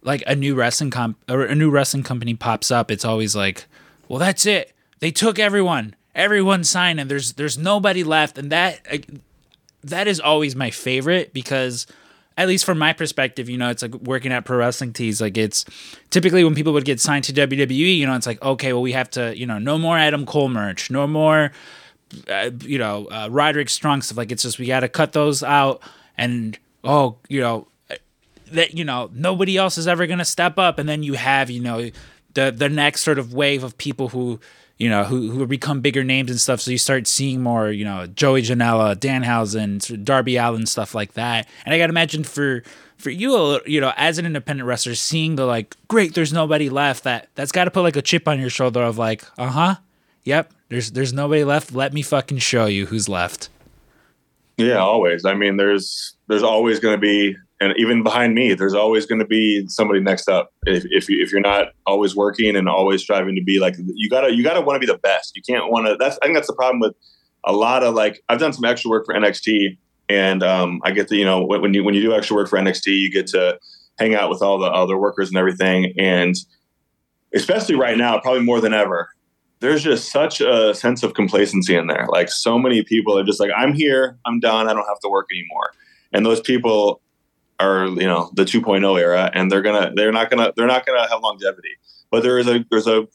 like 0.06 0.24
a 0.28 0.36
new 0.36 0.56
wrestling 0.56 0.92
comp 0.92 1.18
or 1.30 1.44
a 1.44 1.56
new 1.56 1.70
wrestling 1.70 2.04
company 2.04 2.36
pops 2.36 2.72
up, 2.72 2.92
it's 2.92 3.04
always 3.04 3.36
like, 3.36 3.66
well, 4.08 4.20
that's 4.20 4.46
it. 4.46 4.74
They 5.00 5.12
took 5.12 5.40
everyone. 5.40 5.96
Everyone 6.14 6.64
signed, 6.64 7.00
and 7.00 7.12
there's 7.12 7.34
there's 7.34 7.58
nobody 7.58 8.04
left, 8.04 8.38
and 8.38 8.52
that 8.52 8.80
like, 8.90 9.10
that 9.84 10.08
is 10.08 10.22
always 10.22 10.56
my 10.56 10.72
favorite 10.72 11.34
because 11.34 11.86
at 12.38 12.48
least 12.48 12.66
from 12.66 12.78
my 12.78 12.94
perspective, 12.94 13.50
you 13.50 13.58
know, 13.58 13.70
it's 13.70 13.82
like 13.82 13.94
working 13.96 14.32
at 14.32 14.46
pro 14.46 14.58
wrestling 14.58 14.94
tees. 14.94 15.20
Like 15.20 15.38
it's 15.38 15.66
typically 16.12 16.44
when 16.44 16.56
people 16.56 16.72
would 16.74 16.86
get 16.86 17.02
signed 17.02 17.26
to 17.26 17.34
WWE, 17.34 17.98
you 17.98 18.06
know, 18.06 18.16
it's 18.16 18.28
like 18.28 18.42
okay, 18.42 18.72
well, 18.72 18.82
we 18.82 18.94
have 18.94 19.10
to, 19.12 19.38
you 19.38 19.46
know, 19.46 19.58
no 19.58 19.78
more 19.78 19.98
Adam 19.98 20.26
Cole 20.26 20.48
merch, 20.48 20.90
no 20.90 21.06
more, 21.06 21.52
uh, 22.30 22.52
you 22.62 22.78
know, 22.78 23.08
uh, 23.08 23.28
Roderick 23.30 23.70
Strong 23.70 24.04
stuff. 24.04 24.18
Like 24.18 24.32
it's 24.32 24.44
just 24.44 24.60
we 24.60 24.68
got 24.68 24.82
to 24.82 24.90
cut 24.90 25.12
those 25.12 25.44
out, 25.44 25.82
and 26.18 26.58
oh, 26.84 27.18
you 27.28 27.42
know, 27.42 27.68
that 28.56 28.76
you 28.76 28.84
know 28.84 29.10
nobody 29.14 29.58
else 29.58 29.78
is 29.78 29.88
ever 29.88 30.08
going 30.08 30.20
to 30.20 30.26
step 30.26 30.58
up. 30.58 30.80
And 30.80 30.88
then 30.88 31.04
you 31.04 31.14
have 31.14 31.50
you 31.50 31.62
know 31.62 31.90
the 32.34 32.52
the 32.52 32.70
next 32.70 33.02
sort 33.02 33.20
of 33.20 33.34
wave 33.34 33.64
of 33.64 33.78
people 33.78 34.10
who 34.10 34.40
you 34.78 34.90
know 34.90 35.04
who 35.04 35.32
who 35.32 35.46
become 35.46 35.82
bigger 35.82 36.04
names 36.04 36.30
and 36.30 36.40
stuff. 36.40 36.62
So 36.62 36.72
you 36.72 36.78
start 36.78 37.08
seeing 37.08 37.42
more 37.42 37.70
you 37.70 37.86
know 37.86 38.08
Joey 38.08 38.42
Janela, 38.42 38.96
Danhausen, 38.96 40.04
Darby 40.04 40.38
Allin 40.38 40.66
stuff 40.66 40.96
like 40.96 41.14
that. 41.14 41.48
And 41.66 41.74
I 41.74 41.78
got 41.78 41.88
to 41.88 41.92
imagine 41.92 42.24
for 42.24 42.64
for 42.98 43.10
you 43.10 43.60
you 43.66 43.82
know 43.82 43.94
as 43.98 44.18
an 44.18 44.26
independent 44.26 44.68
wrestler 44.68 44.96
seeing 44.96 45.36
the 45.36 45.46
like 45.46 45.76
great 45.88 46.14
there's 46.14 46.32
nobody 46.32 46.70
left 46.70 47.04
that 47.04 47.28
that's 47.36 47.52
got 47.52 47.66
to 47.66 47.72
put 47.72 47.82
like 47.82 47.98
a 47.98 48.02
chip 48.02 48.28
on 48.28 48.40
your 48.40 48.50
shoulder 48.50 48.82
of 48.82 48.98
like 48.98 49.22
uh-huh 49.38 49.76
yep 50.24 50.50
there's 50.70 50.92
there's 50.92 51.14
nobody 51.14 51.44
left. 51.44 51.74
Let 51.74 51.94
me 51.94 52.02
fucking 52.02 52.40
show 52.40 52.66
you 52.66 52.86
who's 52.88 53.08
left. 53.08 53.50
Yeah 54.58 54.78
always. 54.78 55.26
I 55.26 55.34
mean 55.34 55.58
there's 55.58 56.16
there's 56.28 56.44
always 56.44 56.80
going 56.80 56.96
to 56.96 57.02
be 57.02 57.38
and 57.62 57.74
even 57.78 58.04
behind 58.04 58.36
me, 58.36 58.54
there's 58.54 58.74
always 58.74 59.06
going 59.06 59.20
to 59.20 59.26
be 59.26 59.66
somebody 59.68 60.02
next 60.02 60.28
up. 60.28 60.52
If 60.66 60.86
if, 60.90 61.08
you, 61.08 61.24
if 61.24 61.32
you're 61.32 61.42
not 61.42 61.68
always 61.86 62.16
working 62.16 62.56
and 62.56 62.68
always 62.68 63.02
striving 63.02 63.36
to 63.36 63.44
be 63.44 63.60
like, 63.60 63.76
you 63.78 64.10
gotta 64.10 64.34
you 64.36 64.44
gotta 64.44 64.62
want 64.62 64.76
to 64.76 64.86
be 64.86 64.92
the 64.92 65.00
best. 65.00 65.36
You 65.36 65.42
can't 65.42 65.72
want 65.72 65.88
to. 65.88 65.96
That's 65.98 66.18
I 66.22 66.26
think 66.26 66.36
that's 66.36 66.48
the 66.48 66.56
problem 66.56 66.80
with 66.80 66.96
a 67.46 67.54
lot 67.54 67.84
of 67.84 67.94
like 67.94 68.22
I've 68.28 68.40
done 68.40 68.54
some 68.54 68.66
extra 68.66 68.90
work 68.90 69.06
for 69.06 69.16
NXT, 69.16 69.78
and 70.10 70.44
um, 70.44 70.82
I 70.84 70.92
get 70.92 71.08
to 71.10 71.16
you 71.16 71.26
know 71.26 71.46
when 71.46 71.74
you 71.74 71.84
when 71.84 71.94
you 71.94 72.02
do 72.02 72.14
extra 72.14 72.36
work 72.36 72.50
for 72.50 72.60
NXT, 72.60 72.88
you 72.88 73.12
get 73.12 73.28
to 73.28 73.58
hang 73.98 74.16
out 74.16 74.30
with 74.30 74.42
all 74.42 74.60
the 74.60 74.68
other 74.68 74.98
workers 74.98 75.30
and 75.30 75.38
everything, 75.38 75.94
and 75.98 76.36
especially 77.34 77.76
right 77.76 77.98
now, 77.98 78.20
probably 78.20 78.44
more 78.44 78.60
than 78.60 78.74
ever. 78.74 79.10
There's 79.62 79.84
just 79.84 80.12
such 80.12 80.42
a 80.42 80.76
sense 80.76 81.02
of 81.02 81.14
complacency 81.14 81.76
in 81.76 81.88
there. 81.88 82.06
Like 82.10 82.30
so 82.30 82.60
many 82.60 82.84
people 82.84 83.18
are 83.18 83.24
just 83.24 83.40
like, 83.40 83.52
I'm 83.56 83.74
here, 83.74 84.18
I'm 84.26 84.40
done, 84.42 84.68
I 84.68 84.74
don't 84.74 84.86
have 84.86 85.00
to 85.00 85.10
work 85.10 85.28
anymore. 85.32 85.72
And 86.12 86.26
those 86.26 86.42
people 86.42 87.02
are 87.60 87.88
you 87.88 88.08
know 88.08 88.32
the 88.34 88.44
2.0 88.44 89.00
era 89.00 89.32
and 89.34 89.52
they're 89.52 89.62
gonna 89.62 89.92
they're 89.96 90.12
not 90.12 90.30
gonna 90.30 90.52
they're 90.56 90.68
not 90.68 90.86
gonna 90.86 91.08
have 91.08 91.22
longevity. 91.22 91.78
But 92.12 92.24
there 92.24 92.40
is 92.40 92.48
a 92.48 92.66
there's 92.70 92.88
a 92.88 93.08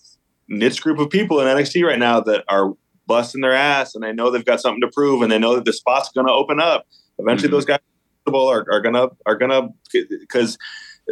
niche 0.48 0.82
group 0.82 0.98
of 0.98 1.10
people 1.10 1.40
in 1.40 1.46
NXT 1.46 1.84
right 1.84 1.98
now 1.98 2.20
that 2.20 2.44
are 2.48 2.74
busting 3.06 3.40
their 3.40 3.54
ass 3.54 3.94
and 3.94 4.04
they 4.04 4.12
know 4.12 4.30
they've 4.30 4.44
got 4.44 4.60
something 4.60 4.80
to 4.80 4.88
prove 4.88 5.22
and 5.22 5.30
they 5.30 5.38
know 5.38 5.54
that 5.54 5.64
the 5.64 5.72
spot's 5.72 6.10
gonna 6.10 6.32
open 6.32 6.60
up. 6.60 6.86
Eventually 7.18 7.48
mm-hmm. 7.48 7.56
those 7.56 7.64
guys 7.64 7.78
are, 8.26 8.66
are 8.70 8.80
gonna 8.80 9.08
are 9.26 9.36
gonna 9.36 9.68
because 9.92 10.56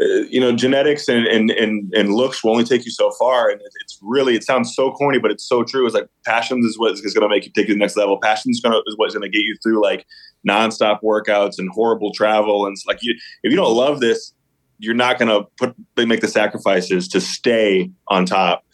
uh, 0.01 0.23
you 0.31 0.41
know 0.41 0.53
genetics 0.53 1.09
and, 1.09 1.27
and 1.27 1.51
and 1.51 1.93
and 1.93 2.15
looks 2.15 2.45
will 2.45 2.53
only 2.53 2.65
take 2.65 2.85
you 2.85 2.91
so 2.91 3.11
far 3.19 3.51
and 3.51 3.61
it's 3.81 3.99
really 4.01 4.37
it 4.37 4.45
sounds 4.45 4.75
so 4.75 4.93
corny 4.93 5.19
but 5.19 5.31
it's 5.31 5.45
so 5.45 5.65
true. 5.65 5.87
It's 5.87 5.95
like 5.95 6.09
passion 6.25 6.61
is 6.61 6.79
what 6.79 6.93
is 6.93 7.01
going 7.01 7.29
to 7.29 7.29
make 7.29 7.45
you 7.45 7.53
take 7.53 7.69
you 7.69 7.75
to 7.75 7.79
the 7.79 7.81
next 7.81 7.97
level. 7.97 8.19
Passion 8.23 8.51
is 8.51 8.61
to 8.61 8.83
is 8.87 8.97
what's 8.97 9.15
going 9.15 9.29
to 9.29 9.29
get 9.29 9.43
you 9.43 9.57
through 9.63 9.83
like 9.83 10.07
nonstop 10.47 11.01
workouts 11.03 11.59
and 11.59 11.69
horrible 11.71 12.13
travel. 12.13 12.67
And 12.67 12.73
it's 12.75 12.87
like 12.87 12.99
you 13.03 13.15
if 13.43 13.51
you 13.51 13.57
don't 13.57 13.75
love 13.75 14.01
this 14.01 14.33
you're 14.81 14.95
not 14.95 15.19
going 15.19 15.29
to 15.29 15.49
put 15.57 15.75
they 15.97 16.07
make 16.07 16.21
the 16.21 16.29
sacrifices 16.29 17.09
to 17.09 17.21
stay 17.21 17.91
on 18.09 18.25
top. 18.25 18.65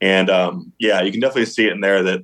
And 0.00 0.30
um, 0.30 0.72
yeah 0.78 1.02
you 1.02 1.12
can 1.12 1.20
definitely 1.20 1.46
see 1.46 1.66
it 1.66 1.72
in 1.72 1.80
there 1.80 2.02
that 2.02 2.20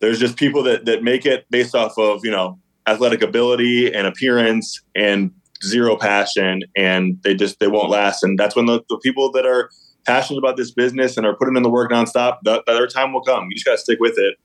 there's 0.00 0.20
just 0.20 0.36
people 0.36 0.62
that 0.64 0.84
that 0.84 1.02
make 1.02 1.26
it 1.26 1.46
based 1.50 1.74
off 1.74 1.98
of 1.98 2.20
you 2.24 2.30
know 2.30 2.58
athletic 2.86 3.22
ability 3.22 3.92
and 3.92 4.06
appearance 4.06 4.82
and 4.94 5.32
zero 5.64 5.96
passion 5.96 6.62
and 6.76 7.18
they 7.22 7.34
just 7.34 7.58
they 7.58 7.68
won't 7.68 7.90
last. 7.90 8.22
And 8.22 8.38
that's 8.38 8.54
when 8.54 8.66
the, 8.66 8.82
the 8.88 8.98
people 9.02 9.30
that 9.32 9.46
are 9.46 9.70
passionate 10.06 10.38
about 10.38 10.56
this 10.56 10.70
business 10.70 11.16
and 11.16 11.26
are 11.26 11.34
putting 11.34 11.56
in 11.56 11.62
the 11.62 11.70
work 11.70 11.90
nonstop 11.90 12.38
the, 12.42 12.62
their 12.66 12.86
time 12.86 13.12
will 13.12 13.22
come. 13.22 13.46
You 13.48 13.56
just 13.56 13.64
got 13.64 13.72
to 13.72 13.78
stick 13.78 13.98
with 14.00 14.18
it 14.18 14.36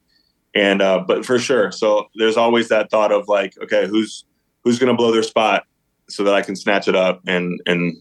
and 0.55 0.81
uh, 0.81 1.03
but 1.05 1.25
for 1.25 1.39
sure 1.39 1.71
so 1.71 2.07
there's 2.15 2.37
always 2.37 2.69
that 2.69 2.89
thought 2.89 3.11
of 3.11 3.27
like 3.27 3.53
okay 3.61 3.87
who's 3.87 4.25
who's 4.63 4.79
going 4.79 4.91
to 4.91 4.95
blow 4.95 5.11
their 5.11 5.23
spot 5.23 5.65
so 6.07 6.23
that 6.23 6.33
i 6.33 6.41
can 6.41 6.55
snatch 6.55 6.87
it 6.87 6.95
up 6.95 7.21
and 7.27 7.61
and 7.65 7.95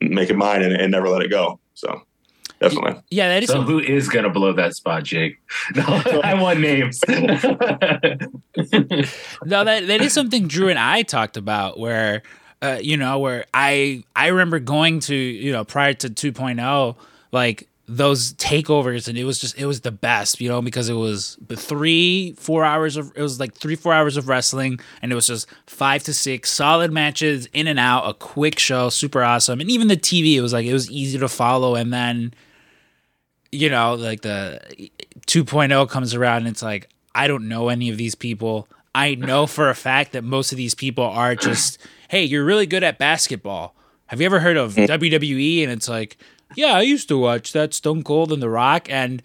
make 0.00 0.30
it 0.30 0.36
mine 0.36 0.62
and, 0.62 0.74
and 0.74 0.90
never 0.90 1.08
let 1.08 1.22
it 1.22 1.28
go 1.28 1.58
so 1.74 2.02
definitely. 2.58 3.00
Yeah 3.10 3.28
that 3.28 3.42
is 3.42 3.50
so 3.50 3.62
who 3.62 3.78
is 3.78 4.08
going 4.08 4.24
to 4.24 4.30
blow 4.30 4.52
that 4.52 4.74
spot 4.74 5.04
jake? 5.04 5.38
No 5.76 5.82
i 6.24 6.34
want 6.34 6.60
names. 6.60 7.00
No 9.44 9.64
that, 9.64 9.86
that 9.86 10.00
is 10.00 10.12
something 10.12 10.46
drew 10.48 10.68
and 10.68 10.78
i 10.78 11.02
talked 11.02 11.36
about 11.36 11.78
where 11.78 12.22
uh, 12.62 12.78
you 12.80 12.96
know 12.96 13.18
where 13.18 13.46
i 13.54 14.02
i 14.14 14.28
remember 14.28 14.58
going 14.58 15.00
to 15.00 15.14
you 15.14 15.52
know 15.52 15.64
prior 15.64 15.94
to 15.94 16.08
2.0 16.08 16.96
like 17.32 17.68
those 17.92 18.34
takeovers 18.34 19.08
and 19.08 19.18
it 19.18 19.24
was 19.24 19.40
just 19.40 19.58
it 19.58 19.66
was 19.66 19.80
the 19.80 19.90
best 19.90 20.40
you 20.40 20.48
know 20.48 20.62
because 20.62 20.88
it 20.88 20.94
was 20.94 21.36
three 21.56 22.32
four 22.34 22.62
hours 22.62 22.96
of 22.96 23.10
it 23.16 23.20
was 23.20 23.40
like 23.40 23.52
three 23.52 23.74
four 23.74 23.92
hours 23.92 24.16
of 24.16 24.28
wrestling 24.28 24.78
and 25.02 25.10
it 25.10 25.16
was 25.16 25.26
just 25.26 25.48
five 25.66 26.00
to 26.00 26.14
six 26.14 26.52
solid 26.52 26.92
matches 26.92 27.48
in 27.52 27.66
and 27.66 27.80
out 27.80 28.08
a 28.08 28.14
quick 28.14 28.60
show 28.60 28.90
super 28.90 29.24
awesome 29.24 29.60
and 29.60 29.68
even 29.68 29.88
the 29.88 29.96
tv 29.96 30.36
it 30.36 30.40
was 30.40 30.52
like 30.52 30.64
it 30.64 30.72
was 30.72 30.88
easy 30.88 31.18
to 31.18 31.28
follow 31.28 31.74
and 31.74 31.92
then 31.92 32.32
you 33.50 33.68
know 33.68 33.94
like 33.94 34.20
the 34.20 34.60
2.0 35.26 35.88
comes 35.90 36.14
around 36.14 36.38
and 36.38 36.48
it's 36.48 36.62
like 36.62 36.88
i 37.16 37.26
don't 37.26 37.48
know 37.48 37.70
any 37.70 37.90
of 37.90 37.96
these 37.96 38.14
people. 38.14 38.68
I 38.92 39.14
know 39.14 39.46
for 39.46 39.68
a 39.68 39.74
fact 39.74 40.12
that 40.12 40.24
most 40.24 40.50
of 40.50 40.58
these 40.58 40.74
people 40.76 41.04
are 41.04 41.34
just 41.34 41.78
hey 42.08 42.22
you're 42.22 42.44
really 42.44 42.66
good 42.66 42.84
at 42.84 42.98
basketball. 42.98 43.74
Have 44.06 44.20
you 44.20 44.26
ever 44.26 44.38
heard 44.38 44.56
of 44.56 44.76
wwe 44.76 45.62
and 45.64 45.72
it's 45.72 45.88
like 45.88 46.16
yeah, 46.54 46.74
I 46.74 46.82
used 46.82 47.08
to 47.08 47.18
watch 47.18 47.52
that 47.52 47.74
Stone 47.74 48.02
Cold 48.04 48.32
and 48.32 48.42
The 48.42 48.48
Rock, 48.48 48.90
and 48.90 49.22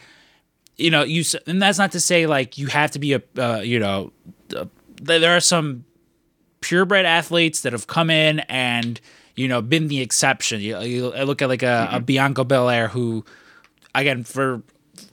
you 0.77 0.89
know, 0.89 1.03
you 1.03 1.23
and 1.47 1.61
that's 1.61 1.77
not 1.77 1.91
to 1.93 1.99
say 1.99 2.27
like 2.27 2.57
you 2.57 2.67
have 2.67 2.91
to 2.91 2.99
be 2.99 3.13
a 3.13 3.21
uh, 3.37 3.61
you 3.61 3.79
know, 3.79 4.11
uh, 4.55 4.65
there 5.01 5.35
are 5.35 5.39
some 5.39 5.85
purebred 6.61 7.05
athletes 7.05 7.61
that 7.61 7.73
have 7.73 7.85
come 7.87 8.09
in 8.09 8.39
and 8.41 8.99
you 9.35 9.47
know 9.47 9.61
been 9.61 9.87
the 9.87 10.01
exception. 10.01 10.61
You, 10.61 10.79
you 10.81 11.09
look 11.09 11.41
at 11.41 11.49
like 11.49 11.63
a, 11.63 11.87
mm-hmm. 11.87 11.95
a 11.95 11.99
Bianca 11.99 12.43
Belair 12.43 12.87
who, 12.89 13.25
again, 13.93 14.23
for 14.23 14.61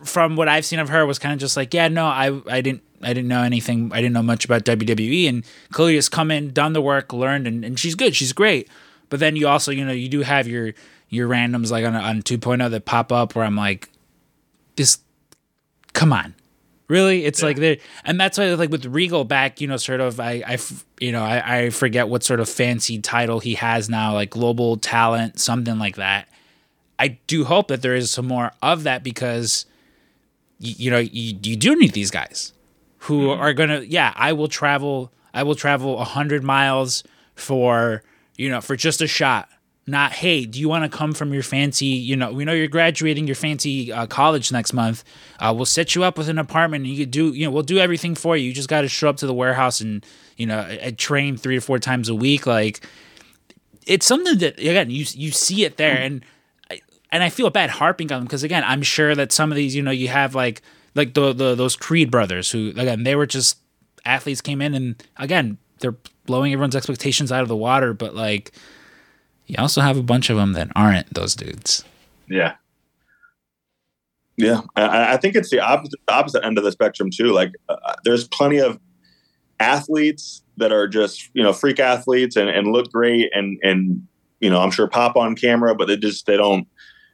from 0.04 0.36
what 0.36 0.48
I've 0.48 0.64
seen 0.64 0.78
of 0.78 0.88
her, 0.88 1.06
was 1.06 1.18
kind 1.18 1.32
of 1.32 1.40
just 1.40 1.56
like, 1.56 1.72
yeah, 1.74 1.88
no, 1.88 2.06
I 2.06 2.40
I 2.48 2.60
didn't 2.60 2.82
I 3.02 3.12
didn't 3.12 3.28
know 3.28 3.42
anything. 3.42 3.90
I 3.92 3.96
didn't 3.96 4.14
know 4.14 4.22
much 4.22 4.44
about 4.44 4.64
WWE, 4.64 5.28
and 5.28 5.44
clearly 5.72 5.96
has 5.96 6.08
come 6.08 6.30
in, 6.30 6.52
done 6.52 6.72
the 6.72 6.82
work, 6.82 7.12
learned, 7.12 7.46
and, 7.46 7.64
and 7.64 7.78
she's 7.78 7.94
good. 7.94 8.14
She's 8.14 8.32
great. 8.32 8.68
But 9.08 9.20
then 9.20 9.36
you 9.36 9.46
also, 9.46 9.70
you 9.70 9.84
know, 9.84 9.92
you 9.92 10.08
do 10.08 10.22
have 10.22 10.48
your 10.48 10.72
your 11.12 11.28
randoms 11.28 11.70
like 11.70 11.84
on 11.84 11.94
on 11.94 12.22
2.0 12.22 12.70
that 12.70 12.84
pop 12.86 13.12
up 13.12 13.34
where 13.34 13.44
I'm 13.44 13.54
like, 13.54 13.90
this, 14.76 14.98
come 15.92 16.10
on, 16.10 16.34
really? 16.88 17.26
It's 17.26 17.40
yeah. 17.40 17.46
like 17.46 17.56
there, 17.58 17.76
and 18.04 18.18
that's 18.18 18.38
why 18.38 18.52
like 18.54 18.70
with 18.70 18.86
Regal 18.86 19.24
back, 19.24 19.60
you 19.60 19.68
know, 19.68 19.76
sort 19.76 20.00
of 20.00 20.18
I 20.18 20.42
I 20.46 20.58
you 21.00 21.12
know 21.12 21.22
I 21.22 21.58
I 21.58 21.70
forget 21.70 22.08
what 22.08 22.24
sort 22.24 22.40
of 22.40 22.48
fancy 22.48 22.98
title 22.98 23.40
he 23.40 23.54
has 23.54 23.90
now, 23.90 24.14
like 24.14 24.30
global 24.30 24.78
talent, 24.78 25.38
something 25.38 25.78
like 25.78 25.96
that. 25.96 26.28
I 26.98 27.18
do 27.26 27.44
hope 27.44 27.68
that 27.68 27.82
there 27.82 27.94
is 27.94 28.10
some 28.10 28.26
more 28.26 28.52
of 28.62 28.84
that 28.84 29.02
because, 29.02 29.66
you, 30.60 30.74
you 30.78 30.90
know, 30.90 30.98
you, 30.98 31.36
you 31.42 31.56
do 31.56 31.76
need 31.76 31.92
these 31.92 32.10
guys 32.10 32.54
who 32.98 33.28
mm-hmm. 33.28 33.40
are 33.40 33.52
gonna. 33.52 33.80
Yeah, 33.80 34.14
I 34.16 34.32
will 34.32 34.48
travel. 34.48 35.12
I 35.34 35.42
will 35.42 35.56
travel 35.56 35.98
a 35.98 36.04
hundred 36.04 36.42
miles 36.42 37.04
for 37.34 38.02
you 38.38 38.48
know 38.48 38.62
for 38.62 38.76
just 38.76 39.02
a 39.02 39.06
shot 39.06 39.50
not 39.86 40.12
hey 40.12 40.44
do 40.44 40.60
you 40.60 40.68
want 40.68 40.90
to 40.90 40.96
come 40.96 41.12
from 41.12 41.34
your 41.34 41.42
fancy 41.42 41.86
you 41.86 42.14
know 42.14 42.32
we 42.32 42.44
know 42.44 42.52
you're 42.52 42.68
graduating 42.68 43.26
your 43.26 43.34
fancy 43.34 43.92
uh, 43.92 44.06
college 44.06 44.52
next 44.52 44.72
month. 44.72 45.02
Uh, 45.40 45.52
we'll 45.54 45.66
set 45.66 45.94
you 45.94 46.04
up 46.04 46.16
with 46.16 46.28
an 46.28 46.38
apartment 46.38 46.84
and 46.84 46.94
you 46.94 47.04
do 47.06 47.32
you 47.32 47.44
know 47.44 47.50
we'll 47.50 47.62
do 47.62 47.78
everything 47.78 48.14
for 48.14 48.36
you. 48.36 48.46
You 48.46 48.52
just 48.52 48.68
got 48.68 48.82
to 48.82 48.88
show 48.88 49.08
up 49.08 49.16
to 49.18 49.26
the 49.26 49.34
warehouse 49.34 49.80
and 49.80 50.04
you 50.36 50.46
know 50.46 50.78
train 50.96 51.36
three 51.36 51.56
or 51.56 51.60
four 51.60 51.78
times 51.78 52.08
a 52.08 52.14
week 52.14 52.46
like 52.46 52.86
it's 53.86 54.06
something 54.06 54.38
that 54.38 54.58
again 54.58 54.90
you 54.90 55.04
you 55.10 55.30
see 55.30 55.64
it 55.64 55.76
there. 55.76 55.98
And 55.98 56.24
and 57.10 57.22
I 57.22 57.28
feel 57.28 57.50
bad 57.50 57.70
harping 57.70 58.10
on 58.10 58.20
them 58.20 58.24
because 58.24 58.42
again 58.42 58.64
I'm 58.66 58.82
sure 58.82 59.14
that 59.14 59.32
some 59.32 59.52
of 59.52 59.56
these 59.56 59.74
you 59.74 59.82
know 59.82 59.90
you 59.90 60.08
have 60.08 60.34
like 60.34 60.62
like 60.94 61.14
the, 61.14 61.32
the 61.32 61.54
those 61.54 61.76
Creed 61.76 62.10
brothers 62.10 62.50
who 62.50 62.68
again 62.70 63.04
they 63.04 63.14
were 63.14 63.26
just 63.26 63.58
athletes 64.04 64.40
came 64.40 64.62
in 64.62 64.74
and 64.74 65.02
again 65.16 65.58
they're 65.78 65.96
blowing 66.26 66.52
everyone's 66.52 66.76
expectations 66.76 67.30
out 67.30 67.42
of 67.42 67.48
the 67.48 67.56
water 67.56 67.92
but 67.92 68.14
like 68.14 68.52
you 69.46 69.56
also 69.58 69.80
have 69.80 69.96
a 69.96 70.02
bunch 70.02 70.30
of 70.30 70.36
them 70.36 70.52
that 70.52 70.70
aren't 70.74 71.12
those 71.12 71.34
dudes. 71.34 71.84
Yeah. 72.28 72.54
Yeah, 74.36 74.62
I, 74.76 75.14
I 75.14 75.16
think 75.18 75.36
it's 75.36 75.50
the 75.50 75.60
opposite, 75.60 76.00
opposite 76.08 76.44
end 76.44 76.56
of 76.56 76.64
the 76.64 76.72
spectrum 76.72 77.10
too. 77.10 77.32
Like, 77.32 77.52
uh, 77.68 77.76
uh, 77.84 77.94
there's 78.04 78.26
plenty 78.26 78.58
of 78.58 78.78
athletes 79.60 80.42
that 80.56 80.72
are 80.72 80.88
just 80.88 81.30
you 81.34 81.42
know 81.42 81.52
freak 81.52 81.78
athletes 81.78 82.36
and, 82.36 82.48
and 82.48 82.68
look 82.68 82.90
great 82.90 83.30
and 83.32 83.58
and 83.62 84.06
you 84.40 84.50
know 84.50 84.60
I'm 84.60 84.70
sure 84.70 84.88
pop 84.88 85.16
on 85.16 85.36
camera, 85.36 85.74
but 85.74 85.86
they 85.86 85.96
just 85.96 86.26
they 86.26 86.36
don't 86.36 86.66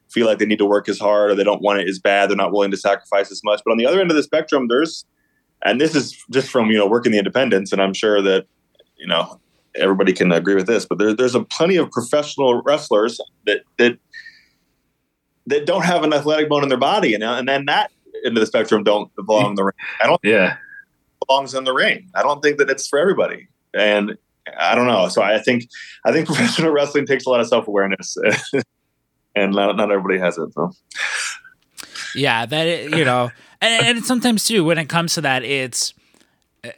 feel 0.08 0.26
like 0.26 0.38
they 0.38 0.46
need 0.46 0.58
to 0.58 0.66
work 0.66 0.88
as 0.88 0.98
hard 0.98 1.30
or 1.30 1.34
they 1.34 1.44
don't 1.44 1.60
want 1.60 1.80
it 1.80 1.88
as 1.88 1.98
bad. 1.98 2.30
They're 2.30 2.36
not 2.36 2.52
willing 2.52 2.70
to 2.70 2.76
sacrifice 2.76 3.30
as 3.30 3.42
much. 3.44 3.60
But 3.64 3.72
on 3.72 3.78
the 3.78 3.86
other 3.86 4.00
end 4.00 4.10
of 4.10 4.16
the 4.16 4.22
spectrum, 4.22 4.68
there's 4.68 5.04
and 5.64 5.80
this 5.80 5.94
is 5.94 6.16
just 6.30 6.48
from 6.50 6.70
you 6.70 6.78
know 6.78 6.86
working 6.86 7.12
the 7.12 7.18
independents, 7.18 7.72
and 7.72 7.82
I'm 7.82 7.94
sure 7.94 8.22
that 8.22 8.46
you 8.96 9.06
know 9.06 9.40
everybody 9.78 10.12
can 10.12 10.32
agree 10.32 10.54
with 10.54 10.66
this, 10.66 10.86
but 10.86 10.98
there, 10.98 11.14
there's 11.14 11.34
a 11.34 11.42
plenty 11.42 11.76
of 11.76 11.90
professional 11.90 12.62
wrestlers 12.62 13.20
that 13.46 13.62
that 13.78 13.98
that 15.46 15.66
don't 15.66 15.84
have 15.84 16.04
an 16.04 16.12
athletic 16.12 16.48
bone 16.48 16.62
in 16.62 16.68
their 16.68 16.78
body, 16.78 17.14
and 17.14 17.24
and 17.24 17.48
then 17.48 17.64
that 17.66 17.90
end 18.24 18.36
of 18.36 18.40
the 18.40 18.46
spectrum 18.46 18.84
don't 18.84 19.14
belong 19.14 19.50
in 19.50 19.54
the 19.54 19.64
ring. 19.64 19.74
I 20.02 20.06
don't. 20.06 20.20
Yeah, 20.22 20.56
belongs 21.26 21.54
in 21.54 21.64
the 21.64 21.72
ring. 21.72 22.10
I 22.14 22.22
don't 22.22 22.42
think 22.42 22.58
that 22.58 22.70
it's 22.70 22.88
for 22.88 22.98
everybody, 22.98 23.48
and 23.74 24.16
I 24.58 24.74
don't 24.74 24.86
know. 24.86 25.08
So 25.08 25.22
I 25.22 25.38
think 25.38 25.68
I 26.04 26.12
think 26.12 26.26
professional 26.26 26.72
wrestling 26.72 27.06
takes 27.06 27.26
a 27.26 27.30
lot 27.30 27.40
of 27.40 27.48
self 27.48 27.68
awareness, 27.68 28.16
and 29.34 29.52
not, 29.52 29.76
not 29.76 29.90
everybody 29.90 30.18
has 30.18 30.38
it. 30.38 30.52
So 30.52 30.72
yeah, 32.14 32.46
that 32.46 32.90
you 32.90 33.04
know, 33.04 33.30
and, 33.60 33.86
and 33.86 34.04
sometimes 34.04 34.44
too 34.44 34.64
when 34.64 34.78
it 34.78 34.88
comes 34.88 35.14
to 35.14 35.20
that, 35.22 35.44
it's 35.44 35.94
eh, 36.64 36.72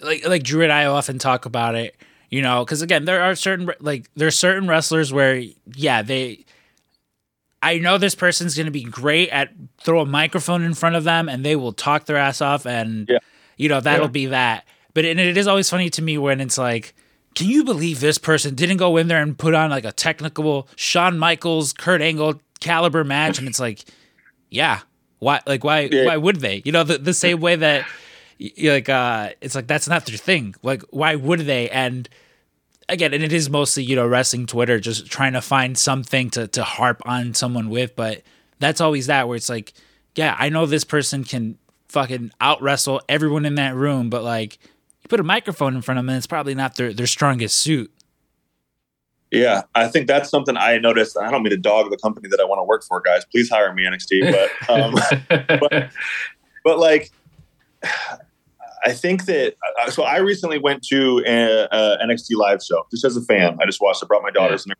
like 0.00 0.26
like 0.26 0.42
Drew 0.42 0.62
and 0.62 0.72
I 0.72 0.86
often 0.86 1.18
talk 1.18 1.46
about 1.46 1.74
it. 1.74 1.96
You 2.32 2.40
know, 2.42 2.64
because 2.64 2.80
again, 2.82 3.04
there 3.04 3.20
are 3.22 3.34
certain 3.36 3.70
like 3.78 4.08
there's 4.16 4.38
certain 4.38 4.66
wrestlers 4.66 5.12
where 5.12 5.40
yeah 5.76 6.00
they. 6.02 6.44
I 7.64 7.78
know 7.78 7.96
this 7.98 8.14
person's 8.16 8.56
going 8.56 8.64
to 8.66 8.72
be 8.72 8.82
great 8.82 9.28
at 9.28 9.50
throw 9.82 10.00
a 10.00 10.06
microphone 10.06 10.62
in 10.62 10.74
front 10.74 10.96
of 10.96 11.04
them 11.04 11.28
and 11.28 11.44
they 11.44 11.54
will 11.54 11.72
talk 11.72 12.06
their 12.06 12.16
ass 12.16 12.40
off 12.40 12.66
and 12.66 13.06
Yeah. 13.08 13.18
you 13.56 13.68
know 13.68 13.80
that'll 13.80 14.06
Yeah. 14.06 14.10
be 14.10 14.26
that. 14.26 14.64
But 14.94 15.04
and 15.04 15.20
it 15.20 15.36
is 15.36 15.46
always 15.46 15.70
funny 15.70 15.88
to 15.90 16.02
me 16.02 16.18
when 16.18 16.40
it's 16.40 16.58
like, 16.58 16.94
can 17.34 17.48
you 17.48 17.64
believe 17.64 18.00
this 18.00 18.18
person 18.18 18.54
didn't 18.54 18.78
go 18.78 18.96
in 18.96 19.08
there 19.08 19.22
and 19.22 19.38
put 19.38 19.54
on 19.54 19.70
like 19.70 19.84
a 19.84 19.92
technical 19.92 20.68
Shawn 20.74 21.18
Michaels, 21.18 21.72
Kurt 21.72 22.00
Angle 22.02 22.40
caliber 22.60 23.04
match? 23.04 23.38
And 23.38 23.46
it's 23.46 23.60
like, 23.60 23.84
yeah, 24.50 24.80
why? 25.20 25.40
Like 25.46 25.62
why? 25.64 25.88
Yeah. 25.92 26.06
Why 26.06 26.16
would 26.16 26.36
they? 26.40 26.62
You 26.64 26.72
know, 26.72 26.82
the 26.82 26.98
the 26.98 27.14
same 27.14 27.40
way 27.40 27.56
that 27.56 27.86
like 28.62 28.88
uh, 28.88 29.30
it's 29.40 29.54
like 29.54 29.66
that's 29.66 29.88
not 29.88 30.06
their 30.06 30.16
thing. 30.16 30.54
Like 30.62 30.82
why 30.90 31.14
would 31.14 31.40
they? 31.40 31.68
And 31.70 32.08
again, 32.88 33.14
and 33.14 33.22
it 33.22 33.32
is 33.32 33.50
mostly 33.50 33.82
you 33.82 33.96
know 33.96 34.06
wrestling 34.06 34.46
Twitter 34.46 34.80
just 34.80 35.06
trying 35.06 35.32
to 35.32 35.40
find 35.40 35.76
something 35.76 36.30
to 36.30 36.46
to 36.48 36.64
harp 36.64 37.02
on 37.04 37.34
someone 37.34 37.70
with, 37.70 37.96
but 37.96 38.22
that's 38.58 38.80
always 38.80 39.06
that 39.06 39.28
where 39.28 39.36
it's 39.36 39.48
like, 39.48 39.72
yeah, 40.14 40.36
I 40.38 40.48
know 40.48 40.66
this 40.66 40.84
person 40.84 41.24
can 41.24 41.58
fucking 41.88 42.32
out 42.40 42.62
wrestle 42.62 43.02
everyone 43.08 43.44
in 43.44 43.56
that 43.56 43.74
room, 43.74 44.08
but 44.08 44.22
like 44.22 44.58
you 45.02 45.08
put 45.08 45.20
a 45.20 45.24
microphone 45.24 45.74
in 45.74 45.82
front 45.82 45.98
of 45.98 46.04
them, 46.04 46.10
and 46.10 46.16
it's 46.18 46.26
probably 46.26 46.54
not 46.54 46.76
their 46.76 46.92
their 46.92 47.06
strongest 47.06 47.56
suit. 47.56 47.92
yeah, 49.30 49.62
I 49.74 49.88
think 49.88 50.06
that's 50.06 50.30
something 50.30 50.56
I 50.56 50.78
noticed. 50.78 51.16
I 51.18 51.30
don't 51.30 51.42
mean 51.42 51.50
to 51.50 51.56
dog 51.56 51.90
the 51.90 51.96
company 51.96 52.28
that 52.28 52.40
I 52.40 52.44
want 52.44 52.60
to 52.60 52.64
work 52.64 52.84
for, 52.84 53.00
guys. 53.00 53.24
Please 53.24 53.50
hire 53.50 53.72
me 53.72 53.84
NXT, 53.84 54.32
but 54.32 54.70
um, 54.70 55.90
but 56.64 56.78
like 56.78 57.10
I 58.84 58.92
think 58.92 59.26
that 59.26 59.54
uh, 59.80 59.90
so 59.90 60.02
I 60.02 60.18
recently 60.18 60.58
went 60.58 60.82
to 60.88 61.22
a, 61.26 61.68
a 61.70 61.98
NXT 62.06 62.36
live 62.36 62.62
show 62.62 62.86
just 62.90 63.04
as 63.04 63.16
a 63.16 63.22
fan. 63.22 63.56
I 63.60 63.66
just 63.66 63.80
watched 63.80 64.02
it, 64.02 64.08
brought 64.08 64.22
my 64.22 64.30
daughters, 64.30 64.64
and, 64.66 64.74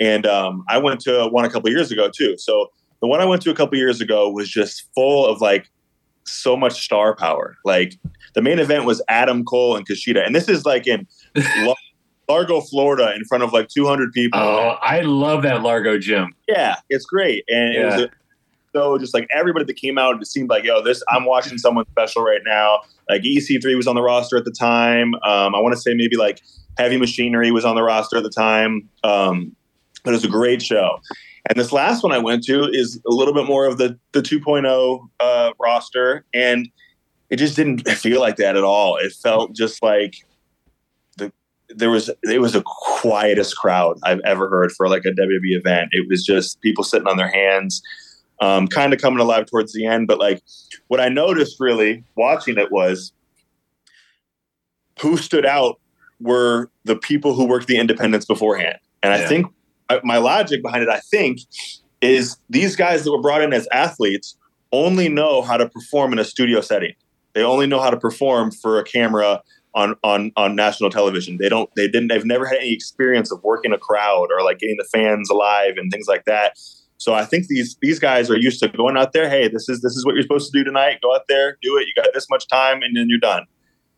and 0.00 0.26
um, 0.26 0.64
I 0.68 0.78
went 0.78 1.00
to 1.02 1.26
one 1.28 1.44
a 1.44 1.50
couple 1.50 1.70
years 1.70 1.90
ago 1.90 2.10
too. 2.14 2.36
So 2.38 2.68
the 3.00 3.06
one 3.08 3.20
I 3.20 3.24
went 3.24 3.42
to 3.42 3.50
a 3.50 3.54
couple 3.54 3.78
years 3.78 4.00
ago 4.00 4.30
was 4.30 4.48
just 4.48 4.88
full 4.94 5.26
of 5.26 5.40
like 5.40 5.70
so 6.24 6.56
much 6.56 6.84
star 6.84 7.14
power. 7.14 7.56
Like 7.64 7.94
the 8.34 8.42
main 8.42 8.58
event 8.58 8.84
was 8.84 9.02
Adam 9.08 9.44
Cole 9.44 9.76
and 9.76 9.86
Kushida, 9.88 10.24
and 10.24 10.34
this 10.34 10.48
is 10.48 10.64
like 10.66 10.86
in 10.86 11.06
Lar- 11.58 11.76
Largo, 12.28 12.60
Florida, 12.60 13.14
in 13.14 13.24
front 13.24 13.44
of 13.44 13.52
like 13.52 13.68
200 13.68 14.12
people. 14.12 14.40
oh, 14.40 14.76
I 14.82 15.00
love 15.02 15.42
that 15.44 15.62
Largo 15.62 15.98
gym. 15.98 16.34
Yeah, 16.48 16.76
it's 16.90 17.06
great. 17.06 17.44
And 17.48 17.74
it 17.74 17.84
was 17.84 18.00
a, 18.02 18.10
so 18.76 18.98
just 18.98 19.14
like 19.14 19.26
everybody 19.34 19.64
that 19.64 19.76
came 19.76 19.96
out, 19.96 20.20
it 20.20 20.26
seemed 20.26 20.50
like, 20.50 20.62
yo, 20.62 20.82
this 20.82 21.02
I'm 21.08 21.24
watching 21.24 21.56
someone 21.56 21.86
special 21.90 22.22
right 22.22 22.42
now. 22.44 22.80
Like 23.08 23.22
EC3 23.22 23.74
was 23.74 23.86
on 23.86 23.94
the 23.94 24.02
roster 24.02 24.36
at 24.36 24.44
the 24.44 24.50
time. 24.50 25.14
Um, 25.14 25.54
I 25.54 25.60
want 25.60 25.74
to 25.74 25.80
say 25.80 25.94
maybe 25.94 26.16
like 26.16 26.42
Heavy 26.76 26.98
Machinery 26.98 27.50
was 27.50 27.64
on 27.64 27.74
the 27.74 27.82
roster 27.82 28.18
at 28.18 28.22
the 28.22 28.30
time. 28.30 28.86
Um, 29.02 29.56
but 30.04 30.10
it 30.10 30.16
was 30.16 30.24
a 30.24 30.28
great 30.28 30.60
show. 30.60 31.00
And 31.48 31.58
this 31.58 31.72
last 31.72 32.02
one 32.02 32.12
I 32.12 32.18
went 32.18 32.44
to 32.44 32.64
is 32.64 33.00
a 33.06 33.14
little 33.14 33.32
bit 33.32 33.46
more 33.46 33.64
of 33.64 33.78
the 33.78 33.98
the 34.12 34.20
2.0 34.20 35.08
uh, 35.20 35.52
roster, 35.58 36.26
and 36.34 36.68
it 37.30 37.36
just 37.36 37.56
didn't 37.56 37.88
feel 37.88 38.20
like 38.20 38.36
that 38.36 38.56
at 38.56 38.64
all. 38.64 38.96
It 38.98 39.12
felt 39.12 39.54
just 39.54 39.82
like 39.82 40.16
the 41.16 41.32
there 41.70 41.90
was 41.90 42.10
it 42.24 42.40
was 42.40 42.52
the 42.52 42.62
quietest 42.66 43.56
crowd 43.56 43.98
I've 44.02 44.20
ever 44.24 44.50
heard 44.50 44.72
for 44.72 44.86
like 44.88 45.06
a 45.06 45.12
WWE 45.12 45.56
event. 45.56 45.90
It 45.92 46.06
was 46.10 46.26
just 46.26 46.60
people 46.60 46.84
sitting 46.84 47.08
on 47.08 47.16
their 47.16 47.30
hands, 47.30 47.80
um, 48.40 48.68
kind 48.68 48.92
of 48.92 49.00
coming 49.00 49.20
alive 49.20 49.46
towards 49.46 49.72
the 49.72 49.86
end. 49.86 50.06
But 50.06 50.18
like 50.18 50.42
what 50.88 51.00
I 51.00 51.08
noticed 51.08 51.56
really 51.60 52.04
watching 52.16 52.58
it 52.58 52.70
was 52.70 53.12
who 55.00 55.16
stood 55.16 55.46
out 55.46 55.80
were 56.20 56.70
the 56.84 56.96
people 56.96 57.34
who 57.34 57.46
worked 57.46 57.66
the 57.66 57.78
independents 57.78 58.26
beforehand. 58.26 58.78
And 59.02 59.12
I 59.12 59.26
think 59.26 59.46
my 60.02 60.16
logic 60.16 60.62
behind 60.62 60.82
it, 60.82 60.88
I 60.88 61.00
think, 61.00 61.40
is 62.00 62.38
these 62.50 62.76
guys 62.76 63.04
that 63.04 63.12
were 63.12 63.20
brought 63.20 63.42
in 63.42 63.52
as 63.52 63.68
athletes 63.72 64.36
only 64.72 65.08
know 65.08 65.42
how 65.42 65.56
to 65.56 65.68
perform 65.68 66.12
in 66.12 66.18
a 66.18 66.24
studio 66.24 66.60
setting. 66.60 66.94
They 67.34 67.42
only 67.42 67.66
know 67.66 67.80
how 67.80 67.90
to 67.90 67.96
perform 67.98 68.50
for 68.50 68.78
a 68.78 68.84
camera 68.84 69.42
on 69.74 69.94
on 70.02 70.32
on 70.36 70.56
national 70.56 70.90
television. 70.90 71.36
They 71.38 71.48
don't. 71.48 71.70
They 71.76 71.86
didn't. 71.86 72.08
They've 72.08 72.24
never 72.24 72.46
had 72.46 72.58
any 72.58 72.72
experience 72.72 73.30
of 73.30 73.44
working 73.44 73.72
a 73.72 73.78
crowd 73.78 74.28
or 74.32 74.42
like 74.42 74.58
getting 74.58 74.78
the 74.78 74.88
fans 74.90 75.28
alive 75.30 75.74
and 75.76 75.92
things 75.92 76.08
like 76.08 76.24
that. 76.24 76.58
So 76.98 77.14
I 77.14 77.24
think 77.24 77.48
these 77.48 77.76
these 77.82 77.98
guys 77.98 78.30
are 78.30 78.38
used 78.38 78.60
to 78.60 78.68
going 78.68 78.96
out 78.96 79.12
there. 79.12 79.28
Hey, 79.28 79.48
this 79.48 79.68
is 79.68 79.82
this 79.82 79.96
is 79.96 80.04
what 80.04 80.14
you're 80.14 80.22
supposed 80.22 80.52
to 80.52 80.58
do 80.58 80.64
tonight. 80.64 81.00
Go 81.02 81.14
out 81.14 81.28
there, 81.28 81.58
do 81.62 81.76
it. 81.76 81.86
You 81.86 82.02
got 82.02 82.12
this 82.14 82.26
much 82.30 82.48
time, 82.48 82.82
and 82.82 82.96
then 82.96 83.08
you're 83.08 83.18
done. 83.18 83.44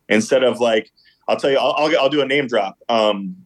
Instead 0.09 0.43
of 0.43 0.59
like, 0.59 0.91
I'll 1.27 1.37
tell 1.37 1.51
you, 1.51 1.57
I'll 1.57 1.73
I'll, 1.77 1.99
I'll 1.99 2.09
do 2.09 2.21
a 2.21 2.25
name 2.25 2.47
drop. 2.47 2.77
Um, 2.89 3.37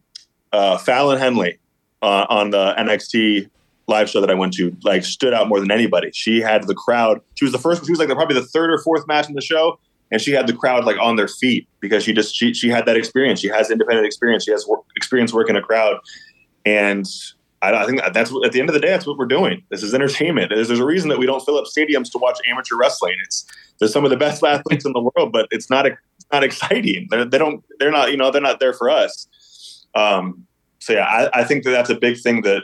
uh, 0.52 0.78
Fallon 0.78 1.18
Henley 1.18 1.58
uh, 2.02 2.26
on 2.28 2.50
the 2.50 2.74
NXT 2.78 3.50
live 3.86 4.08
show 4.08 4.20
that 4.20 4.30
I 4.30 4.34
went 4.34 4.54
to, 4.54 4.74
like, 4.82 5.04
stood 5.04 5.34
out 5.34 5.48
more 5.48 5.60
than 5.60 5.70
anybody. 5.70 6.10
She 6.12 6.40
had 6.40 6.66
the 6.66 6.74
crowd. 6.74 7.20
She 7.34 7.44
was 7.44 7.52
the 7.52 7.58
first. 7.58 7.84
She 7.84 7.92
was 7.92 7.98
like 7.98 8.08
the, 8.08 8.14
probably 8.14 8.40
the 8.40 8.46
third 8.46 8.70
or 8.70 8.78
fourth 8.82 9.06
match 9.06 9.28
in 9.28 9.34
the 9.34 9.42
show, 9.42 9.78
and 10.10 10.20
she 10.20 10.32
had 10.32 10.46
the 10.46 10.52
crowd 10.52 10.84
like 10.84 10.96
on 11.00 11.16
their 11.16 11.28
feet 11.28 11.68
because 11.80 12.02
she 12.02 12.12
just 12.12 12.34
she 12.34 12.54
she 12.54 12.68
had 12.68 12.86
that 12.86 12.96
experience. 12.96 13.40
She 13.40 13.48
has 13.48 13.70
independent 13.70 14.06
experience. 14.06 14.44
She 14.44 14.52
has 14.52 14.66
work, 14.66 14.80
experience 14.96 15.32
working 15.32 15.56
a 15.56 15.62
crowd, 15.62 15.98
and 16.64 17.06
I, 17.64 17.82
I 17.82 17.86
think 17.86 18.00
that's 18.12 18.32
at 18.44 18.52
the 18.52 18.60
end 18.60 18.68
of 18.68 18.74
the 18.74 18.80
day, 18.80 18.88
that's 18.88 19.06
what 19.06 19.16
we're 19.16 19.26
doing. 19.26 19.62
This 19.70 19.82
is 19.82 19.94
entertainment. 19.94 20.50
There's, 20.54 20.68
there's 20.68 20.80
a 20.80 20.84
reason 20.84 21.08
that 21.08 21.18
we 21.18 21.26
don't 21.26 21.44
fill 21.44 21.58
up 21.58 21.64
stadiums 21.64 22.10
to 22.12 22.18
watch 22.18 22.38
amateur 22.48 22.76
wrestling. 22.76 23.14
It's 23.24 23.46
there's 23.78 23.92
some 23.92 24.04
of 24.04 24.10
the 24.10 24.16
best 24.16 24.42
athletes 24.44 24.84
in 24.84 24.92
the 24.92 25.00
world, 25.00 25.32
but 25.32 25.48
it's 25.50 25.70
not 25.70 25.86
it's 25.86 26.26
not 26.32 26.44
exciting. 26.44 27.08
They're, 27.10 27.24
they 27.24 27.38
don't 27.38 27.64
they're 27.78 27.90
not 27.90 28.10
you 28.10 28.16
know 28.16 28.30
they're 28.30 28.42
not 28.42 28.60
there 28.60 28.72
for 28.72 28.90
us. 28.90 29.26
Um, 29.94 30.46
so 30.80 30.92
yeah, 30.92 31.06
I, 31.06 31.40
I 31.40 31.44
think 31.44 31.64
that 31.64 31.70
that's 31.70 31.90
a 31.90 31.94
big 31.94 32.20
thing 32.20 32.42
that 32.42 32.62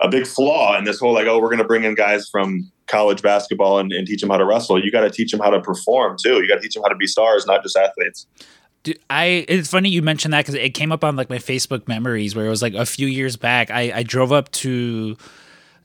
a 0.00 0.08
big 0.08 0.26
flaw 0.26 0.76
in 0.76 0.84
this 0.84 0.98
whole 0.98 1.14
like 1.14 1.26
oh 1.26 1.38
we're 1.38 1.48
going 1.48 1.58
to 1.58 1.64
bring 1.64 1.84
in 1.84 1.94
guys 1.94 2.28
from 2.28 2.70
college 2.86 3.22
basketball 3.22 3.78
and, 3.78 3.92
and 3.92 4.06
teach 4.06 4.20
them 4.20 4.30
how 4.30 4.36
to 4.36 4.44
wrestle. 4.44 4.82
You 4.82 4.90
got 4.90 5.00
to 5.00 5.10
teach 5.10 5.30
them 5.30 5.40
how 5.40 5.50
to 5.50 5.60
perform 5.60 6.16
too. 6.22 6.42
You 6.42 6.48
got 6.48 6.56
to 6.56 6.60
teach 6.60 6.74
them 6.74 6.82
how 6.82 6.88
to 6.88 6.96
be 6.96 7.06
stars, 7.06 7.46
not 7.46 7.62
just 7.62 7.76
athletes. 7.76 8.26
Dude, 8.84 8.98
I 9.08 9.44
it's 9.48 9.68
funny 9.70 9.88
you 9.90 10.02
mentioned 10.02 10.34
that 10.34 10.40
because 10.44 10.54
it 10.56 10.70
came 10.74 10.90
up 10.92 11.04
on 11.04 11.14
like 11.16 11.30
my 11.30 11.38
Facebook 11.38 11.86
memories 11.86 12.34
where 12.34 12.46
it 12.46 12.50
was 12.50 12.62
like 12.62 12.74
a 12.74 12.84
few 12.86 13.06
years 13.06 13.36
back. 13.36 13.70
I, 13.70 13.92
I 13.96 14.02
drove 14.02 14.32
up 14.32 14.50
to 14.52 15.16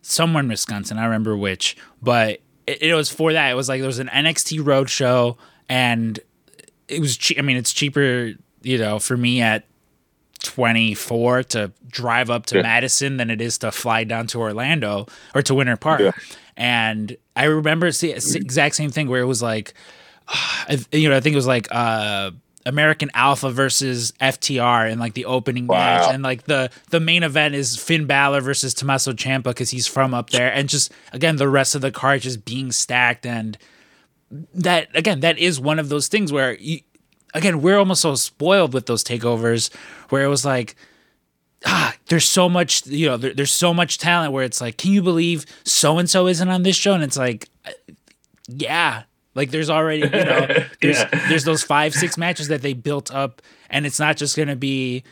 somewhere 0.02 0.42
in 0.42 0.50
Wisconsin. 0.50 0.98
I 0.98 1.06
remember 1.06 1.38
which, 1.38 1.78
but 2.02 2.42
it, 2.66 2.82
it 2.82 2.94
was 2.96 3.10
for 3.12 3.34
that. 3.34 3.52
It 3.52 3.56
was 3.56 3.70
like 3.70 3.82
there 3.82 3.88
was 3.88 4.00
an 4.00 4.08
NXT 4.08 4.66
road 4.66 4.90
show, 4.90 5.38
and 5.70 6.20
it 6.88 7.00
was 7.00 7.18
cheap. 7.18 7.38
I 7.38 7.42
mean, 7.44 7.58
it's 7.58 7.72
cheaper, 7.72 8.34
you 8.64 8.78
know, 8.80 8.98
for 8.98 9.16
me 9.16 9.42
at 9.42 9.66
twenty 10.44 10.96
four 10.96 11.44
to 11.44 11.72
drive 11.88 12.30
up 12.32 12.48
to 12.48 12.56
Yeah. 12.58 12.62
Madison 12.64 13.18
than 13.18 13.30
it 13.30 13.42
is 13.42 13.60
to 13.60 13.72
fly 13.72 14.06
down 14.06 14.26
to 14.28 14.40
Orlando 14.40 15.06
or 15.36 15.42
to 15.44 15.54
Winter 15.54 15.78
Park. 15.78 16.00
Yeah. 16.00 16.12
And 16.56 17.16
I 17.36 17.44
remember 17.44 17.92
the 17.92 18.14
exact 18.14 18.74
same 18.76 18.90
thing 18.90 19.08
where 19.08 19.22
it 19.22 19.26
was 19.26 19.44
like, 19.44 19.74
I, 20.28 20.80
you 20.92 21.10
know, 21.10 21.16
I 21.16 21.20
think 21.20 21.34
it 21.34 21.38
was 21.38 21.46
like 21.48 21.68
uh, 21.70 22.32
American 22.68 23.10
Alpha 23.14 23.50
versus 23.52 24.12
FTR 24.22 24.92
in 24.92 25.00
like 25.00 25.14
the 25.14 25.26
opening 25.26 25.68
Wow. 25.68 25.78
match, 25.78 26.14
and 26.14 26.22
like 26.24 26.44
the 26.44 26.70
the 26.90 27.00
main 27.00 27.24
event 27.24 27.56
is 27.56 27.76
Finn 27.78 28.06
Balor 28.06 28.42
versus 28.42 28.74
Tommaso 28.74 29.14
Ciampa 29.14 29.44
because 29.46 29.70
he's 29.70 29.88
from 29.88 30.14
up 30.14 30.30
there, 30.30 30.52
and 30.54 30.70
just 30.70 30.92
again 31.14 31.38
the 31.38 31.50
rest 31.50 31.76
of 31.76 31.82
the 31.82 31.92
card 31.92 32.22
just 32.22 32.46
being 32.46 32.72
stacked, 32.72 33.26
and 33.26 33.58
that 34.54 34.90
again 34.94 35.22
that 35.22 35.38
is 35.38 35.60
one 35.60 35.80
of 35.80 35.90
those 35.90 36.08
things 36.08 36.32
where 36.32 36.56
you, 36.56 36.80
again 37.34 37.62
we're 37.62 37.78
almost 37.78 38.02
so 38.02 38.14
spoiled 38.16 38.74
with 38.74 38.86
those 38.86 39.04
takeovers 39.04 39.74
where 40.10 40.24
it 40.24 40.28
was 40.28 40.44
like 40.46 40.76
ah, 41.66 41.96
there's 42.08 42.24
so 42.26 42.48
much, 42.48 42.86
you 42.86 43.08
know, 43.08 43.18
there, 43.18 43.34
there's 43.34 43.52
so 43.52 43.74
much 43.74 43.98
talent 43.98 44.32
where 44.32 44.44
it's 44.46 44.62
like, 44.62 44.78
can 44.78 44.92
you 44.92 45.02
believe 45.02 45.44
so 45.66 45.98
and 45.98 46.08
so 46.08 46.28
isn't 46.28 46.48
on 46.50 46.62
this 46.62 46.76
show? 46.76 46.94
And 46.94 47.04
it's 47.04 47.18
like, 47.18 47.50
uh, 47.66 47.72
yeah, 48.48 49.04
like 49.38 49.52
there's 49.52 49.70
already, 49.70 50.00
you 50.02 50.10
know, 50.10 50.48
there's 50.82 50.98
Yeah. 51.00 51.28
there's 51.30 51.46
those 51.46 51.64
five 51.64 51.94
six 51.94 52.18
matches 52.18 52.50
that 52.50 52.62
they 52.62 52.74
built 52.74 53.14
up, 53.14 53.42
and 53.70 53.86
it's 53.86 54.00
not 54.00 54.18
just 54.18 54.36
gonna 54.36 54.56
be. 54.58 55.04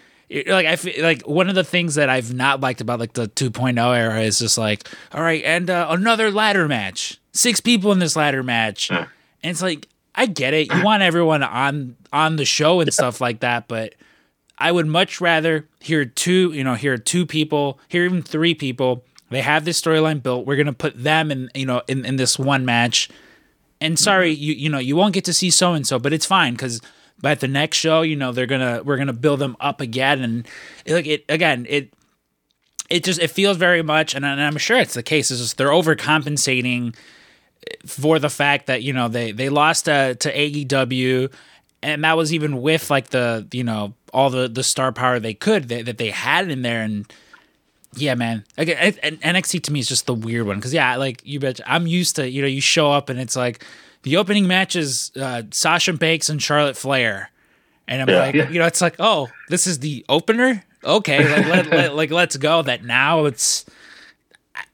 Like 0.48 0.66
I 0.66 0.76
feel 0.76 1.04
like 1.04 1.22
one 1.28 1.48
of 1.50 1.56
the 1.56 1.64
things 1.64 1.96
that 1.96 2.10
I've 2.10 2.34
not 2.34 2.60
liked 2.60 2.82
about 2.82 3.00
like 3.00 3.14
the 3.14 3.28
2.0 3.28 3.78
era 3.96 4.22
is 4.22 4.40
just 4.40 4.58
like, 4.58 4.90
all 5.14 5.22
right, 5.22 5.44
and 5.46 5.70
uh, 5.70 5.86
another 5.92 6.32
ladder 6.32 6.68
match, 6.68 7.22
six 7.32 7.62
people 7.62 7.92
in 7.92 8.00
this 8.00 8.16
ladder 8.16 8.42
match, 8.42 8.90
and 8.90 9.08
it's 9.44 9.62
like 9.62 9.88
I 10.16 10.26
get 10.26 10.56
it, 10.56 10.74
you 10.74 10.84
want 10.84 11.04
everyone 11.04 11.44
on 11.44 11.96
on 12.12 12.38
the 12.38 12.46
show 12.46 12.80
and 12.82 12.92
stuff 12.92 13.22
like 13.22 13.42
that, 13.42 13.68
but 13.68 13.94
I 14.58 14.72
would 14.72 14.88
much 14.88 15.22
rather 15.22 15.68
hear 15.80 16.06
two, 16.06 16.52
you 16.54 16.64
know, 16.64 16.74
hear 16.74 16.98
two 16.98 17.26
people, 17.28 17.80
hear 17.88 18.04
even 18.06 18.24
three 18.24 18.56
people. 18.56 19.04
They 19.30 19.42
have 19.42 19.64
this 19.66 19.80
storyline 19.82 20.24
built. 20.24 20.48
We're 20.48 20.56
gonna 20.56 20.74
put 20.74 21.02
them 21.04 21.30
in, 21.30 21.52
you 21.54 21.66
know, 21.68 21.82
in, 21.88 22.04
in 22.04 22.16
this 22.16 22.40
one 22.40 22.66
match. 22.66 23.10
And 23.82 24.00
sorry, 24.00 24.34
mm-hmm. 24.34 24.44
you 24.44 24.54
you 24.54 24.70
know, 24.70 24.80
you 24.80 24.96
won't 24.96 25.14
get 25.14 25.26
to 25.26 25.34
see 25.34 25.50
so 25.50 25.74
and 25.74 25.86
so, 25.86 26.00
but 26.00 26.14
it's 26.14 26.26
fine 26.26 26.54
because 26.54 26.82
but 27.22 27.32
at 27.32 27.40
the 27.40 27.48
next 27.48 27.78
show, 27.78 28.02
you 28.02 28.16
know, 28.16 28.32
they're 28.32 28.46
gonna 28.46 28.82
we're 28.84 28.98
gonna 28.98 29.14
build 29.14 29.40
them 29.40 29.56
up 29.60 29.82
again, 29.82 30.22
and 30.22 30.48
like 30.88 31.08
it 31.08 31.26
again, 31.30 31.66
it 31.70 31.94
it 32.90 33.04
just 33.04 33.20
it 33.20 33.32
feels 33.32 33.58
very 33.58 33.82
much, 33.82 34.14
and, 34.16 34.26
and 34.26 34.42
I'm 34.42 34.58
sure 34.58 34.78
it's 34.78 34.94
the 34.94 35.04
case. 35.04 35.32
Is 35.32 35.54
they're 35.54 35.70
overcompensating 35.70 36.96
for 37.86 38.20
the 38.20 38.30
fact 38.30 38.68
that 38.68 38.84
you 38.84 38.94
know 38.94 39.08
they 39.08 39.32
they 39.32 39.50
lost 39.50 39.86
to, 39.86 40.16
to 40.16 40.34
AEW, 40.34 41.32
and 41.82 42.04
that 42.04 42.18
was 42.18 42.34
even 42.34 42.62
with 42.62 42.90
like 42.90 43.10
the 43.10 43.48
you 43.52 43.64
know 43.64 43.94
all 44.14 44.30
the 44.30 44.48
the 44.48 44.64
star 44.64 44.92
power 44.92 45.20
they 45.20 45.34
could 45.34 45.70
that, 45.70 45.86
that 45.86 45.98
they 45.98 46.12
had 46.12 46.50
in 46.50 46.62
there, 46.62 46.82
and 46.82 47.12
yeah, 47.96 48.16
man. 48.16 48.44
And 48.58 48.68
NXT 49.22 49.64
to 49.64 49.72
me 49.74 49.80
is 49.80 49.88
just 49.88 50.06
the 50.06 50.14
weird 50.14 50.48
one 50.48 50.58
because 50.58 50.74
yeah, 50.74 50.96
like 50.98 51.22
you 51.26 51.40
bet, 51.40 51.60
I'm 51.66 51.88
used 51.88 52.16
to 52.18 52.30
you 52.30 52.42
know 52.42 52.48
you 52.48 52.62
show 52.62 52.92
up 52.92 53.10
and 53.10 53.20
it's 53.20 53.36
like 53.36 53.64
the 54.04 54.18
opening 54.18 54.48
match 54.48 54.76
is 54.76 55.12
uh, 55.20 55.44
Sasha 55.52 55.94
Banks 55.94 56.30
and 56.30 56.42
Charlotte 56.42 56.78
Flair, 56.78 57.32
and 57.88 58.02
I'm 58.02 58.10
Yeah. 58.10 58.20
like 58.20 58.36
Yeah. 58.36 58.50
you 58.50 58.60
know 58.60 58.66
it's 58.66 58.82
like 58.82 58.96
oh 59.00 59.30
this 59.50 59.68
is 59.68 59.80
the 59.80 60.06
opener 60.10 60.64
okay 60.84 61.28
like 61.28 61.48
let, 61.48 61.68
let, 61.72 61.96
like 61.96 62.12
let's 62.12 62.38
go 62.38 62.62
that 62.62 62.84
now 62.84 63.26
it's 63.26 63.66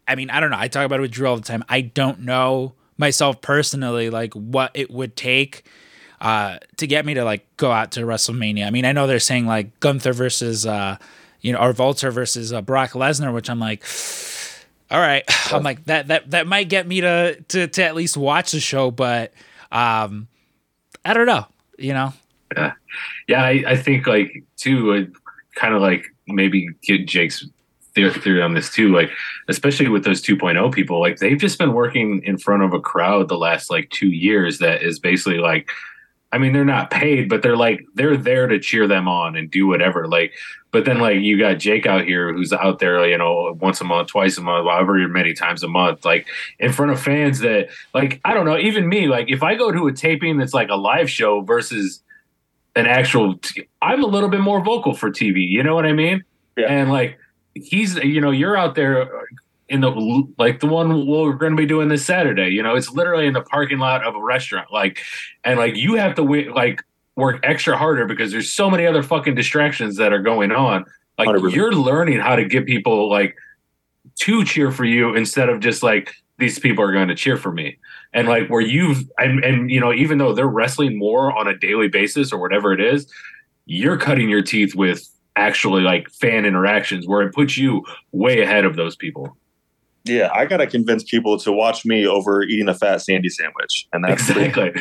I 0.08 0.16
mean, 0.16 0.30
I 0.30 0.42
don't 0.42 0.50
know. 0.52 0.58
I 0.60 0.68
talk 0.68 0.86
about 0.86 1.00
it 1.00 1.04
with 1.04 1.12
Drew 1.12 1.28
all 1.28 1.38
the 1.38 1.42
time. 1.42 1.64
I 1.70 1.80
don't 1.82 2.22
know 2.22 2.74
myself 2.98 3.42
personally, 3.42 4.10
like 4.10 4.34
what 4.34 4.72
it 4.74 4.92
would 4.92 5.16
take 5.16 5.64
uh, 6.20 6.58
to 6.78 6.86
get 6.88 7.06
me 7.06 7.14
to 7.14 7.24
like 7.24 7.46
go 7.56 7.72
out 7.72 7.92
to 7.94 8.02
WrestleMania. 8.02 8.68
I 8.68 8.72
mean, 8.72 8.84
I 8.84 8.92
know 8.92 9.08
they're 9.08 9.20
saying 9.20 9.46
like 9.48 9.80
Gunther 9.80 10.12
versus, 10.12 10.66
uh, 10.66 10.98
you 11.42 11.54
know, 11.54 11.60
or 11.60 11.74
Volter 11.74 12.12
versus 12.12 12.54
uh, 12.54 12.62
Brock 12.62 12.92
Lesnar, 12.92 13.34
which 13.34 13.50
I'm 13.50 13.60
like, 13.60 13.84
all 14.92 15.00
right. 15.00 15.24
I'm 15.52 15.64
like 15.64 15.86
that 15.86 16.08
that 16.08 16.32
that 16.32 16.48
might 16.48 16.70
get 16.70 16.88
me 16.88 17.02
to 17.02 17.42
to 17.50 17.68
to 17.68 17.84
at 17.84 17.96
least 17.96 18.18
watch 18.18 18.52
the 18.52 18.60
show, 18.60 18.92
but 18.92 19.34
um, 19.72 20.28
I 21.04 21.14
don't 21.14 21.26
know. 21.26 21.48
You 21.78 21.94
know, 21.94 22.14
Yeah, 22.56 22.74
yeah, 23.28 23.44
I, 23.44 23.64
I 23.68 23.76
think 23.76 24.06
like 24.06 24.44
too, 24.58 24.94
uh, 24.94 25.20
kind 25.56 25.74
of 25.74 25.82
like 25.82 26.06
maybe 26.28 26.70
get 26.84 27.08
Jake's 27.08 27.46
theory, 27.96 28.14
theory 28.14 28.42
on 28.42 28.54
this 28.54 28.70
too. 28.70 28.94
Like, 28.94 29.12
especially 29.48 29.90
with 29.90 30.04
those 30.04 30.22
2.0 30.22 30.74
people, 30.74 31.00
like 31.00 31.18
they've 31.18 31.40
just 31.40 31.58
been 31.58 31.74
working 31.74 32.24
in 32.24 32.38
front 32.38 32.64
of 32.64 32.74
a 32.74 32.80
crowd 32.80 33.30
the 33.30 33.38
last 33.38 33.70
like 33.70 33.90
two 33.90 34.10
years 34.10 34.60
that 34.60 34.84
is 34.84 35.00
basically 35.00 35.40
like, 35.40 35.70
I 36.32 36.38
mean, 36.38 36.54
they're 36.54 36.64
not 36.66 36.92
paid, 36.92 37.28
but 37.28 37.42
they're 37.42 37.58
like 37.58 37.86
they're 37.96 38.18
there 38.18 38.48
to 38.48 38.60
cheer 38.60 38.88
them 38.88 39.08
on 39.08 39.36
and 39.36 39.50
do 39.50 39.68
whatever. 39.68 40.08
Like, 40.08 40.34
but 40.72 40.86
then 40.86 41.00
like 41.00 41.20
you 41.20 41.38
got 41.38 41.60
Jake 41.60 41.86
out 41.86 42.06
here 42.06 42.34
who's 42.34 42.54
out 42.54 42.80
there, 42.80 43.06
you 43.08 43.18
know, 43.18 43.58
once 43.60 43.82
a 43.82 43.84
month, 43.84 44.10
twice 44.10 44.38
a 44.38 44.42
month, 44.42 44.68
however 44.68 45.08
many 45.08 45.34
times 45.34 45.64
a 45.64 45.68
month, 45.68 46.06
like 46.06 46.28
in 46.60 46.72
front 46.72 46.92
of 46.92 47.02
fans 47.02 47.40
that 47.40 47.70
like 47.94 48.20
I 48.26 48.34
don't 48.34 48.46
know, 48.46 48.58
even 48.58 48.88
me, 48.88 49.08
like 49.08 49.30
if 49.30 49.44
I 49.44 49.56
go 49.56 49.72
to 49.72 49.88
a 49.88 49.94
taping 49.94 50.38
that's 50.38 50.54
like 50.54 50.70
a 50.70 50.76
live 50.76 51.10
show 51.10 51.42
versus 51.42 52.02
an 52.76 52.88
actual 52.88 53.40
i'm 53.82 54.04
a 54.04 54.08
little 54.08 54.30
bit 54.30 54.40
more 54.40 54.64
vocal 54.64 54.94
for 54.94 55.10
tv 55.12 55.46
you 55.48 55.62
know 55.62 55.76
what 55.76 55.86
i 55.86 55.92
mean 55.92 56.24
Yeah. 56.56 56.68
and 56.68 56.90
like 56.90 57.18
he's 57.54 57.96
you 57.98 58.22
know 58.22 58.32
you're 58.32 58.56
out 58.56 58.76
there 58.76 59.10
in 59.68 59.82
the 59.82 59.92
like 60.38 60.60
the 60.62 60.68
one 60.68 61.06
we're 61.06 61.34
going 61.34 61.52
to 61.52 61.58
be 61.58 61.66
doing 61.66 61.90
this 61.90 62.06
saturday 62.06 62.50
you 62.50 62.64
know 62.64 62.76
it's 62.76 62.90
literally 62.92 63.28
in 63.28 63.34
the 63.34 63.42
parking 63.42 63.80
lot 63.80 64.06
of 64.06 64.16
a 64.16 64.22
restaurant 64.22 64.72
like 64.72 65.02
and 65.44 65.60
like 65.60 65.76
you 65.76 65.96
have 65.96 66.16
to 66.16 66.24
wait 66.24 66.54
like 66.54 66.82
work 67.16 67.40
extra 67.44 67.78
harder 67.78 68.06
because 68.06 68.32
there's 68.32 68.52
so 68.52 68.70
many 68.70 68.86
other 68.86 69.04
fucking 69.04 69.36
distractions 69.36 69.98
that 69.98 70.14
are 70.14 70.22
going 70.22 70.52
on. 70.52 70.86
Like 71.18 71.30
100%. 71.30 71.54
you're 71.54 71.74
learning 71.74 72.20
how 72.20 72.36
to 72.36 72.46
get 72.46 72.66
people 72.66 73.10
like 73.10 73.36
to 74.22 74.44
cheer 74.44 74.72
for 74.72 74.86
you 74.86 75.14
instead 75.16 75.50
of 75.50 75.60
just 75.60 75.84
like 75.84 76.14
these 76.40 76.58
people 76.58 76.84
are 76.84 76.92
going 76.92 77.10
to 77.10 77.16
cheer 77.16 77.38
for 77.38 77.52
me. 77.52 77.78
And 78.14 78.28
like 78.28 78.50
where 78.50 78.62
you've 78.62 79.10
and, 79.18 79.44
and 79.44 79.72
you 79.72 79.80
know 79.80 79.94
even 79.94 80.18
though 80.18 80.34
they're 80.34 80.48
wrestling 80.48 80.98
more 80.98 81.38
on 81.38 81.48
a 81.48 81.58
daily 81.58 81.88
basis 81.88 82.34
or 82.34 82.40
whatever 82.40 82.74
it 82.74 82.82
is 82.82 83.12
you're 83.66 83.98
cutting 83.98 84.30
your 84.30 84.42
teeth 84.42 84.76
with 84.76 85.08
actually 85.36 85.82
like 85.82 86.10
fan 86.10 86.46
interactions 86.46 87.08
where 87.08 87.22
it 87.22 87.34
puts 87.34 87.58
you 87.58 87.86
way 88.12 88.42
ahead 88.42 88.66
of 88.66 88.76
those 88.76 88.96
people. 88.96 89.38
Yeah, 90.04 90.30
I 90.34 90.46
gotta 90.46 90.68
convince 90.68 91.04
people 91.04 91.38
to 91.40 91.52
watch 91.52 91.86
me 91.86 92.08
over 92.08 92.44
eating 92.44 92.68
a 92.68 92.74
fat 92.74 93.02
sandy 93.02 93.30
sandwich, 93.30 93.88
and 93.94 94.04
that's 94.04 94.30
exactly 94.30 94.72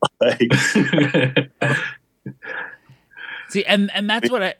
like, 0.20 0.52
See, 3.48 3.64
and 3.64 3.90
and 3.94 4.08
that's 4.08 4.30
what 4.30 4.42
I 4.42 4.54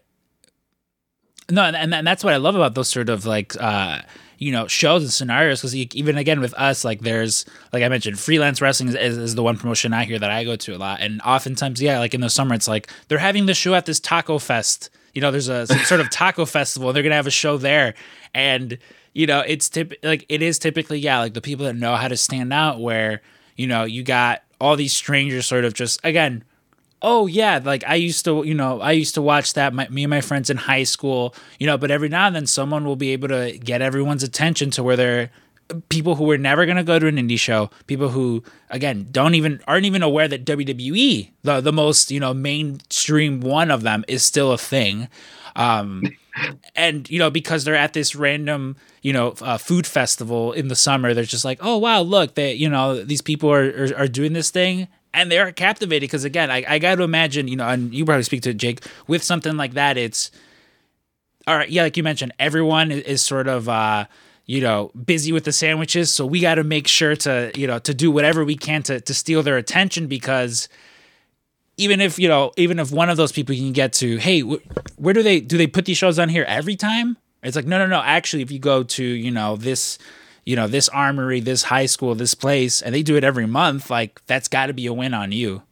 no, 1.51 1.63
and 1.63 1.95
and, 1.95 2.07
that's 2.07 2.23
what 2.23 2.35
I 2.35 2.37
love 2.37 2.55
about 2.55 2.75
those 2.75 2.89
sort 2.89 3.09
of 3.09 3.25
like 3.25 3.55
uh 3.61 4.01
you 4.39 4.53
know 4.53 4.67
shows 4.67 5.03
and 5.03 5.13
scenarios 5.13 5.61
because 5.61 5.75
even 5.75 6.17
again 6.17 6.41
with 6.41 6.55
us 6.55 6.85
like 6.85 7.01
there's 7.01 7.45
like 7.73 7.83
I 7.83 7.89
mentioned 7.89 8.19
freelance 8.19 8.61
wrestling 8.61 8.91
is, 8.91 9.19
is, 9.19 9.35
the 9.35 9.43
one 9.43 9.57
promotion 9.57 9.93
I 9.93 10.05
hear 10.05 10.19
that 10.19 10.31
I 10.31 10.45
go 10.45 10.57
to 10.57 10.77
a 10.77 10.79
lot. 10.79 11.01
And 11.01 11.21
oftentimes 11.23 11.83
yeah 11.83 11.99
like 11.99 12.15
in 12.15 12.21
the 12.21 12.31
summer 12.31 12.55
it's 12.55 12.69
like 12.69 12.89
they're 13.09 13.19
having 13.19 13.47
the 13.47 13.55
show 13.55 13.75
at 13.75 13.87
this 13.87 13.99
taco 13.99 14.39
fest. 14.39 14.91
You 15.15 15.23
know 15.23 15.31
there's 15.31 15.49
a 15.49 15.67
sort 15.67 16.01
of 16.01 16.11
taco 16.11 16.45
festival 16.47 16.89
and 16.89 16.97
they're 16.97 17.03
gonna 17.03 17.15
have 17.15 17.27
a 17.27 17.31
show 17.31 17.57
there. 17.57 17.95
And 18.35 18.79
you 19.13 19.27
know 19.27 19.41
it's 19.41 19.69
tip 19.69 19.95
like 20.03 20.25
it 20.29 20.43
is 20.43 20.59
typically 20.59 20.99
yeah 20.99 21.19
like 21.21 21.35
the 21.35 21.41
people 21.41 21.65
that 21.67 21.75
know 21.75 21.97
how 21.97 22.09
to 22.09 22.17
stand 22.17 22.53
out 22.53 22.81
where 22.81 23.23
you 23.57 23.67
know 23.67 23.85
you 23.85 24.03
got 24.03 24.43
all 24.61 24.77
these 24.77 24.93
strangers 24.93 25.47
sort 25.47 25.65
of 25.65 25.75
just 25.75 26.01
again 26.05 26.45
oh 27.03 27.27
yeah 27.27 27.61
like 27.63 27.85
i 27.87 27.95
used 27.95 28.25
to 28.25 28.43
you 28.45 28.55
know 28.55 28.81
i 28.81 28.93
used 28.93 29.15
to 29.15 29.23
watch 29.23 29.55
that 29.55 29.73
my, 29.73 29.89
me 29.89 30.05
and 30.05 30.11
my 30.11 30.21
friends 30.21 30.51
in 30.51 30.57
high 30.57 30.83
school 30.83 31.35
you 31.59 31.67
know 31.67 31.79
but 31.79 31.91
every 31.91 32.09
now 32.09 32.27
and 32.27 32.35
then 32.35 32.47
someone 32.47 32.85
will 32.85 32.97
be 32.97 33.11
able 33.11 33.29
to 33.29 33.57
get 33.59 33.81
everyone's 33.81 34.23
attention 34.23 34.71
to 34.71 34.83
where 34.83 34.97
they're 34.97 35.31
people 35.91 36.15
who 36.15 36.25
were 36.25 36.39
never 36.39 36.65
going 36.65 36.79
to 36.79 36.83
go 36.83 36.99
to 36.99 37.07
an 37.07 37.17
indie 37.17 37.39
show 37.39 37.71
people 37.87 38.09
who 38.09 38.43
again 38.71 39.07
don't 39.11 39.35
even 39.35 39.61
aren't 39.67 39.87
even 39.87 40.03
aware 40.03 40.27
that 40.27 40.45
wwe 40.45 41.31
the, 41.43 41.61
the 41.61 41.73
most 41.73 42.11
you 42.11 42.19
know 42.19 42.35
mainstream 42.35 43.41
one 43.41 43.71
of 43.71 43.83
them 43.83 44.05
is 44.09 44.23
still 44.25 44.51
a 44.51 44.59
thing 44.59 45.09
um 45.57 46.03
and 46.77 47.09
you 47.11 47.19
know 47.19 47.31
because 47.31 47.65
they're 47.65 47.75
at 47.75 47.93
this 47.93 48.15
random 48.15 48.77
you 49.03 49.13
know 49.13 49.35
uh, 49.41 49.59
food 49.59 49.87
festival 49.87 50.53
in 50.53 50.69
the 50.69 50.77
summer 50.77 51.15
they're 51.15 51.25
just 51.25 51.45
like 51.45 51.59
oh 51.63 51.77
wow 51.77 52.01
look 52.01 52.35
they 52.35 52.53
you 52.53 52.69
know 52.69 53.03
these 53.03 53.23
people 53.23 53.51
are 53.51 53.71
are, 53.85 53.97
are 53.97 54.09
doing 54.09 54.33
this 54.33 54.51
thing 54.51 54.89
and 55.15 55.33
they're 55.33 55.51
captivated. 55.53 56.09
Because 56.09 56.25
again 56.25 56.51
I, 56.51 56.65
I 56.69 56.79
got 56.79 56.97
to 56.97 57.03
imagine 57.03 57.49
you 57.49 57.57
know 57.57 57.69
and 57.69 57.93
you 57.93 58.05
probably 58.05 58.23
speak 58.23 58.43
to 58.43 58.55
jake 58.55 58.85
with 59.07 59.23
something 59.23 59.57
like 59.57 59.75
that 59.75 59.97
it's 59.97 60.31
all 61.47 61.57
right 61.57 61.71
yeah 61.71 61.83
like 61.83 61.97
you 61.97 62.03
mentioned 62.03 62.33
everyone 62.39 62.91
is, 62.91 63.03
is 63.03 63.23
sort 63.23 63.49
of 63.49 63.69
uh 63.69 64.05
you 64.49 64.63
know 64.63 64.91
busy 65.05 65.31
with 65.31 65.45
the 65.45 65.53
sandwiches. 65.53 66.11
So 66.11 66.27
we 66.27 66.41
got 66.41 66.57
to 66.57 66.65
make 66.65 66.89
sure 66.89 67.15
to 67.17 67.53
you 67.55 67.69
know 67.69 67.79
to 67.81 67.95
do 67.95 68.11
whatever 68.11 68.45
we 68.45 68.57
can 68.57 68.83
to 68.85 69.01
to 69.01 69.15
steal 69.15 69.45
their 69.45 69.59
attention 69.59 70.09
because 70.09 70.69
even 71.79 72.01
if 72.01 72.19
you 72.19 72.29
know 72.29 72.53
even 72.57 72.79
if 72.79 72.93
one 72.93 73.09
of 73.09 73.17
those 73.17 73.33
people 73.33 73.55
you 73.55 73.63
can 73.63 73.73
get 73.73 73.93
to 73.95 74.19
hey 74.19 74.41
wh- 74.41 74.61
where 75.01 75.15
do 75.15 75.23
they 75.23 75.41
do 75.41 75.57
they 75.57 75.67
put 75.67 75.87
these 75.87 75.97
shows 75.97 76.19
on 76.19 76.29
here 76.29 76.45
every 76.47 76.77
time 76.77 77.17
it's 77.43 77.57
like 77.57 77.67
no 77.67 77.79
no 77.79 77.87
no 77.87 78.03
actually 78.03 78.43
if 78.43 78.51
you 78.51 78.59
go 78.59 78.83
to 78.83 79.03
you 79.03 79.31
know 79.31 79.57
this 79.57 79.99
you 80.45 80.55
know 80.55 80.67
this 80.67 80.89
armory 80.91 81.41
this 81.41 81.63
high 81.63 81.87
school 81.87 82.15
this 82.15 82.35
place 82.35 82.83
and 82.83 82.95
they 82.95 83.03
do 83.03 83.17
it 83.17 83.25
every 83.25 83.47
month 83.47 83.91
like 83.91 84.21
that's 84.27 84.49
got 84.49 84.67
to 84.67 84.75
be 84.75 84.87
a 84.87 84.93
win 84.93 85.15
on 85.15 85.33
you 85.33 85.63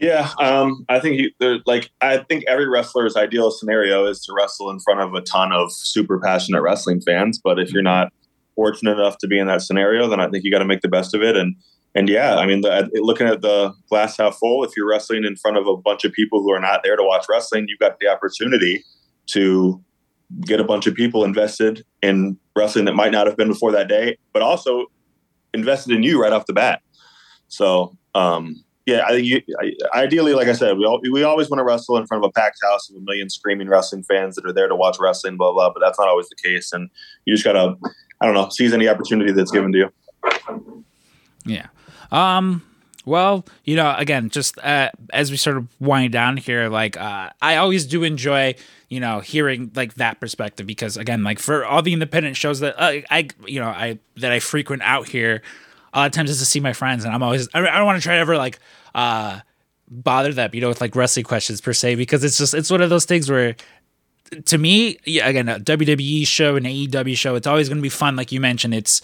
yeah, 0.00 0.30
um, 0.40 0.84
I 0.88 0.98
think 1.00 1.20
you, 1.20 1.30
there- 1.38 1.60
like 1.66 1.90
I 2.00 2.18
think 2.18 2.44
every 2.46 2.68
wrestler's 2.68 3.16
ideal 3.16 3.50
scenario 3.50 4.06
is 4.06 4.20
to 4.26 4.34
wrestle 4.36 4.68
in 4.70 4.80
front 4.80 5.00
of 5.00 5.14
a 5.14 5.20
ton 5.20 5.52
of 5.52 5.72
super 5.72 6.18
passionate 6.18 6.62
wrestling 6.62 7.00
fans. 7.00 7.40
But 7.42 7.58
if 7.58 7.72
you're 7.72 7.82
not 7.82 8.12
fortunate 8.56 8.98
enough 8.98 9.18
to 9.18 9.26
be 9.26 9.38
in 9.38 9.46
that 9.46 9.62
scenario, 9.62 10.08
then 10.08 10.20
I 10.20 10.28
think 10.28 10.44
you 10.44 10.50
got 10.50 10.58
to 10.58 10.64
make 10.64 10.80
the 10.82 10.88
best 10.88 11.14
of 11.14 11.22
it. 11.22 11.36
And 11.36 11.56
and 11.94 12.08
yeah, 12.08 12.36
I 12.36 12.46
mean, 12.46 12.62
the, 12.62 12.90
looking 12.94 13.26
at 13.26 13.40
the 13.40 13.72
glass 13.88 14.16
half 14.16 14.36
full, 14.36 14.64
if 14.64 14.72
you're 14.76 14.88
wrestling 14.88 15.24
in 15.24 15.36
front 15.36 15.56
of 15.56 15.66
a 15.66 15.76
bunch 15.76 16.04
of 16.04 16.12
people 16.12 16.42
who 16.42 16.52
are 16.52 16.60
not 16.60 16.80
there 16.82 16.96
to 16.96 17.02
watch 17.02 17.26
wrestling, 17.28 17.66
you've 17.68 17.78
got 17.78 18.00
the 18.00 18.08
opportunity 18.08 18.84
to 19.26 19.82
get 20.40 20.58
a 20.58 20.64
bunch 20.64 20.86
of 20.86 20.94
people 20.94 21.24
invested 21.24 21.84
in 22.02 22.36
wrestling 22.56 22.84
that 22.86 22.94
might 22.94 23.12
not 23.12 23.26
have 23.26 23.36
been 23.36 23.48
before 23.48 23.70
that 23.72 23.88
day, 23.88 24.18
but 24.32 24.42
also 24.42 24.86
invested 25.52 25.94
in 25.94 26.02
you 26.02 26.20
right 26.20 26.32
off 26.32 26.46
the 26.46 26.52
bat. 26.52 26.82
So, 27.48 27.96
um, 28.14 28.64
yeah, 28.86 29.04
I 29.06 29.10
think 29.10 29.26
you, 29.26 29.40
I, 29.60 30.00
ideally, 30.00 30.34
like 30.34 30.48
I 30.48 30.52
said, 30.52 30.76
we 30.76 30.84
all, 30.84 31.00
we 31.10 31.22
always 31.22 31.48
want 31.48 31.60
to 31.60 31.64
wrestle 31.64 31.96
in 31.96 32.06
front 32.06 32.24
of 32.24 32.28
a 32.28 32.32
packed 32.32 32.58
house 32.62 32.90
of 32.90 32.96
a 32.96 33.00
million 33.00 33.30
screaming 33.30 33.68
wrestling 33.68 34.02
fans 34.02 34.34
that 34.34 34.44
are 34.44 34.52
there 34.52 34.68
to 34.68 34.74
watch 34.74 34.96
wrestling, 35.00 35.36
blah 35.36 35.52
blah. 35.52 35.70
But 35.72 35.80
that's 35.80 35.98
not 35.98 36.08
always 36.08 36.28
the 36.28 36.36
case, 36.36 36.72
and 36.72 36.90
you 37.24 37.34
just 37.34 37.44
gotta, 37.44 37.76
I 38.20 38.26
don't 38.26 38.34
know, 38.34 38.48
seize 38.50 38.74
any 38.74 38.88
opportunity 38.88 39.32
that's 39.32 39.50
given 39.50 39.72
to 39.72 39.78
you. 39.78 40.84
Yeah. 41.46 41.66
Um. 42.10 42.62
Well, 43.06 43.44
you 43.64 43.76
know, 43.76 43.94
again, 43.98 44.30
just 44.30 44.56
uh, 44.58 44.90
as 45.12 45.30
we 45.30 45.36
sort 45.36 45.58
of 45.58 45.68
wind 45.78 46.12
down 46.12 46.38
here, 46.38 46.70
like 46.70 46.96
uh, 46.96 47.28
I 47.42 47.56
always 47.56 47.84
do 47.84 48.02
enjoy, 48.02 48.54
you 48.88 48.98
know, 48.98 49.20
hearing 49.20 49.70
like 49.74 49.94
that 49.96 50.20
perspective 50.20 50.66
because 50.66 50.96
again, 50.96 51.22
like 51.22 51.38
for 51.38 51.66
all 51.66 51.82
the 51.82 51.92
independent 51.92 52.38
shows 52.38 52.60
that 52.60 52.74
uh, 52.78 53.02
I, 53.10 53.28
you 53.46 53.60
know, 53.60 53.68
I 53.68 53.98
that 54.16 54.32
I 54.32 54.40
frequent 54.40 54.80
out 54.82 55.06
here, 55.06 55.42
a 55.92 55.98
lot 55.98 56.06
of 56.06 56.12
times 56.12 56.30
is 56.30 56.38
to 56.38 56.46
see 56.46 56.60
my 56.60 56.72
friends, 56.72 57.04
and 57.04 57.14
I'm 57.14 57.22
always 57.22 57.46
I, 57.52 57.60
I 57.60 57.76
don't 57.76 57.84
want 57.84 57.98
to 57.98 58.02
try 58.02 58.14
to 58.14 58.20
ever 58.20 58.38
like 58.38 58.58
uh 58.94 59.40
bother 59.86 60.32
them, 60.32 60.50
you 60.54 60.62
know, 60.62 60.68
with 60.68 60.80
like 60.80 60.96
wrestling 60.96 61.24
questions 61.24 61.60
per 61.60 61.74
se 61.74 61.96
because 61.96 62.24
it's 62.24 62.38
just 62.38 62.54
it's 62.54 62.70
one 62.70 62.80
of 62.80 62.88
those 62.88 63.04
things 63.04 63.30
where 63.30 63.54
to 64.46 64.58
me, 64.58 64.98
yeah, 65.04 65.28
again, 65.28 65.48
a 65.48 65.60
WWE 65.60 66.26
show, 66.26 66.56
and 66.56 66.66
an 66.66 66.72
AEW 66.72 67.16
show, 67.16 67.34
it's 67.34 67.46
always 67.46 67.68
going 67.68 67.78
to 67.78 67.82
be 67.82 67.88
fun. 67.88 68.16
Like 68.16 68.32
you 68.32 68.40
mentioned, 68.40 68.74
it's 68.74 69.02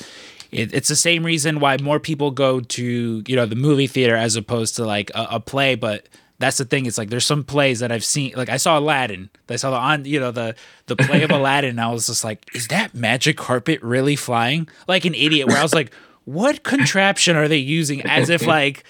it, 0.50 0.74
it's 0.74 0.88
the 0.88 0.96
same 0.96 1.24
reason 1.24 1.60
why 1.60 1.76
more 1.78 2.00
people 2.00 2.30
go 2.30 2.60
to 2.60 3.22
you 3.26 3.36
know 3.36 3.46
the 3.46 3.56
movie 3.56 3.86
theater 3.86 4.16
as 4.16 4.36
opposed 4.36 4.76
to 4.76 4.84
like 4.84 5.10
a, 5.10 5.26
a 5.32 5.40
play, 5.40 5.74
but 5.74 6.08
that's 6.40 6.56
the 6.56 6.64
thing. 6.64 6.86
It's 6.86 6.98
like 6.98 7.10
there's 7.10 7.26
some 7.26 7.44
plays 7.44 7.80
that 7.80 7.92
I've 7.92 8.04
seen. 8.04 8.32
Like 8.34 8.48
I 8.48 8.56
saw 8.56 8.78
Aladdin. 8.78 9.28
I 9.48 9.56
saw 9.56 9.70
the 9.70 9.76
on 9.76 10.04
you 10.06 10.18
know 10.18 10.30
the 10.30 10.56
the 10.86 10.96
play 10.96 11.22
of 11.22 11.30
Aladdin. 11.30 11.70
And 11.70 11.80
I 11.80 11.90
was 11.92 12.06
just 12.06 12.24
like, 12.24 12.48
is 12.54 12.68
that 12.68 12.94
magic 12.94 13.36
carpet 13.36 13.82
really 13.82 14.16
flying? 14.16 14.68
Like 14.88 15.04
an 15.04 15.14
idiot. 15.14 15.48
Where 15.48 15.58
I 15.58 15.62
was 15.62 15.74
like, 15.74 15.92
what 16.24 16.62
contraption 16.62 17.36
are 17.36 17.46
they 17.46 17.58
using? 17.58 18.02
As 18.02 18.30
if 18.30 18.46
like 18.46 18.84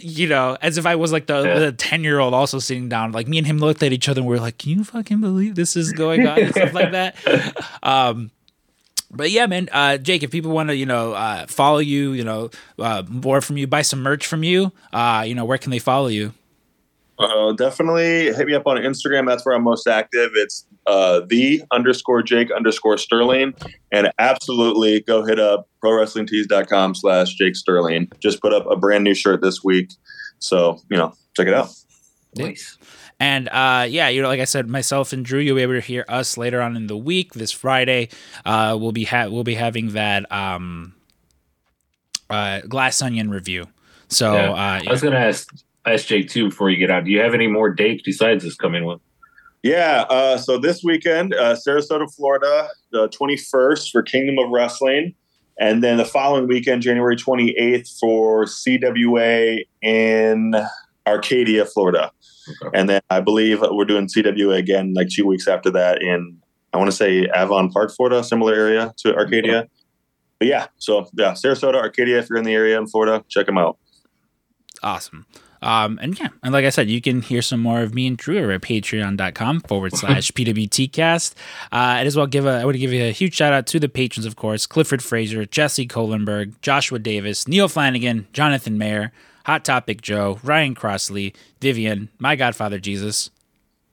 you 0.00 0.28
know, 0.28 0.56
as 0.62 0.78
if 0.78 0.86
I 0.86 0.94
was 0.96 1.10
like 1.10 1.26
the 1.26 1.74
ten 1.76 2.04
year 2.04 2.18
old 2.18 2.34
also 2.34 2.58
sitting 2.58 2.88
down. 2.88 3.12
Like 3.12 3.26
me 3.28 3.38
and 3.38 3.46
him 3.46 3.58
looked 3.58 3.82
at 3.82 3.92
each 3.92 4.08
other 4.08 4.20
and 4.20 4.28
we 4.28 4.36
are 4.36 4.40
like, 4.40 4.58
can 4.58 4.70
you 4.70 4.84
fucking 4.84 5.20
believe 5.20 5.54
this 5.54 5.74
is 5.74 5.92
going 5.92 6.26
on 6.26 6.38
and 6.38 6.50
stuff 6.54 6.74
like 6.74 6.92
that. 6.92 7.16
Um, 7.82 8.30
but 9.10 9.30
yeah, 9.30 9.46
man, 9.46 9.68
uh, 9.72 9.98
Jake, 9.98 10.22
if 10.22 10.30
people 10.30 10.50
want 10.50 10.68
to, 10.68 10.76
you 10.76 10.86
know, 10.86 11.12
uh, 11.12 11.46
follow 11.46 11.78
you, 11.78 12.12
you 12.12 12.24
know, 12.24 12.50
uh, 12.78 13.02
more 13.08 13.40
from 13.40 13.56
you, 13.56 13.66
buy 13.66 13.82
some 13.82 14.02
merch 14.02 14.26
from 14.26 14.42
you, 14.42 14.72
uh, 14.92 15.24
you 15.26 15.34
know, 15.34 15.44
where 15.44 15.58
can 15.58 15.70
they 15.70 15.78
follow 15.78 16.08
you? 16.08 16.34
Uh, 17.18 17.52
definitely 17.52 18.32
hit 18.32 18.46
me 18.46 18.54
up 18.54 18.66
on 18.66 18.76
Instagram. 18.76 19.26
That's 19.26 19.44
where 19.44 19.54
I'm 19.56 19.64
most 19.64 19.88
active. 19.88 20.30
It's 20.34 20.64
uh, 20.86 21.22
the 21.26 21.64
underscore 21.72 22.22
Jake 22.22 22.52
underscore 22.52 22.96
Sterling. 22.96 23.54
And 23.90 24.12
absolutely 24.18 25.00
go 25.00 25.24
hit 25.24 25.40
up 25.40 25.68
prowrestlingtees.com 25.84 26.94
slash 26.94 27.34
Jake 27.34 27.56
Sterling. 27.56 28.10
Just 28.20 28.40
put 28.40 28.52
up 28.52 28.66
a 28.70 28.76
brand 28.76 29.02
new 29.02 29.14
shirt 29.14 29.42
this 29.42 29.64
week. 29.64 29.90
So, 30.38 30.80
you 30.90 30.96
know, 30.96 31.12
check 31.36 31.48
it 31.48 31.54
out. 31.54 31.70
Nice. 32.36 32.77
And 33.20 33.48
uh, 33.48 33.86
yeah, 33.88 34.08
you 34.08 34.22
know, 34.22 34.28
like 34.28 34.40
I 34.40 34.44
said, 34.44 34.68
myself 34.68 35.12
and 35.12 35.24
Drew, 35.24 35.40
you'll 35.40 35.56
be 35.56 35.62
able 35.62 35.74
to 35.74 35.80
hear 35.80 36.04
us 36.08 36.36
later 36.36 36.60
on 36.60 36.76
in 36.76 36.86
the 36.86 36.96
week. 36.96 37.34
This 37.34 37.52
Friday, 37.52 38.08
uh, 38.44 38.76
we'll 38.80 38.92
be 38.92 39.04
ha- 39.04 39.28
we'll 39.28 39.44
be 39.44 39.54
having 39.54 39.90
that 39.90 40.30
um, 40.30 40.94
uh, 42.30 42.60
Glass 42.62 43.02
Onion 43.02 43.30
review. 43.30 43.66
So 44.08 44.34
yeah. 44.34 44.50
uh, 44.50 44.80
I 44.86 44.90
was 44.90 45.02
gonna 45.02 45.16
ask 45.16 45.52
ask 45.86 46.06
Jake 46.06 46.28
too 46.28 46.48
before 46.48 46.70
you 46.70 46.76
get 46.76 46.90
out. 46.90 47.04
Do 47.04 47.10
you 47.10 47.20
have 47.20 47.34
any 47.34 47.46
more 47.46 47.70
dates 47.70 48.02
besides 48.04 48.44
this 48.44 48.54
coming 48.54 48.84
one? 48.84 49.00
Yeah. 49.62 50.04
Uh, 50.08 50.38
so 50.38 50.58
this 50.58 50.82
weekend, 50.84 51.34
uh, 51.34 51.56
Sarasota, 51.56 52.12
Florida, 52.14 52.68
the 52.92 53.08
21st 53.08 53.90
for 53.90 54.02
Kingdom 54.02 54.38
of 54.38 54.50
Wrestling. 54.50 55.14
And 55.58 55.82
then 55.82 55.96
the 55.96 56.04
following 56.04 56.46
weekend, 56.46 56.82
January 56.82 57.16
28th, 57.16 57.98
for 57.98 58.44
CWA 58.44 59.64
in 59.82 60.54
Arcadia, 61.08 61.64
Florida. 61.64 62.12
Okay. 62.62 62.78
And 62.78 62.88
then 62.88 63.00
I 63.10 63.20
believe 63.20 63.60
we're 63.60 63.84
doing 63.84 64.06
CWA 64.06 64.56
again 64.56 64.94
like 64.94 65.08
two 65.08 65.26
weeks 65.26 65.48
after 65.48 65.70
that 65.70 66.02
in, 66.02 66.38
I 66.72 66.78
want 66.78 66.90
to 66.90 66.96
say 66.96 67.28
Avon 67.34 67.70
Park, 67.70 67.92
Florida, 67.94 68.22
similar 68.24 68.54
area 68.54 68.94
to 68.98 69.14
Arcadia. 69.14 69.58
Okay. 69.58 69.68
But 70.38 70.48
yeah, 70.48 70.66
so 70.78 71.08
yeah, 71.14 71.32
Sarasota, 71.32 71.74
Arcadia, 71.74 72.18
if 72.18 72.28
you're 72.28 72.38
in 72.38 72.44
the 72.44 72.54
area 72.54 72.78
in 72.78 72.86
Florida, 72.86 73.24
check 73.28 73.46
them 73.46 73.58
out. 73.58 73.78
Awesome. 74.82 75.26
Um, 75.60 75.98
and 76.00 76.18
yeah, 76.18 76.28
and 76.42 76.52
like 76.52 76.64
I 76.64 76.70
said, 76.70 76.88
you 76.88 77.00
can 77.00 77.22
hear 77.22 77.42
some 77.42 77.60
more 77.60 77.80
of 77.80 77.94
me 77.94 78.06
and 78.06 78.16
Drew 78.16 78.52
at 78.52 78.60
patreon.com 78.60 79.60
forward 79.62 79.92
slash 79.96 80.30
PWTcast. 80.30 81.34
Uh, 81.72 81.96
and 81.98 82.06
as 82.06 82.16
well, 82.16 82.26
give 82.26 82.46
a, 82.46 82.60
I 82.60 82.64
want 82.64 82.74
to 82.74 82.78
give 82.78 82.92
you 82.92 83.04
a 83.04 83.10
huge 83.10 83.34
shout 83.34 83.52
out 83.52 83.66
to 83.68 83.80
the 83.80 83.88
patrons, 83.88 84.26
of 84.26 84.36
course 84.36 84.66
Clifford 84.66 85.02
Fraser, 85.02 85.44
Jesse 85.44 85.86
Kohlenberg, 85.86 86.60
Joshua 86.60 86.98
Davis, 86.98 87.48
Neil 87.48 87.68
Flanagan, 87.68 88.28
Jonathan 88.32 88.78
Mayer, 88.78 89.12
Hot 89.48 89.64
Topic 89.64 90.02
Joe, 90.02 90.38
Ryan 90.42 90.74
Crossley, 90.74 91.34
Vivian, 91.62 92.10
My 92.18 92.36
Godfather 92.36 92.78
Jesus. 92.78 93.30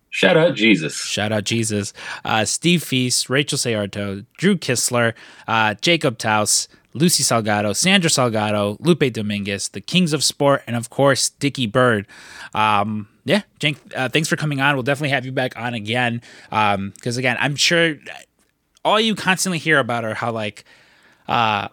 Shout 0.10 0.36
out 0.36 0.54
Jesus. 0.54 0.98
Shout 0.98 1.32
out 1.32 1.46
Jesus. 1.46 1.94
Uh, 2.26 2.44
Steve 2.44 2.84
Feast, 2.84 3.30
Rachel 3.30 3.58
Sayarto, 3.58 4.26
Drew 4.38 4.58
Kistler, 4.58 5.14
uh, 5.48 5.76
Jacob 5.76 6.18
Taus, 6.18 6.68
Lucy 6.94 7.24
Salgado, 7.24 7.74
Sandra 7.74 8.10
Salgado, 8.10 8.76
Lupe 8.82 9.14
Dominguez, 9.14 9.70
the 9.70 9.80
Kings 9.80 10.12
of 10.12 10.26
Sport, 10.26 10.62
and 10.68 10.76
of 10.76 10.90
course, 10.90 11.30
Dicky 11.30 11.68
Bird. 11.68 12.06
Um, 12.54 13.08
yeah, 13.24 13.44
Jake, 13.60 13.78
uh, 13.96 14.10
thanks 14.10 14.28
for 14.28 14.36
coming 14.36 14.60
on. 14.60 14.76
We'll 14.76 14.84
definitely 14.84 15.12
have 15.12 15.26
you 15.26 15.32
back 15.32 15.58
on 15.58 15.74
again. 15.74 16.22
Because 16.50 16.76
um, 16.76 16.94
again, 17.18 17.38
I'm 17.40 17.56
sure 17.56 17.96
all 18.84 19.00
you 19.00 19.16
constantly 19.16 19.60
hear 19.60 19.80
about 19.80 20.04
are 20.04 20.16
how 20.16 20.34
like 20.34 20.66
uh, 21.30 21.70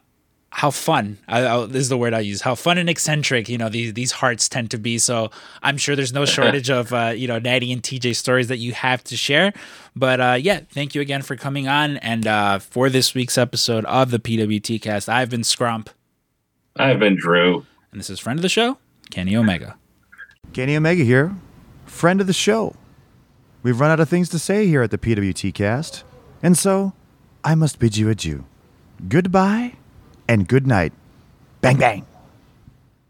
how 0.54 0.70
fun 0.70 1.16
I, 1.26 1.46
I, 1.46 1.64
this 1.64 1.80
is 1.80 1.88
the 1.88 1.96
word 1.96 2.12
I 2.12 2.20
use 2.20 2.42
how 2.42 2.54
fun 2.54 2.76
and 2.76 2.88
eccentric 2.90 3.48
you 3.48 3.56
know 3.56 3.70
these 3.70 3.94
these 3.94 4.12
Harts 4.12 4.50
tend 4.50 4.70
to 4.72 4.78
be. 4.78 4.98
So 4.98 5.30
I'm 5.62 5.78
sure 5.78 5.96
there's 5.96 6.12
no 6.12 6.24
shortage 6.36 6.70
of 6.70 6.92
uh, 6.92 7.14
you 7.16 7.26
know 7.26 7.38
Natty 7.38 7.72
and 7.72 7.82
TJ 7.82 8.14
stories 8.14 8.48
that 8.48 8.58
you 8.58 8.72
have 8.74 9.02
to 9.04 9.16
share. 9.16 9.54
But 9.96 10.20
uh, 10.20 10.36
yeah 10.38 10.60
thank 10.70 10.94
you 10.94 11.00
again 11.00 11.22
for 11.22 11.36
coming 11.36 11.68
on 11.68 11.96
and 11.96 12.26
uh, 12.26 12.58
for 12.58 12.90
this 12.90 13.14
week's 13.14 13.38
episode 13.38 13.86
of 13.86 14.10
the 14.10 14.18
PWT 14.18 14.80
cast. 14.82 15.08
I've 15.08 15.30
been 15.30 15.40
Scrump 15.40 15.88
I've 16.76 16.98
been 16.98 17.16
Drew. 17.16 17.66
And 17.90 17.98
this 17.98 18.10
is 18.10 18.20
friend 18.20 18.38
of 18.38 18.42
the 18.42 18.50
show 18.50 18.76
Kenny 19.10 19.34
Omega. 19.34 19.76
Kenny 20.52 20.76
Omega 20.76 21.02
here 21.02 21.34
friend 21.86 22.20
of 22.20 22.26
the 22.26 22.32
show. 22.32 22.76
We've 23.62 23.78
run 23.80 23.90
out 23.90 24.00
of 24.00 24.08
things 24.08 24.28
to 24.30 24.38
say 24.38 24.66
here 24.66 24.82
at 24.82 24.90
the 24.90 24.98
PWT 24.98 25.54
cast 25.54 26.04
and 26.42 26.58
so 26.58 26.92
I 27.42 27.54
must 27.54 27.78
bid 27.78 27.96
you 27.96 28.10
adieu. 28.10 28.44
Goodbye 29.08 29.76
and 30.28 30.48
good 30.48 30.66
night. 30.66 30.92
Bang, 31.60 31.76
bang. 31.78 32.06